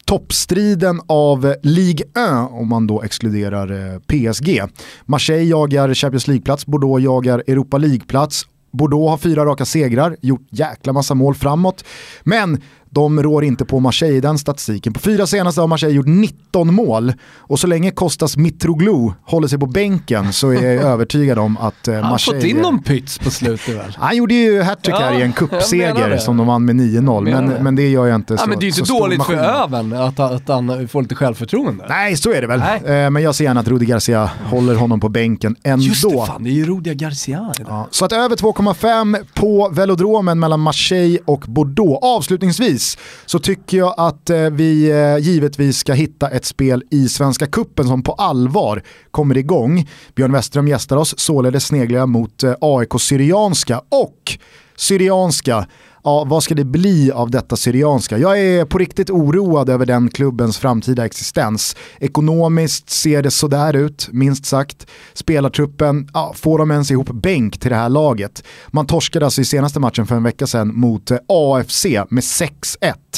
[0.06, 2.12] toppstriden av Ligue 1
[2.52, 4.62] om man då exkluderar eh, PSG.
[5.06, 8.46] Marseille jagar Champions League-plats, Bordeaux jagar Europa League-plats.
[8.72, 11.86] Bordeaux har fyra raka segrar, gjort jäkla massa mål framåt.
[12.24, 12.62] Men
[12.96, 14.94] de rår inte på Marseille i den statistiken.
[14.94, 19.60] På fyra senaste har Marseille gjort 19 mål och så länge Kostas Mitroglou håller sig
[19.60, 22.02] på bänken så är jag övertygad om att Marseille...
[22.02, 23.96] Han har fått in någon pyts på slutet väl?
[24.00, 27.64] Han gjorde ju hattrick här ja, i en cupseger som de vann med 9-0, men,
[27.64, 29.94] men det gör jag inte ja, så Men det är ju inte dåligt för Öven
[29.94, 31.86] att, att han får lite självförtroende.
[31.90, 32.60] Nej, så är det väl.
[32.60, 33.04] Nej.
[33.06, 35.86] Eh, men jag ser gärna att Rudi Garcia håller honom på bänken ändå.
[35.86, 40.40] Just det, fan, det är ju Rudi Garcia ja, Så att över 2,5 på velodromen
[40.40, 42.00] mellan Marseille och Bordeaux.
[42.02, 47.10] Avslutningsvis Avslutningsvis så tycker jag att eh, vi eh, givetvis ska hitta ett spel i
[47.10, 49.90] Svenska Kuppen som på allvar kommer igång.
[50.16, 54.38] Björn Westerholm gästar oss, således sneglar jag mot eh, AIK Syrianska och
[54.76, 55.68] Syrianska
[56.06, 58.18] ja, vad ska det bli av detta Syrianska?
[58.18, 61.76] Jag är på riktigt oroad över den klubbens framtida existens.
[62.00, 64.88] Ekonomiskt ser det sådär ut, minst sagt.
[65.14, 68.44] Spelartruppen, ja, får de ens ihop bänk till det här laget?
[68.68, 72.50] Man torskade alltså i senaste matchen för en vecka sedan mot eh, AFC med 6-1.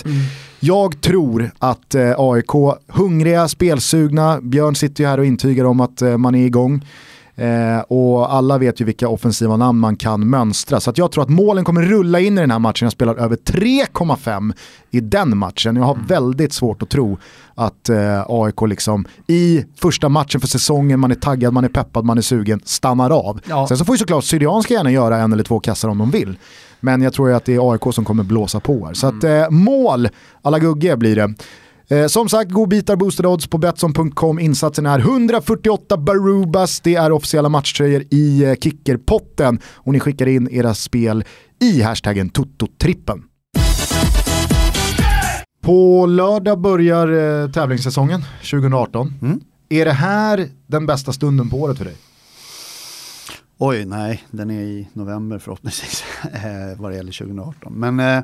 [0.05, 0.17] Mm.
[0.59, 2.51] Jag tror att eh, AIK,
[2.87, 6.81] hungriga, spelsugna, Björn sitter ju här och intygar om att eh, man är igång.
[7.37, 10.79] Eh, och alla vet ju vilka offensiva namn man kan mönstra.
[10.79, 12.85] Så jag tror att målen kommer rulla in i den här matchen.
[12.85, 14.53] Jag spelar över 3,5
[14.91, 15.75] i den matchen.
[15.75, 16.05] Jag har mm.
[16.05, 17.17] väldigt svårt att tro
[17.55, 22.05] att eh, AIK liksom i första matchen för säsongen, man är taggad, man är peppad,
[22.05, 23.39] man är sugen, stannar av.
[23.47, 23.67] Ja.
[23.67, 26.37] Sen så får ju såklart Syrianska gärna göra en eller två kassar om de vill.
[26.79, 28.93] Men jag tror att det är AIK som kommer blåsa på här.
[28.93, 29.43] Så att mm.
[29.43, 30.09] eh, mål,
[30.41, 31.33] alla Gugge blir det.
[31.89, 34.39] Eh, som sagt, godbitar boostade odds på Betsson.com.
[34.39, 36.79] Insatsen är 148 Barubas.
[36.79, 39.59] Det är officiella matchtröjor i eh, kickerpotten.
[39.65, 41.23] Och ni skickar in era spel
[41.61, 43.23] i hashtaggen Toto-trippen.
[45.61, 49.13] På lördag börjar eh, tävlingssäsongen 2018.
[49.21, 49.39] Mm.
[49.69, 51.95] Är det här den bästa stunden på året för dig?
[53.59, 56.03] Oj, nej, den är i november förhoppningsvis
[56.33, 57.73] eh, vad det gäller 2018.
[57.73, 58.23] Men eh,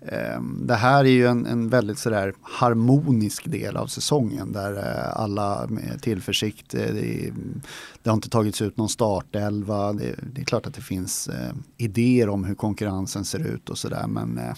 [0.00, 5.20] ehm, det här är ju en, en, väldigt sådär harmonisk del av säsongen där eh,
[5.20, 7.32] alla med tillförsikt, eh, det,
[8.02, 9.92] det, har inte tagits ut någon startelva.
[9.92, 13.78] Det, det är klart att det finns eh, idéer om hur konkurrensen ser ut och
[13.78, 14.54] sådär men eh,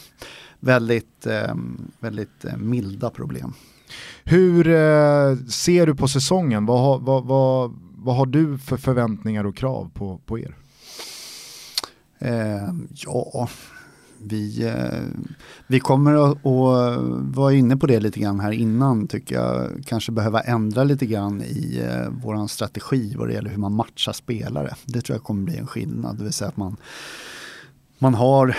[0.61, 3.53] väldigt, ehm, väldigt milda problem.
[4.25, 4.65] Hur
[5.51, 6.67] ser du på säsongen?
[6.67, 7.75] Vad, vad, vad,
[8.05, 10.57] vad har du för förväntningar och krav på, på er?
[12.19, 13.49] Eh, ja,
[14.19, 15.23] vi, eh,
[15.67, 16.99] vi kommer att, att
[17.37, 19.71] vara inne på det lite grann här innan tycker jag.
[19.87, 24.13] Kanske behöva ändra lite grann i eh, vår strategi vad det gäller hur man matchar
[24.13, 24.75] spelare.
[24.85, 26.19] Det tror jag kommer bli en skillnad.
[26.19, 26.77] Det vill säga att man
[28.05, 28.55] man har eh,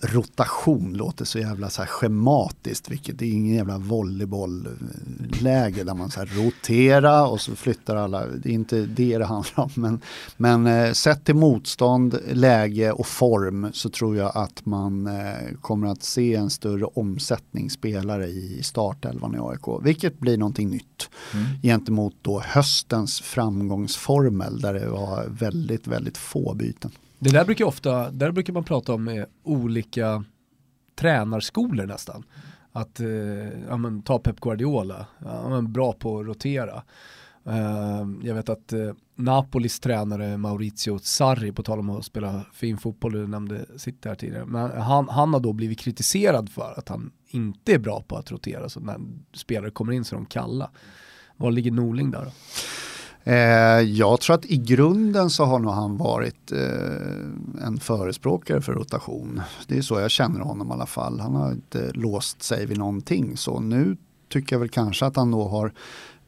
[0.00, 6.10] rotation, låter så jävla så här schematiskt, vilket det är ingen jävla volleybollläge där man
[6.10, 8.26] så här roterar och så flyttar alla.
[8.26, 9.70] Det är inte det det handlar om.
[9.74, 10.00] Men,
[10.36, 15.86] men eh, sett till motstånd, läge och form så tror jag att man eh, kommer
[15.86, 21.46] att se en större omsättning spelare i startelvan i AIK, vilket blir någonting nytt mm.
[21.62, 26.90] gentemot då höstens framgångsformel där det var väldigt, väldigt få byten.
[27.18, 30.24] Det där brukar ofta, där brukar man prata om med olika
[30.96, 32.24] tränarskolor nästan.
[32.72, 33.08] Att, eh,
[33.68, 36.82] ja, men, ta Pep Guardiola, ja, men, bra på att rotera.
[37.48, 42.78] Uh, jag vet att uh, Napolis tränare Maurizio Sarri, på tal om att spela fin
[42.78, 46.88] fotboll, du nämnde sitt här tidigare, men han, han har då blivit kritiserad för att
[46.88, 49.00] han inte är bra på att rotera, så när
[49.34, 50.70] spelare kommer in så är de kalla.
[51.36, 52.30] Var ligger Norling där då?
[53.24, 58.72] Eh, jag tror att i grunden så har nog han varit eh, en förespråkare för
[58.72, 59.42] rotation.
[59.66, 61.20] Det är så jag känner honom i alla fall.
[61.20, 63.36] Han har inte låst sig vid någonting.
[63.36, 63.96] Så nu
[64.28, 65.72] tycker jag väl kanske att han då har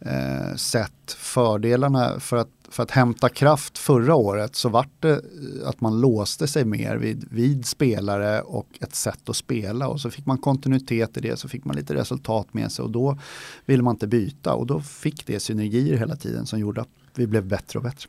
[0.00, 5.68] eh, sett fördelarna för att, för att hämta kraft förra året så vart det eh,
[5.68, 10.10] att man låste sig mer vid, vid spelare och ett sätt att spela och så
[10.10, 13.18] fick man kontinuitet i det så fick man lite resultat med sig och då
[13.66, 17.26] ville man inte byta och då fick det synergier hela tiden som gjorde att vi
[17.26, 18.09] blev bättre och bättre.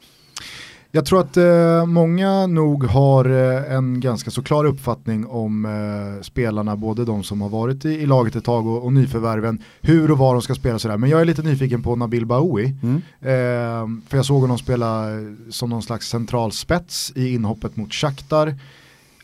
[0.94, 6.22] Jag tror att eh, många nog har eh, en ganska så klar uppfattning om eh,
[6.22, 10.12] spelarna, både de som har varit i, i laget ett tag och, och nyförvärven, hur
[10.12, 10.98] och var de ska spela sådär.
[10.98, 13.02] Men jag är lite nyfiken på Nabil Baoui, mm.
[13.22, 15.06] Eh, för jag såg honom spela
[15.50, 18.56] som någon slags central spets i inhoppet mot Shakhtar.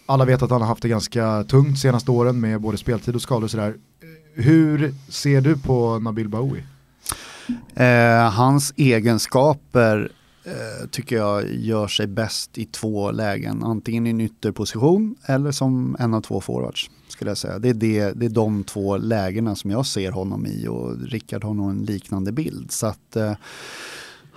[0.05, 3.21] Alla vet att han har haft det ganska tungt senaste åren med både speltid och
[3.21, 3.75] skador och sådär.
[4.33, 6.63] Hur ser du på Nabil Baoui?
[7.75, 10.26] Eh, hans egenskaper eh,
[10.91, 13.63] tycker jag gör sig bäst i två lägen.
[13.63, 16.89] Antingen i en ytterposition eller som en av två forwards.
[17.07, 17.59] Skulle jag säga.
[17.59, 21.43] Det, är det, det är de två lägena som jag ser honom i och Rickard
[21.43, 22.71] har nog en liknande bild.
[22.71, 23.33] Så att, eh,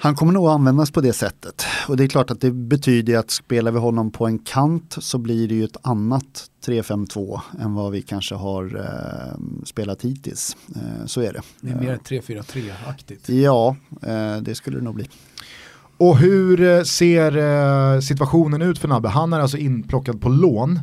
[0.02, 1.64] han kommer nog användas på det sättet.
[1.88, 5.18] Och det är klart att det betyder att spelar vi honom på en kant så
[5.18, 10.56] blir det ju ett annat 3-5-2 än vad vi kanske har eh, spelat hittills.
[10.76, 11.42] Eh, så är det.
[11.60, 13.30] Det är mer 3-4-3-aktigt.
[13.32, 15.08] Ja, eh, det skulle det nog bli.
[16.00, 19.08] Och hur eh, ser eh, situationen ut för Nabbe?
[19.08, 20.76] Han är alltså inplockad på lån.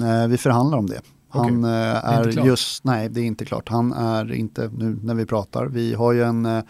[0.00, 1.00] Eh, vi förhandlar om det.
[1.32, 1.70] Han okay.
[1.70, 3.68] är, är just, nej det är inte klart.
[3.68, 5.66] Han är inte nu när vi pratar.
[5.66, 6.62] Vi har ju en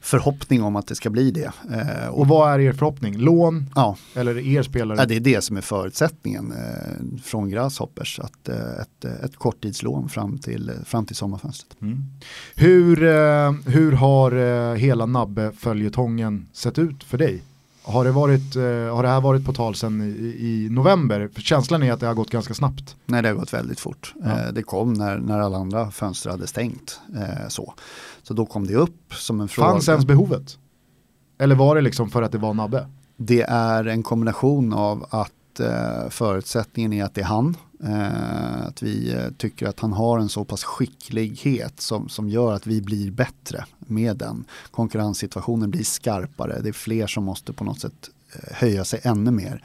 [0.00, 1.52] förhoppning om att det ska bli det.
[1.72, 3.18] Eh, och vad är er förhoppning?
[3.18, 3.70] Lån?
[3.74, 3.96] Ja.
[4.14, 4.98] Eller er spelare?
[4.98, 8.20] Ja, det är det som är förutsättningen eh, från Grasshoppers.
[8.20, 11.82] Att, eh, ett, ett korttidslån fram till, fram till sommarfönstret.
[11.82, 12.04] Mm.
[12.54, 17.42] Hur, eh, hur har eh, hela Nabbe-följetongen sett ut för dig?
[17.88, 21.28] Har det, varit, eh, har det här varit på tal sedan i, i, november?
[21.34, 22.96] För känslan är att det har gått ganska snabbt.
[23.06, 24.14] Nej, det har gått väldigt fort.
[24.24, 24.52] Ja.
[24.52, 27.00] det kom när, när alla andra fönster hade stängt.
[27.48, 27.74] så.
[28.22, 29.68] Så då kom det upp som en fråga.
[29.68, 30.58] Fanns ens behovet?
[31.38, 32.88] Eller var det liksom för att det var Nabbe?
[33.16, 37.56] Det är en kombination av att eh, förutsättningen är att det är han.
[37.84, 42.52] Eh, att vi eh, tycker att han har en så pass skicklighet som, som gör
[42.52, 44.44] att vi blir bättre med den.
[44.70, 49.30] Konkurrenssituationen blir skarpare, det är fler som måste på något sätt eh, höja sig ännu
[49.30, 49.62] mer.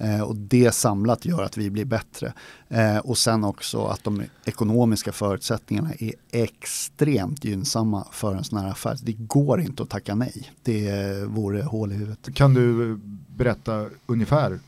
[0.00, 2.32] Eh, och det samlat gör att vi blir bättre.
[2.68, 8.70] Eh, och sen också att de ekonomiska förutsättningarna är extremt gynnsamma för en sån här
[8.70, 8.98] affär.
[9.02, 10.52] Det går inte att tacka nej.
[10.62, 12.34] Det eh, vore hål i huvudet.
[12.34, 12.96] Kan du eh,
[13.36, 14.58] berätta ungefär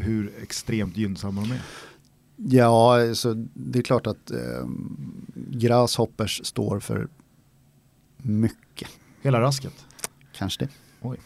[0.00, 1.60] hur extremt gynnsamma de är?
[2.36, 4.68] Ja, så det är klart att eh,
[5.34, 7.08] Grasshoppers står för
[8.16, 8.88] mycket.
[9.22, 9.72] Hela rasket?
[10.32, 10.70] Kanske det.
[11.00, 11.18] Oj.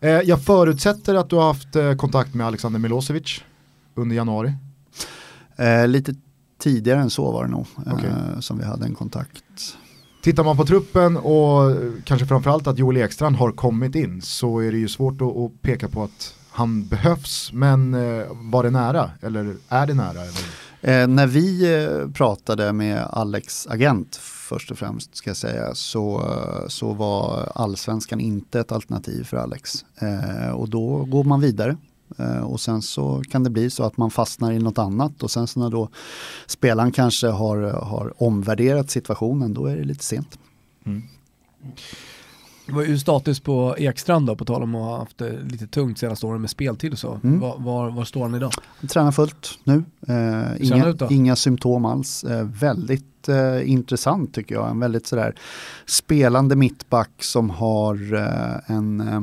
[0.00, 3.40] Eh, jag förutsätter att du har haft eh, kontakt med Alexander Milosevic
[3.94, 4.52] under januari.
[5.56, 6.14] Eh, lite
[6.58, 8.10] tidigare än så var det nog okay.
[8.40, 9.44] som vi hade en kontakt.
[10.22, 14.72] Tittar man på truppen och kanske framförallt att Joel Ekstrand har kommit in så är
[14.72, 19.10] det ju svårt att, att peka på att han behövs men eh, var det nära
[19.20, 20.22] eller är det nära?
[20.80, 26.20] Eh, när vi eh, pratade med Alex agent först och främst ska jag säga så,
[26.20, 29.84] eh, så var allsvenskan inte ett alternativ för Alex.
[29.98, 31.76] Eh, och då går man vidare
[32.18, 35.30] Eh, och sen så kan det bli så att man fastnar i något annat och
[35.30, 35.88] sen så när då
[36.46, 40.38] spelaren kanske har, har omvärderat situationen då är det lite sent.
[40.86, 41.02] Mm.
[42.66, 45.98] Vad är status på Ekstrand då, på tal om att ha haft det lite tungt
[45.98, 47.20] senaste åren med speltid och så.
[47.24, 47.40] Mm.
[47.40, 48.52] Var, var, var, står han idag?
[48.80, 49.84] Han tränar fullt nu.
[50.08, 52.24] Eh, inga, inga symptom alls.
[52.24, 54.70] Eh, väldigt eh, intressant tycker jag.
[54.70, 55.34] En väldigt sådär
[55.86, 59.20] spelande mittback som har eh, en eh,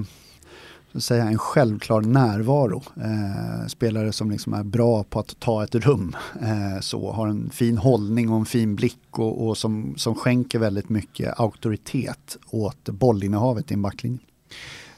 [0.94, 2.84] så säga, en självklar närvaro.
[2.96, 6.16] Eh, spelare som liksom är bra på att ta ett rum.
[6.42, 10.60] Eh, så har en fin hållning och en fin blick och, och, som, som skänker
[10.60, 14.20] väldigt mycket auktoritet åt bollinnehavet i en backlinje.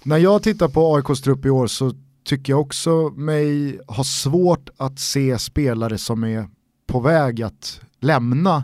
[0.04, 1.94] När jag tittar på AIKs trupp i år så
[2.24, 6.48] tycker jag också mig ha svårt att se spelare som är
[6.88, 8.56] på väg att lämna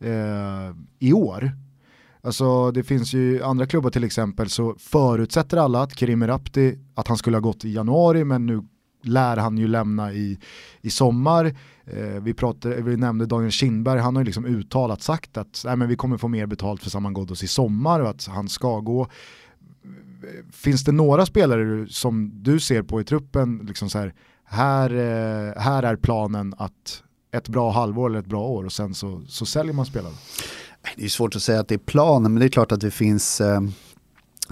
[0.00, 1.52] eh, i år.
[2.24, 7.08] Alltså det finns ju andra klubbar till exempel så förutsätter alla att Kerim Rapti, att
[7.08, 8.62] han skulle ha gått i januari men nu
[9.02, 10.38] lär han ju lämna i,
[10.80, 11.54] i sommar.
[11.84, 15.76] Eh, vi, pratade, vi nämnde Daniel Kindberg, han har ju liksom uttalat sagt att nej,
[15.76, 18.80] men vi kommer få mer betalt för Saman Ghoddos i sommar och att han ska
[18.80, 19.08] gå.
[20.52, 24.14] Finns det några spelare som du ser på i truppen, liksom så här,
[24.44, 27.03] här, eh, här är planen att
[27.34, 30.12] ett bra halvår eller ett bra år och sen så, så säljer man spelare?
[30.96, 32.90] Det är svårt att säga att det är planen, men det är klart att det
[32.90, 33.60] finns, eh,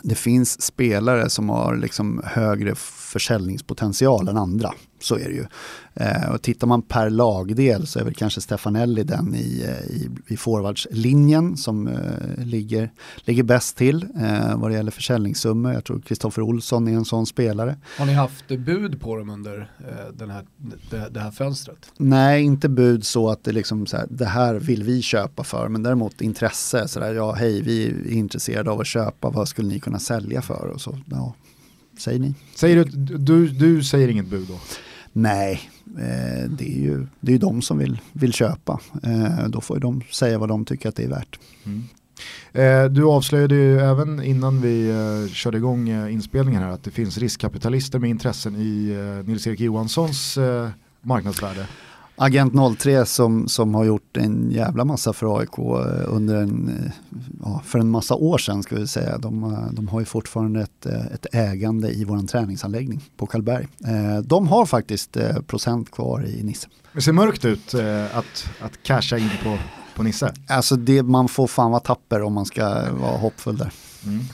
[0.02, 4.74] det finns spelare som har liksom högre försäljningspotential än andra.
[5.02, 5.46] Så är det ju.
[5.94, 10.08] Eh, och tittar man per lagdel så är väl kanske Stefanelli den i, eh, i,
[10.26, 12.90] i forwardslinjen som eh, ligger,
[13.24, 15.72] ligger bäst till eh, vad det gäller försäljningssummor.
[15.72, 17.76] Jag tror Kristoffer Olsson är en sån spelare.
[17.98, 20.44] Har ni haft bud på dem under eh, den här,
[20.90, 21.92] det, det, här fönstret?
[21.96, 25.68] Nej, inte bud så att det liksom så här, det här vill vi köpa för,
[25.68, 26.88] men däremot intresse.
[26.88, 30.42] Så där, ja, hej, vi är intresserade av att köpa, vad skulle ni kunna sälja
[30.42, 30.66] för?
[30.66, 31.34] Och så, ja,
[31.98, 32.34] säger ni.
[32.54, 34.58] Säger du, du, du säger inget bud då?
[35.12, 35.60] Nej,
[35.98, 38.80] eh, det är ju det är de som vill, vill köpa.
[39.02, 41.38] Eh, då får de säga vad de tycker att det är värt.
[41.64, 41.82] Mm.
[42.52, 46.90] Eh, du avslöjade ju även innan vi eh, körde igång eh, inspelningen här att det
[46.90, 50.68] finns riskkapitalister med intressen i eh, Nils-Erik Johanssons eh,
[51.00, 51.66] marknadsvärde.
[52.22, 56.92] Agent 03 som, som har gjort en jävla massa för AIK eh, under en, eh,
[57.44, 59.18] ja, för en massa år sedan ska vi säga.
[59.18, 63.68] De, eh, de har ju fortfarande ett, ett ägande i vår träningsanläggning på Karlberg.
[64.24, 65.16] De har faktiskt
[65.46, 66.68] procent kvar i Nisse.
[66.92, 67.74] Det ser mörkt ut
[68.12, 69.58] att, att casha in på,
[69.96, 70.32] på Nisse.
[70.48, 73.72] Alltså det, man får fan vara tapper om man ska vara hoppfull där.
[74.06, 74.24] Mm.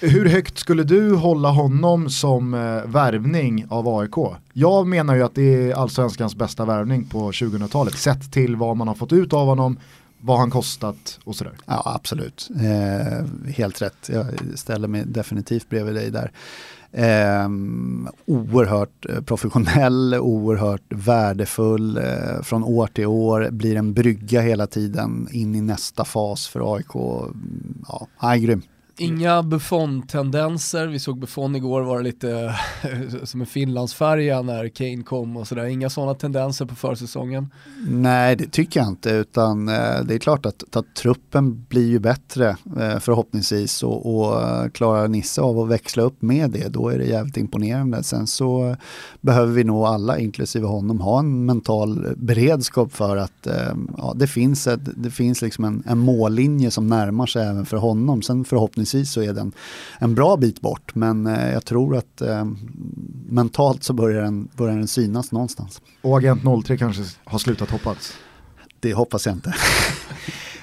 [0.00, 4.36] Hur högt skulle du hålla honom som eh, värvning av AIK?
[4.52, 8.88] Jag menar ju att det är allsvenskans bästa värvning på 2000-talet sett till vad man
[8.88, 9.78] har fått ut av honom,
[10.20, 11.52] vad han kostat och sådär.
[11.66, 14.10] Ja absolut, eh, helt rätt.
[14.12, 16.32] Jag ställer mig definitivt bredvid dig där.
[16.92, 17.48] Eh,
[18.26, 25.28] oerhört eh, professionell, oerhört värdefull eh, från år till år, blir en brygga hela tiden
[25.30, 26.94] in i nästa fas för AIK.
[27.88, 28.62] Ja, han är grym.
[28.98, 32.54] Inga Buffon-tendenser, vi såg Buffon igår vara lite
[33.24, 35.64] som en Finlandsfärja när Kane kom och sådär.
[35.64, 37.52] Inga sådana tendenser på försäsongen?
[37.88, 41.98] Nej, det tycker jag inte, utan eh, det är klart att, att truppen blir ju
[41.98, 42.48] bättre
[42.80, 46.98] eh, förhoppningsvis och, och eh, klarar Nisse av att växla upp med det, då är
[46.98, 48.02] det jävligt imponerande.
[48.02, 48.76] Sen så
[49.20, 53.46] behöver vi nog alla, inklusive honom, ha en mental beredskap för att
[53.98, 57.76] ja, det finns, ett, det finns liksom en, en mållinje som närmar sig även för
[57.76, 58.22] honom.
[58.22, 59.52] Sen förhoppningsvis förhoppningsvis så är den
[59.98, 62.44] en bra bit bort men eh, jag tror att eh,
[63.28, 65.80] mentalt så börjar den, börjar den synas någonstans.
[66.02, 68.12] Och Agent 03 kanske har slutat hoppas?
[68.80, 69.54] Det hoppas jag inte.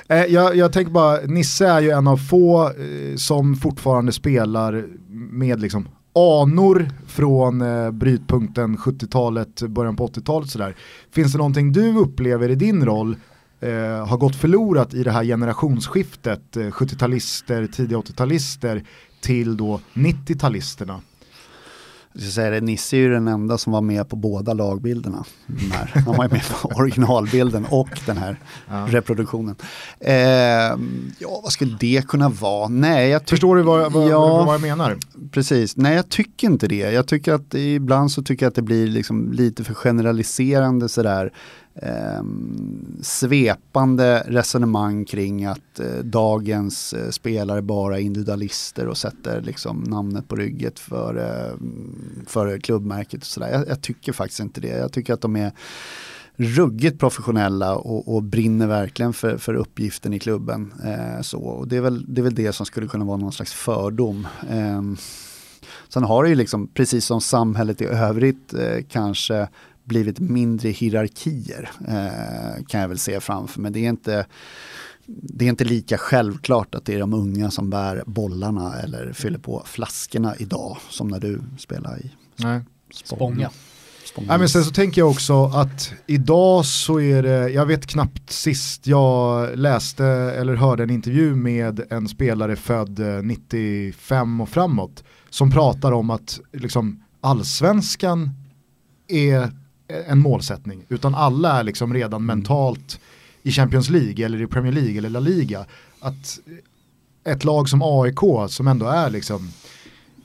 [0.07, 4.85] Eh, jag, jag tänker bara, Nisse är ju en av få eh, som fortfarande spelar
[5.31, 10.75] med liksom anor från eh, brytpunkten 70-talet, början på 80-talet sådär.
[11.11, 13.15] Finns det någonting du upplever i din roll
[13.63, 18.85] eh, har gått förlorat i det här generationsskiftet, eh, 70-talister, tidiga 80-talister
[19.21, 21.01] till då 90-talisterna.
[22.15, 25.23] Jag säga det, Nisse är ju den enda som var med på båda lagbilderna.
[25.93, 28.87] Han var med på originalbilden och den här ja.
[28.89, 29.55] reproduktionen.
[29.99, 30.13] Eh,
[31.19, 32.67] ja, vad skulle det kunna vara?
[32.67, 34.97] Nej, jag Förstår du vad, vad, ja, vad jag menar?
[35.31, 36.91] Precis, nej jag tycker inte det.
[36.91, 41.33] Jag tycker att ibland så tycker jag att det blir liksom lite för generaliserande sådär.
[41.75, 42.23] eh,
[43.03, 50.27] svepande resonemang kring att eh, dagens eh, spelare bara är individualister och sätter liksom namnet
[50.27, 51.57] på rygget för, eh,
[52.27, 53.51] för klubbmärket och sådär.
[53.51, 54.67] Jag, jag, tycker faktiskt inte det.
[54.77, 55.51] Jag tycker att de är
[56.35, 60.73] ruggigt professionella och, och brinner verkligen för, för uppgiften i klubben.
[60.83, 61.39] Eh, så.
[61.39, 64.27] Och det, är väl, det är väl det som skulle kunna vara någon slags fördom.
[64.49, 64.81] Eh,
[65.89, 69.47] sen har det ju liksom, precis som samhället i övrigt, eh, kanske
[69.83, 73.71] blivit mindre hierarkier eh, kan jag väl se framför mig.
[73.71, 74.25] Det är inte
[75.05, 79.39] det är inte lika självklart att det är de unga som bär bollarna eller fyller
[79.39, 82.61] på flaskorna idag som när du spelar i Nej.
[82.93, 83.49] Spånga.
[84.27, 88.31] Nej, men sen så tänker jag också att idag så är det, jag vet knappt
[88.31, 95.51] sist jag läste eller hörde en intervju med en spelare född 95 och framåt som
[95.51, 98.29] pratar om att liksom allsvenskan
[99.07, 99.51] är
[99.87, 102.37] en målsättning utan alla är liksom redan mm.
[102.37, 102.99] mentalt
[103.43, 105.65] i Champions League eller i Premier League eller La Liga.
[105.99, 106.39] Att
[107.23, 109.51] ett lag som AIK som ändå är liksom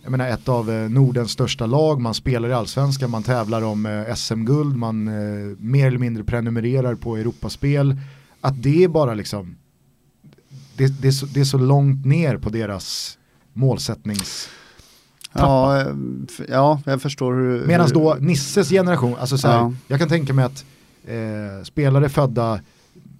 [0.02, 3.86] jag menar ett av eh, Nordens största lag, man spelar i allsvenskan, man tävlar om
[3.86, 8.00] eh, SM-guld, man eh, mer eller mindre prenumererar på Europaspel.
[8.40, 9.56] Att det är bara liksom,
[10.76, 13.18] det, det, är så, det är så långt ner på deras
[13.52, 14.48] målsättnings...
[15.32, 15.84] Ja,
[16.48, 17.66] ja, jag förstår hur...
[17.66, 19.72] Medan då Nisses generation, alltså så här, ja.
[19.86, 20.64] jag kan tänka mig att
[21.06, 22.60] eh, spelare födda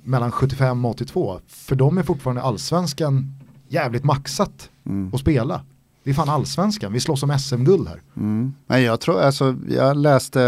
[0.05, 3.35] mellan 75 och 82, för de är fortfarande allsvenskan
[3.69, 5.15] jävligt maxat mm.
[5.15, 5.61] att spela.
[6.05, 8.01] Det är fan allsvenskan, vi slåss om SM-guld här.
[8.17, 8.55] Mm.
[8.67, 10.43] Nej, jag, tror, alltså, jag läste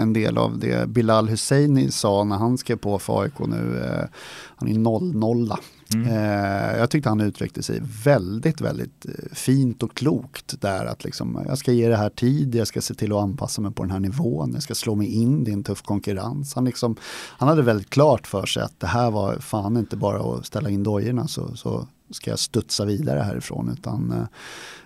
[0.00, 3.82] en del av det Bilal Husseini sa när han skrev på för AIK nu.
[3.84, 4.04] Eh,
[4.56, 5.56] han är 0-0.
[5.94, 6.06] Mm.
[6.08, 11.44] Eh, jag tyckte han uttryckte sig väldigt, väldigt eh, fint och klokt där att liksom,
[11.46, 13.92] jag ska ge det här tid, jag ska se till att anpassa mig på den
[13.92, 16.54] här nivån, jag ska slå mig in, det är en tuff konkurrens.
[16.54, 16.96] Han, liksom,
[17.38, 20.70] han hade väldigt klart för sig att det här var fan inte bara att ställa
[20.70, 24.26] in dojorna så, så ska jag studsa vidare härifrån utan eh,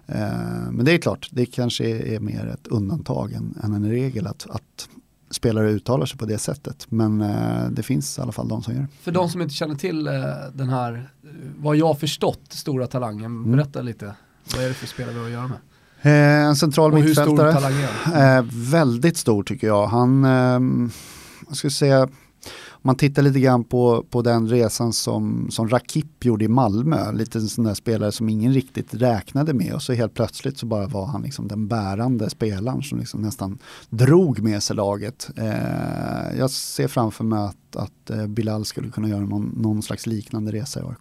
[0.08, 4.26] Eh, men det är klart, det kanske är mer ett undantag än, än en regel
[4.26, 4.88] att, att
[5.30, 6.86] spelare uttalar sig på det sättet.
[6.88, 8.88] Men eh, det finns i alla fall de som gör det.
[9.00, 10.12] För de som inte känner till eh,
[10.52, 11.10] den här,
[11.58, 13.52] vad jag förstått, stora talangen, mm.
[13.52, 14.14] berätta lite.
[14.54, 15.58] Vad är det för spelare vi har att göra med?
[16.02, 17.26] Eh, en central Och mittfältare.
[17.28, 17.72] hur stor talang
[18.14, 19.86] är eh, Väldigt stor tycker jag.
[19.86, 20.90] Han, eh,
[21.48, 22.08] jag skulle säga,
[22.82, 27.38] man tittar lite grann på, på den resan som, som Rakip gjorde i Malmö, lite
[27.38, 30.86] en sån där spelare som ingen riktigt räknade med och så helt plötsligt så bara
[30.86, 33.58] var han liksom den bärande spelaren som liksom nästan
[33.90, 35.30] drog med sig laget.
[35.36, 40.06] Eh, jag ser framför mig att, att eh, Bilal skulle kunna göra någon, någon slags
[40.06, 40.98] liknande resa i AIK.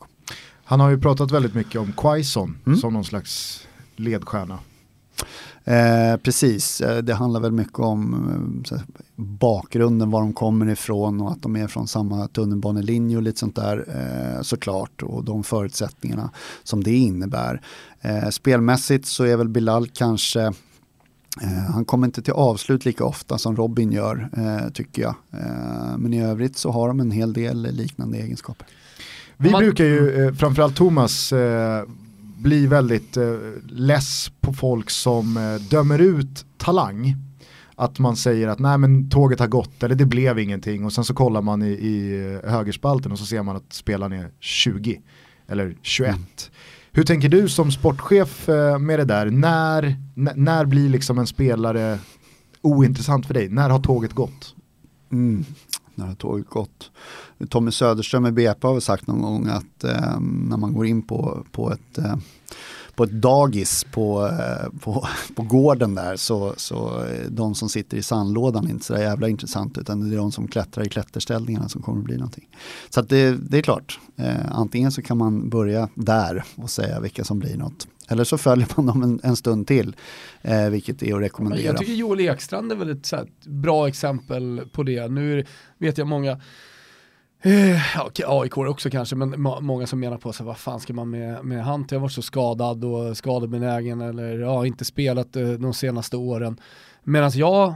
[0.63, 2.77] Han har ju pratat väldigt mycket om Quaison mm.
[2.77, 3.61] som någon slags
[3.95, 4.59] ledstjärna.
[5.67, 8.79] Eh, precis, eh, det handlar väl mycket om eh,
[9.15, 13.55] bakgrunden, var de kommer ifrån och att de är från samma tunnelbanelinje och lite sånt
[13.55, 16.29] där eh, såklart och de förutsättningarna
[16.63, 17.61] som det innebär.
[18.01, 20.41] Eh, spelmässigt så är väl Bilal kanske
[21.41, 24.29] eh, han kommer inte till avslut lika ofta som Robin gör,
[24.73, 25.15] tycker jag.
[25.97, 28.67] men i övrigt så har de en hel del liknande egenskaper.
[29.37, 31.33] Vi brukar ju, framförallt Thomas,
[32.37, 33.37] bli väldigt eh,
[33.67, 37.15] less på folk som eh, dömer ut talang.
[37.75, 41.03] Att man säger att nej men tåget har gått eller det blev ingenting och sen
[41.03, 45.01] så kollar man i, i eh, högerspalten och så ser man att spelaren är 20
[45.47, 46.09] eller 21.
[46.09, 46.23] Mm.
[46.91, 49.29] Hur tänker du som sportchef eh, med det där?
[49.29, 49.95] När,
[50.35, 51.99] när blir liksom en spelare
[52.61, 53.49] ointressant för dig?
[53.49, 54.55] När har tåget gått?
[55.11, 55.45] Mm
[55.97, 56.91] när har tåget gått?
[57.49, 61.45] Tommy Söderström i BP har sagt någon gång att eh, när man går in på,
[61.51, 62.15] på ett eh,
[62.97, 67.97] på ett dagis på, eh, på, på gården där så, så eh, de som sitter
[67.97, 71.69] i sandlådan är inte så jävla intressant utan det är de som klättrar i klätterställningarna
[71.69, 72.47] som kommer att bli någonting.
[72.89, 77.23] Så det, det är klart, eh, antingen så kan man börja där och säga vilka
[77.23, 77.87] som blir något.
[78.07, 79.95] Eller så följer man dem en, en stund till,
[80.41, 81.65] eh, vilket är att rekommendera.
[81.65, 83.11] Jag tycker Joel Ekstrand är väl ett
[83.45, 85.07] bra exempel på det.
[85.07, 85.45] Nu
[85.77, 86.41] vet jag många
[87.41, 91.09] Eh, ja, AIK också kanske, men många som menar på sig vad fan ska man
[91.09, 95.49] med, med han Jag har varit så skadad och skadebenägen eller ja, inte spelat eh,
[95.49, 96.59] de senaste åren.
[97.03, 97.75] Medan jag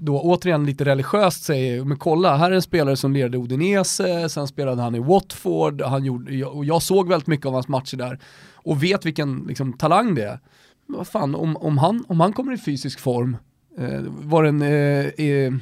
[0.00, 4.48] då återigen lite religiöst säger, men kolla, här är en spelare som ledde Udinese, sen
[4.48, 8.18] spelade han i Watford, han gjorde, och jag såg väldigt mycket av hans matcher där
[8.68, 10.38] och vet vilken liksom, talang det är.
[10.86, 13.36] Vad fan, om, om, han, om han kommer i fysisk form
[13.80, 14.68] eh, var en eh,
[15.06, 15.52] eh,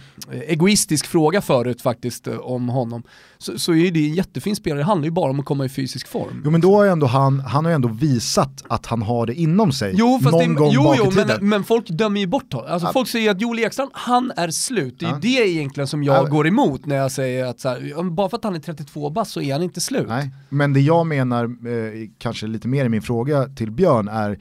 [0.48, 3.02] egoistisk fråga förut faktiskt eh, om honom,
[3.38, 5.68] så, så är det en jättefin spelare, det handlar ju bara om att komma i
[5.68, 6.42] fysisk form.
[6.44, 9.26] Jo men då har ju ändå han, han har ju ändå visat att han har
[9.26, 11.26] det inom sig Jo, fast någon det, gång jo, bak jo i tiden.
[11.40, 12.70] men, men folk dömer ju bort honom.
[12.72, 12.92] Alltså Ja.
[12.92, 14.96] folk säger att Joel Ekstrand, han är slut.
[15.00, 15.18] Det är Ja.
[15.22, 16.30] det egentligen som jag Ja.
[16.30, 19.40] går emot när jag säger att här, bara för att han är 32 bast så
[19.40, 20.08] är han inte slut.
[20.08, 24.38] Nej, men det jag menar, eh, kanske lite mer i min fråga till Björn är,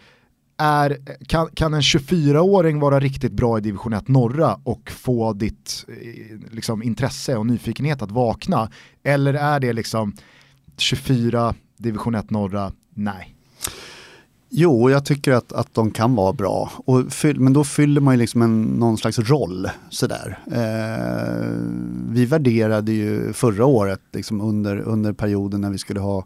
[0.58, 5.86] är kan, kan en 24-åring vara riktigt bra i division 1 norra och få ditt
[5.88, 8.70] eh, liksom, intresse och nyfikenhet att vakna?
[9.04, 10.14] Eller är det liksom
[10.78, 13.36] 24 division 1 norra, nej.
[14.50, 16.72] Jo, jag tycker att, att de kan vara bra.
[16.86, 19.70] Och fyll, men då fyller man ju liksom en, någon slags roll.
[19.90, 20.40] Sådär.
[20.52, 21.50] Eh,
[22.10, 26.26] vi värderade ju förra året, liksom under, under perioden när vi skulle ha,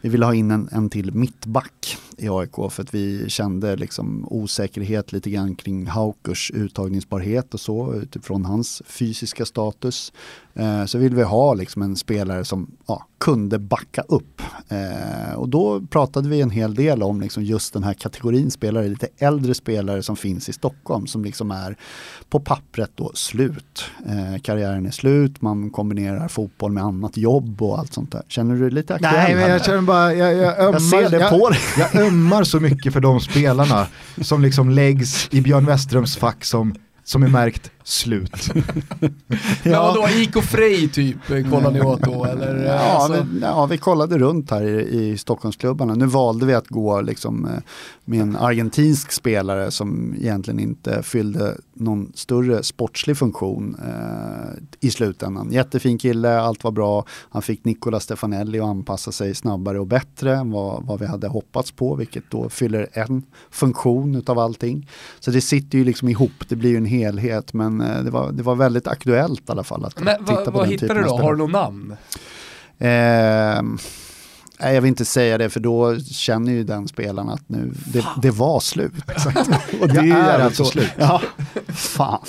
[0.00, 4.26] vi ville ha in en, en till mittback i AIK för att vi kände liksom
[4.30, 10.12] osäkerhet lite grann kring Haukers uttagningsbarhet och så utifrån hans fysiska status.
[10.54, 14.42] Eh, så ville vi ha liksom en spelare som ja, kunde backa upp.
[14.68, 18.88] Eh, och då pratade vi en hel del om liksom just den här kategorin spelare,
[18.88, 21.76] lite äldre spelare som finns i Stockholm som liksom är
[22.28, 23.84] på pappret då slut.
[24.06, 28.22] Eh, karriären är slut, man kombinerar fotboll med annat jobb och allt sånt där.
[28.28, 29.14] Känner du dig lite aktuell?
[29.14, 31.60] Nej men jag känner bara, jag, jag, ömmar, Jag ser det på dig.
[31.78, 33.86] jag, jag ömmar så mycket för de spelarna
[34.20, 36.74] som liksom läggs i Björn Weströms fack som,
[37.04, 38.48] som är märkt slut.
[39.62, 42.64] Men vadå, IK Frej typ, eh, kollar ni åt då eller?
[42.64, 45.94] Ja, Alltså, vi, ja, vi kollade runt här i, i Stockholmsklubbarna.
[45.94, 47.50] Nu valde vi att gå liksom, eh,
[48.04, 55.52] med en argentinsk spelare som egentligen inte fyllde någon större sportslig funktion eh, i slutändan.
[55.52, 57.04] Jättefin kille, allt var bra.
[57.30, 61.28] Han fick Nicola Stefanelli att anpassa sig snabbare och bättre än vad, vad vi hade
[61.28, 64.88] hoppats på, vilket då fyller en funktion utav allting.
[65.20, 68.32] Så det sitter ju liksom ihop, det blir ju en helhet, men eh, det, var,
[68.32, 70.86] det var väldigt aktuellt i alla fall att men titta vad, på vad den hittar
[70.86, 71.16] typen du då?
[71.18, 71.96] Har du något namn?
[72.78, 73.62] Eh,
[74.60, 78.04] nej, jag vill inte säga det för då känner ju den spelaren att nu, det,
[78.22, 78.92] det var slut.
[79.80, 80.90] Och Jag ju är alltså så- slut.
[80.98, 81.22] Ja,
[81.68, 82.20] fan.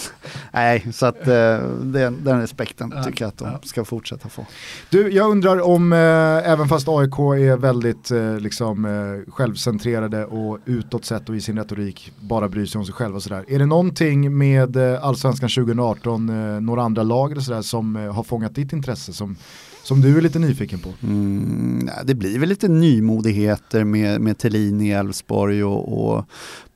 [0.54, 3.60] Nej, så att eh, den, den respekten Ja, tycker jag att de ja.
[3.64, 4.46] ska fortsätta få.
[4.90, 6.00] Du, jag undrar om, eh,
[6.52, 11.58] även fast AIK är väldigt eh, liksom, eh, självcentrerade och utåt sett och i sin
[11.58, 13.46] retorik bara bryr sig om sig själva och sådär.
[13.48, 18.14] Är det någonting med eh, Allsvenskan 2018, eh, några andra lag eller sådär som eh,
[18.14, 19.36] har fångat ditt intresse som,
[19.84, 20.94] som du är lite nyfiken på?
[21.04, 26.26] Mm, det blir väl lite nymodigheter med, med Thelin i Elfsborg och, och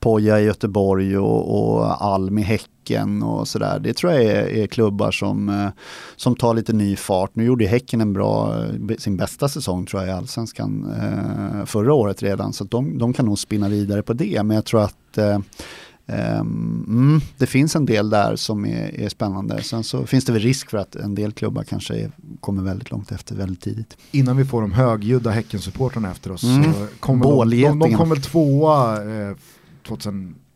[0.00, 3.78] Poja i Göteborg och, och Alm i Häcken och sådär.
[3.78, 5.68] Det tror jag är, är klubbar som, eh,
[6.16, 7.30] som tar lite ny fart.
[7.34, 11.64] Nu gjorde ju Häcken en bra, eh, sin bästa säsong tror jag i Allsvenskan eh,
[11.64, 12.52] förra året redan.
[12.52, 14.42] Så att de, de kan nog spinna vidare på det.
[14.42, 15.18] Men jag tror att
[16.06, 19.62] mm, det finns en del där som är, är spännande.
[19.62, 22.10] Sen så finns det väl risk för att en del klubbar kanske är,
[22.40, 23.96] kommer väldigt långt efter väldigt tidigt.
[24.10, 26.72] Innan vi får de högljudda Häckensupportrarna efter oss Mm.
[26.72, 29.36] så kommer de, de, de kom väl tvåa eh,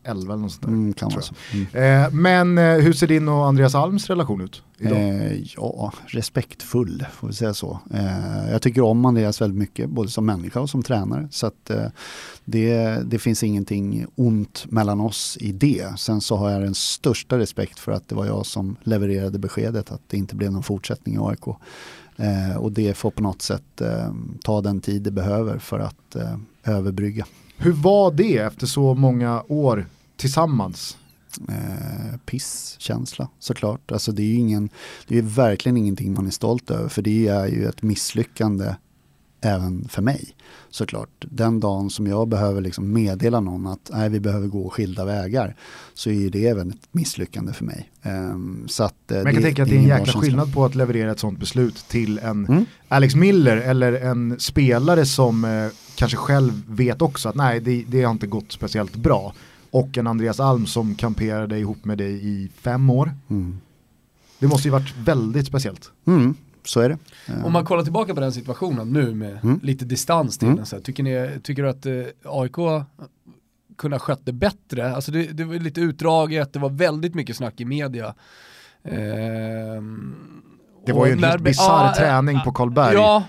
[0.09, 0.69] 2011 eller något sånt där.
[0.69, 1.35] Mm, kan så.
[1.53, 2.05] Mm.
[2.05, 4.99] Eh, men eh, hur ser din och Andreas Alms relation ut idag?
[4.99, 7.81] Eh, ja, respektfull får vi säga så.
[7.95, 11.29] Eh, jag tycker om Andreas väldigt mycket, både som människa och som tränare.
[11.31, 11.87] Så att, eh,
[12.45, 15.99] det, det finns ingenting ont mellan oss i det.
[15.99, 19.93] Sen så har jag den största respekt för att det var jag som levererade beskedet
[19.93, 21.47] att det inte blev någon fortsättning i AIK.
[22.17, 23.83] Eh, och det får på något sätt
[24.45, 26.17] ta den tid det behöver för att
[26.65, 27.27] överbrygga.
[27.57, 29.87] Hur var det efter så många år
[30.19, 30.97] tillsammans?
[31.49, 33.93] eh, pisskänsla såklart.
[33.93, 34.69] Alltså det är ingen,
[35.09, 38.75] det är verkligen ingenting man är stolt över för det är ju ett misslyckande
[39.41, 40.35] även för mig
[40.71, 41.25] såklart.
[41.31, 45.57] Den dagen som jag behöver liksom meddela någon att nej, vi behöver gå skilda vägar
[45.95, 47.91] så är det även ett misslyckande för mig.
[48.03, 50.21] Ehm, så att, eh, Men jag kan tänka att det är en jäkla känsla.
[50.21, 52.65] skillnad på att leverera ett sånt beslut till en Mm.
[52.89, 58.03] Alex Miller eller en spelare som eh, kanske själv vet också att nej det, det
[58.03, 59.35] har inte gått speciellt bra.
[59.71, 63.13] Och en Andreas Alm som kamperade ihop med dig i fem år.
[63.31, 63.59] Mm.
[64.39, 65.93] Det måste ju varit väldigt speciellt.
[66.07, 66.35] Mm,
[66.65, 66.99] så är det.
[67.27, 69.61] Eh, Om man kollar tillbaka på den situationen nu med Mm.
[69.63, 70.57] lite distans till Mm.
[70.57, 71.93] den, så här, tycker, ni, tycker du att eh,
[72.25, 72.57] AIK
[73.77, 74.95] kunde ha skött det bättre?
[74.95, 78.15] Alltså det, det var lite utdraget, det var väldigt mycket snack i media.
[78.85, 80.15] Ehm,
[80.87, 82.95] Det var ju en helt bisarr ja, träning på Karlberg.
[82.95, 83.25] Ja,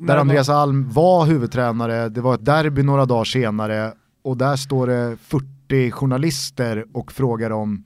[0.00, 3.92] Där Andreas Alm var huvudtränare, det var ett derby några dagar senare
[4.22, 5.46] och där står det 40
[5.90, 7.84] journalister och frågar om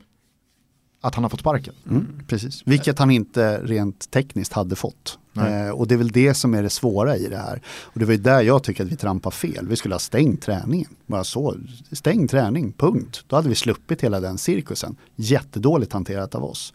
[1.01, 1.75] att han har fått sparken.
[1.91, 2.63] Mm, precis.
[2.67, 5.19] Vilket han inte rent tekniskt hade fått.
[5.47, 7.63] Eh, och det är väl det som är det svåra i det här.
[7.83, 9.67] Och det var ju där jag tycker att vi trampar fel.
[9.69, 10.91] Vi skulle ha stängt träningen.
[11.07, 11.55] Bara så,
[11.93, 13.25] stäng träning, punkt.
[13.27, 14.97] Då hade vi sluppit hela den cirkusen.
[15.17, 16.73] Jättedåligt hanterat av oss.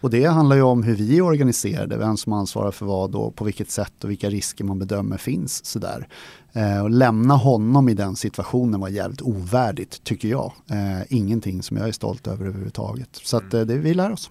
[0.00, 3.34] Och det handlar ju om hur vi är organiserade, vem som ansvarar för vad och
[3.34, 5.64] på vilket sätt och vilka risker man bedömer finns.
[5.64, 6.08] Sådär.
[6.52, 10.52] Eh, och lämna honom i den situationen var jävligt ovärdigt tycker jag.
[10.70, 13.08] Eh, ingenting som jag är stolt över överhuvudtaget.
[13.12, 14.30] Så att, eh, det vi lär oss.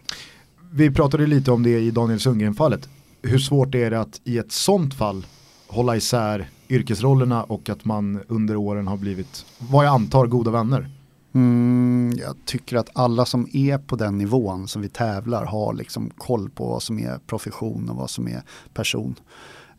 [0.72, 2.90] Vi pratade lite om det i Daniel Sundgren-fallet.
[3.27, 5.26] Hur svårt är det att i ett sånt fall
[5.68, 10.89] hålla isär yrkesrollerna och att man under åren har blivit, vad jag antar, goda vänner?
[11.34, 16.10] Mm, jag tycker att alla som är på den nivån som vi tävlar har liksom
[16.18, 18.41] koll på vad som är profession och vad som är
[18.73, 19.15] person.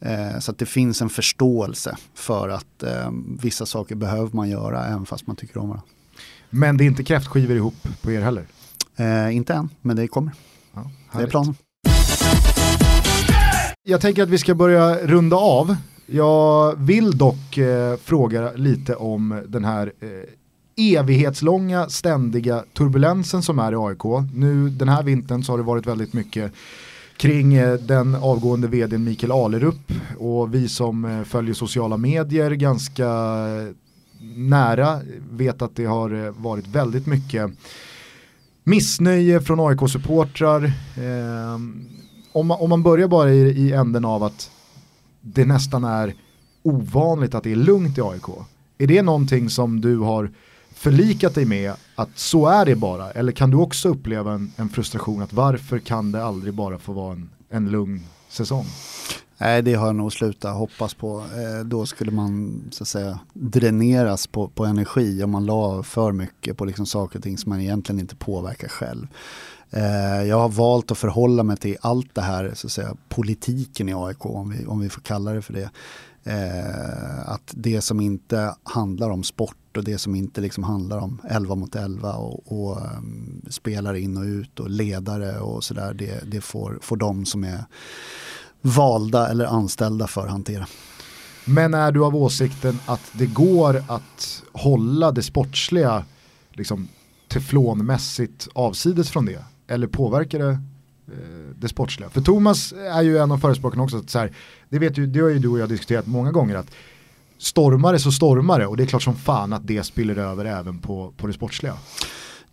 [0.00, 3.10] Eh, så att det finns en förståelse för att eh,
[3.42, 5.88] vissa saker behöver man göra även fast man tycker om varandra.
[6.50, 8.46] Men det är inte kräftskivor ihop på er heller?
[8.96, 10.32] Eh, inte än, men det kommer.
[10.74, 11.54] Ja, det är planen.
[13.88, 15.76] Jag tänker att vi ska börja runda av.
[16.06, 23.72] Jag vill dock eh, fråga lite om den här eh, evighetslånga ständiga turbulensen som är
[23.72, 24.28] i AIK.
[24.34, 26.52] Nu den här vintern så har det varit väldigt mycket
[27.16, 33.06] kring eh, den avgående vdn Mikael Alerup och vi som eh, följer sociala medier ganska
[33.06, 33.74] eh,
[34.36, 35.00] nära
[35.30, 37.50] vet att det har eh, varit väldigt mycket
[38.64, 40.72] missnöje från AIK-supportrar.
[40.96, 41.88] Ehm,
[42.36, 44.50] om, man, om man börjar bara i, i änden av att
[45.20, 46.14] det nästan är
[46.62, 48.28] ovanligt att det är lugnt i AIK.
[48.78, 50.30] Är det någonting som du har
[50.74, 53.10] förlikat dig med att så är det bara?
[53.10, 56.92] Eller kan du också uppleva en, en frustration att varför kan det aldrig bara få
[56.92, 58.66] vara en, en lugn säsong?
[59.38, 61.18] Nej, det har jag nog slutat hoppas på.
[61.18, 66.12] Eh, då skulle man så att säga dräneras på, på energi om man la för
[66.12, 69.06] mycket på liksom saker och ting som man egentligen inte påverkar själv.
[69.70, 73.88] Eh, jag har valt att förhålla mig till allt det här, så att säga, politiken
[73.88, 75.70] i AIK, om vi, om vi får kalla det för det.
[76.24, 81.20] Eh, att det som inte handlar om sport och det som inte liksom handlar om
[81.30, 86.20] 11 mot 11 och, och um, spelare in och ut och ledare och sådär, det,
[86.30, 87.64] det får, får de som är
[88.62, 90.66] valda eller anställda för att hantera.
[91.44, 96.04] Men är du av åsikten att det går att hålla det sportsliga
[96.52, 96.88] liksom,
[97.28, 99.44] teflonmässigt avsides från det?
[99.68, 100.58] Eller påverkar det eh,
[101.54, 102.10] det sportsliga?
[102.10, 104.32] För Thomas är ju en av förespråkarna också, att så här,
[104.68, 106.70] det, vet ju, det har ju du och jag diskuterat många gånger, att
[107.38, 111.12] stormare så stormare och det är klart som fan att det spiller över även på,
[111.16, 111.74] på det sportsliga.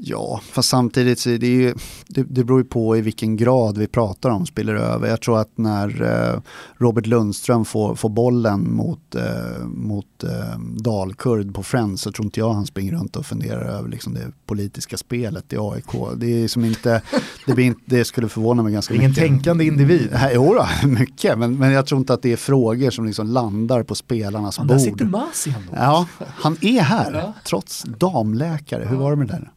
[0.06, 1.74] Ja, fast samtidigt så är det, ju,
[2.08, 5.08] det, det beror ju på i vilken grad vi pratar om spiller över.
[5.08, 6.42] Jag tror att när eh,
[6.78, 12.40] Robert Lundström får, får bollen mot, eh, mot eh, Dalkurd på Friends så tror inte
[12.40, 15.92] jag han springer runt och funderar över liksom det politiska spelet i AIK.
[16.18, 17.02] Det, är som inte,
[17.46, 19.24] det, blir inte, det skulle förvåna mig ganska Ingen mycket.
[19.24, 20.20] Ingen tänkande individ.
[20.34, 23.84] Jo då, mycket, men, men jag tror inte att det är frågor som liksom landar
[23.84, 24.78] på spelarnas ja, bord.
[24.78, 25.78] Där sitter Masian då.
[25.78, 27.34] Ja, han är här, ja.
[27.46, 28.86] trots damläkare.
[28.86, 29.50] Hur var det med det?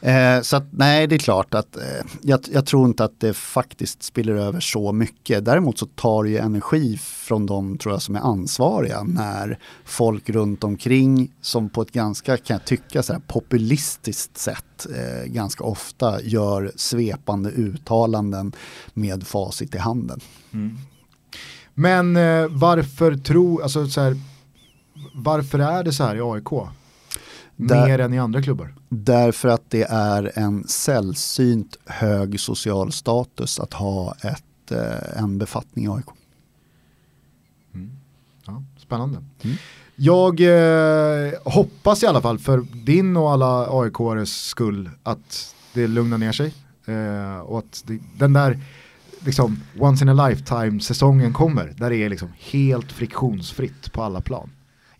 [0.00, 1.82] Eh, så att, nej, det är klart att eh,
[2.22, 5.44] jag, jag, tror inte att det faktiskt spiller över så mycket.
[5.44, 10.30] Däremot så tar det ju energi från de tror jag som är ansvariga när folk
[10.30, 15.64] runt omkring som på ett ganska, kan jag tycka, så här, populistiskt sätt eh, ganska
[15.64, 18.52] ofta gör svepande uttalanden
[18.94, 20.20] med facit i handen.
[20.52, 20.78] Mm.
[21.74, 24.16] Men eh, varför tror, alltså så här,
[25.14, 26.70] varför är det så här i AIK?
[27.68, 28.74] Där, Mer än i andra klubbar?
[28.88, 35.84] Därför att det är en sällsynt hög social status att ha ett, eh, en befattning
[35.84, 36.06] i AIK.
[37.74, 37.90] Mm.
[38.46, 39.18] Ja, spännande.
[39.42, 39.56] Mm.
[39.96, 46.18] Jag eh, hoppas i alla fall för din och alla aik skull att det lugnar
[46.18, 46.54] ner sig.
[46.86, 48.58] Eh, och att det, den där
[49.24, 51.74] liksom, once in a lifetime säsongen kommer.
[51.76, 54.50] Där det är liksom helt friktionsfritt på alla plan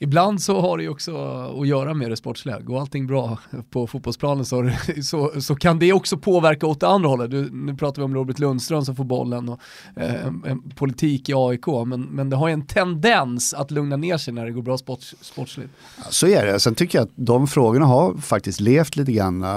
[0.03, 1.17] ibland så har det ju också
[1.61, 2.61] att göra med det sportsliga.
[2.61, 3.39] Går allting bra
[3.71, 4.71] på fotbollsplanen så,
[5.03, 7.31] så, så kan det också påverka åt det andra hållet.
[7.31, 9.61] Du, nu pratar vi om Robert Lundström som får bollen och
[9.97, 14.17] eh, en politik i AIK, men, men det har ju en tendens att lugna ner
[14.17, 15.71] sig när det går bra sports, sportsligt.
[16.11, 16.61] Så är det.
[16.61, 19.51] Sen tycker jag att de frågorna har faktiskt levt lite grann eh,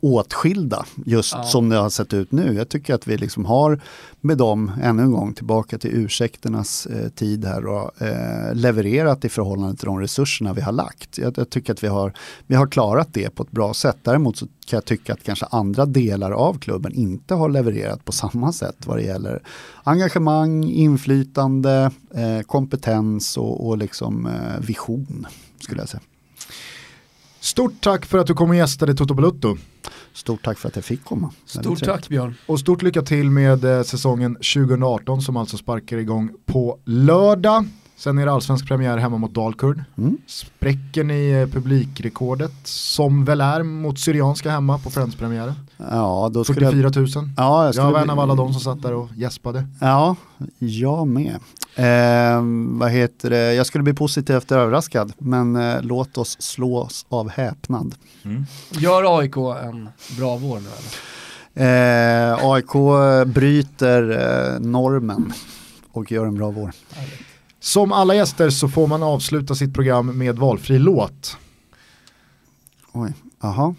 [0.00, 1.42] åtskilda just ja.
[1.42, 2.54] som det har sett ut nu.
[2.54, 3.80] Jag tycker att vi liksom har
[4.20, 9.28] med dem, ännu en gång tillbaka till ursäkternas eh, tid här och eh, levererat i
[9.28, 11.18] förhållande till de resurserna vi har lagt.
[11.18, 12.12] Jag, jag, tycker att vi har,
[12.46, 13.96] vi har klarat det på ett bra sätt.
[14.02, 18.12] Däremot så kan jag tycka att kanske andra delar av klubben inte har levererat på
[18.12, 19.42] samma sätt vad det gäller
[19.82, 25.26] engagemang, inflytande, eh, kompetens och, och liksom, eh, vision
[25.58, 26.00] skulle jag säga.
[27.44, 29.56] Stort tack för att du kom och gästade Toto Balutto.
[30.12, 31.30] Stort tack för att jag fick komma.
[31.46, 32.34] Stort tack Björn.
[32.46, 37.64] Och stort lycka till med eh, säsongen 2018 som alltså sparkar igång på lördag.
[37.96, 39.84] Sen är det allsvensk premiär hemma mot Dalkurd.
[39.98, 40.18] Mm.
[40.26, 45.54] Spräcker ni eh, publikrekordet som väl är mot Syrianska hemma på Friends-premiären?
[45.76, 46.96] Ja, då skulle 44 jag...
[46.96, 47.28] 000.
[47.36, 49.66] Ja, jag, Jag var en av alla de som satt där och gäspade.
[49.80, 50.16] Ja,
[50.58, 51.38] jag med.
[51.76, 52.42] Eh,
[52.78, 53.54] vad heter det?
[53.54, 57.94] Jag skulle bli positivt överraskad, men eh, låt oss slås av häpnad.
[58.70, 59.88] Gör AIK en
[60.18, 62.32] bra vår nu eller?
[62.32, 62.72] Eh, AIK
[63.34, 64.10] bryter
[64.54, 65.32] eh, normen
[65.92, 66.72] och gör en bra vår.
[67.60, 71.36] Som alla gäster så får man avsluta sitt program med valfri låt.
[72.92, 73.74] Oj, aha.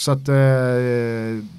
[0.00, 0.34] Så att eh,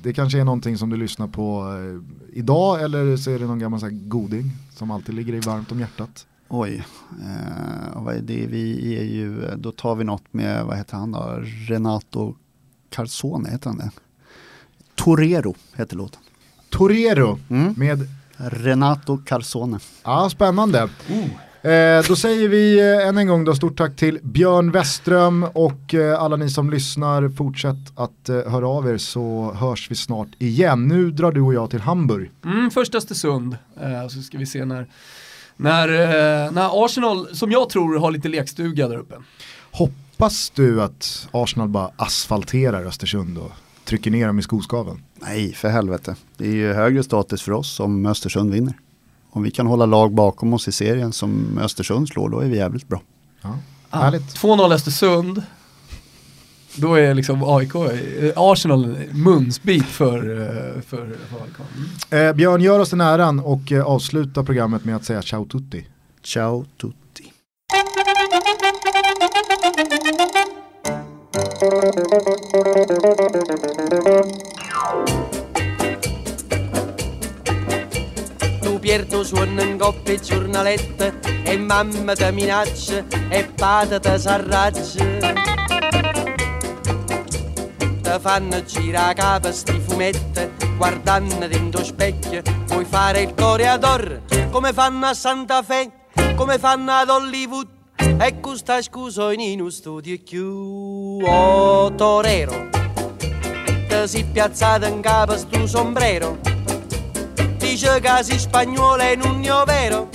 [0.03, 3.59] det kanske är någonting som du lyssnar på eh, idag eller så är det någon
[3.59, 6.25] gammal så här goding som alltid ligger dig varmt om hjärtat.
[6.49, 6.85] Oj,
[7.21, 8.45] eh, vad är det?
[8.47, 11.39] Vi är ju, då tar vi något med, vad heter han då?
[11.67, 12.35] Renato
[12.89, 13.91] Carzone, heter han det?
[14.95, 16.21] Torero heter låten.
[16.69, 17.73] Torero Mm.
[17.77, 18.07] med,
[18.37, 19.79] Renato Carzone.
[20.03, 20.89] ja spännande.
[21.63, 25.93] Eh, då säger vi eh, än en gång då stort tack till Björn Westström och
[25.93, 27.29] eh, alla ni som lyssnar.
[27.29, 30.87] Fortsätt att eh, höra av er så hörs vi snart igen.
[30.87, 32.31] Nu drar du och jag till Hamburg.
[32.45, 34.87] Mm, första Östersund, eh, så ska vi se när,
[35.57, 39.15] när, eh, när Arsenal, som jag tror har lite lekstuga där uppe.
[39.71, 43.51] Hoppas du att Arsenal bara asfalterar Östersund och
[43.83, 45.03] trycker ner dem i skoskaven?
[45.15, 46.15] Nej, för helvete.
[46.37, 48.73] Det är ju högre status för oss om Östersund vinner.
[49.33, 52.57] Om vi kan hålla lag bakom oss i serien som Östersund slår, då är vi
[52.57, 53.01] jävligt bra.
[53.41, 53.57] Ja.
[53.89, 54.35] Ah, Härligt.
[54.35, 55.43] 2-0 Östersund,
[56.75, 61.57] då är liksom AIK, eh, Arsenal en munsbit för, eh, för, AIK.
[62.11, 62.27] Mm.
[62.27, 65.85] Eh, Björn, gör oss den äran och eh, avsluta programmet med att säga ciao tutti.
[66.23, 67.31] Ciao tutti.
[78.61, 85.29] Tu pierdo suono in coppia e giornalette e mamma ti minaccia e padre ti s'arraggia.
[88.01, 90.49] Ti fanno girare capo sti fumetti
[90.81, 95.91] guardando dentro specchio puoi fare il coreador come fanno a Santa Fe
[96.35, 97.67] come fanno ad Hollywood
[98.19, 102.67] e questa scusa in uno studio più oh, torero
[103.17, 106.50] ti si piazzato in capo sto sombrero
[107.61, 110.09] dice che si spagnolo è un vero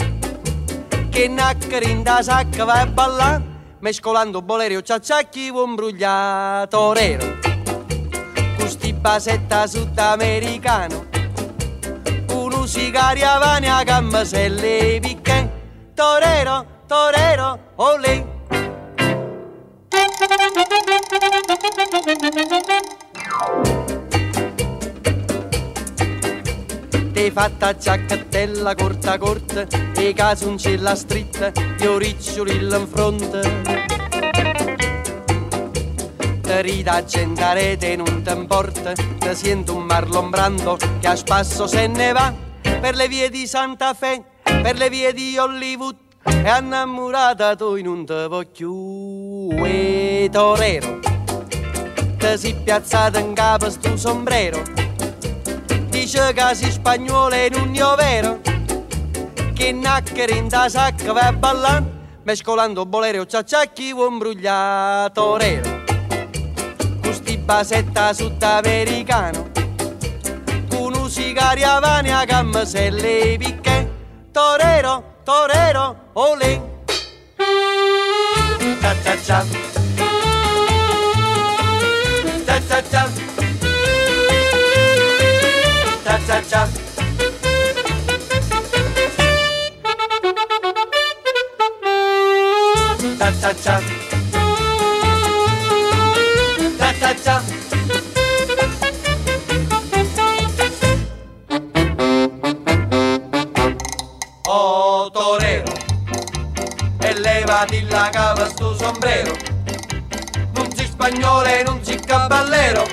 [1.09, 3.43] che naccari in da sacca va a ballare
[3.78, 7.39] mescolando bolerio ciacciacchi un brugliato torero
[8.59, 11.06] custi basetta sudamericano
[12.32, 15.51] uno sigari avani a gamma se le picche.
[15.94, 18.24] Torero torero olè
[27.27, 29.66] Ti fatta giacchettella corta corta
[29.97, 31.51] e casuncella stritta
[31.81, 33.40] io riccioli in fronte.
[36.40, 41.16] Te rida gente a rete non ti importa Te sento un Marlon Brando che a
[41.16, 42.32] spasso se ne va
[42.62, 48.07] Per le vie di Santa Fe, per le vie di Hollywood E innamorata tu non
[48.07, 51.01] te voglio E torero.
[52.19, 54.85] Te si piazzata in capo sto sombrero
[56.07, 58.41] dice casi spagnole non ne vero
[59.53, 61.91] che nacchere in da sacca va ballando
[62.23, 65.83] mescolando bolero ciacciacchi un brugliato rero.
[67.03, 69.51] Custi basetta sudamericano
[70.70, 71.11] con un
[71.81, 73.91] vania gamma se le picche.
[74.31, 76.61] Torero, torero, olè.
[78.81, 79.45] Cha cha cha.
[82.45, 83.35] Cha cha cha
[86.07, 86.69] cha cha cha.
[93.19, 93.81] Cha cha cha.
[96.78, 97.43] Cha cha cha.
[104.49, 105.73] Oh torero,
[107.01, 109.33] elevati la cava sto sombrero,
[110.55, 112.85] non si spagnolo e non si caballero.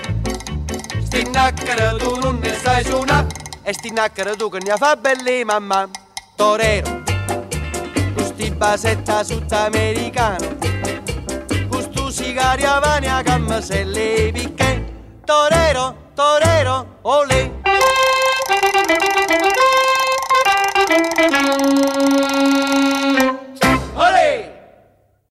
[1.13, 3.27] Sti nacchere tu non ne sai suonare
[3.61, 3.93] E sti
[4.35, 5.87] tu che ne fa belli mamma
[6.35, 7.03] Torero
[8.17, 10.57] Sti basetta sudamericano
[11.69, 14.85] Custu sigari avani a gamma se le picche
[15.23, 17.51] Torero, torero, olè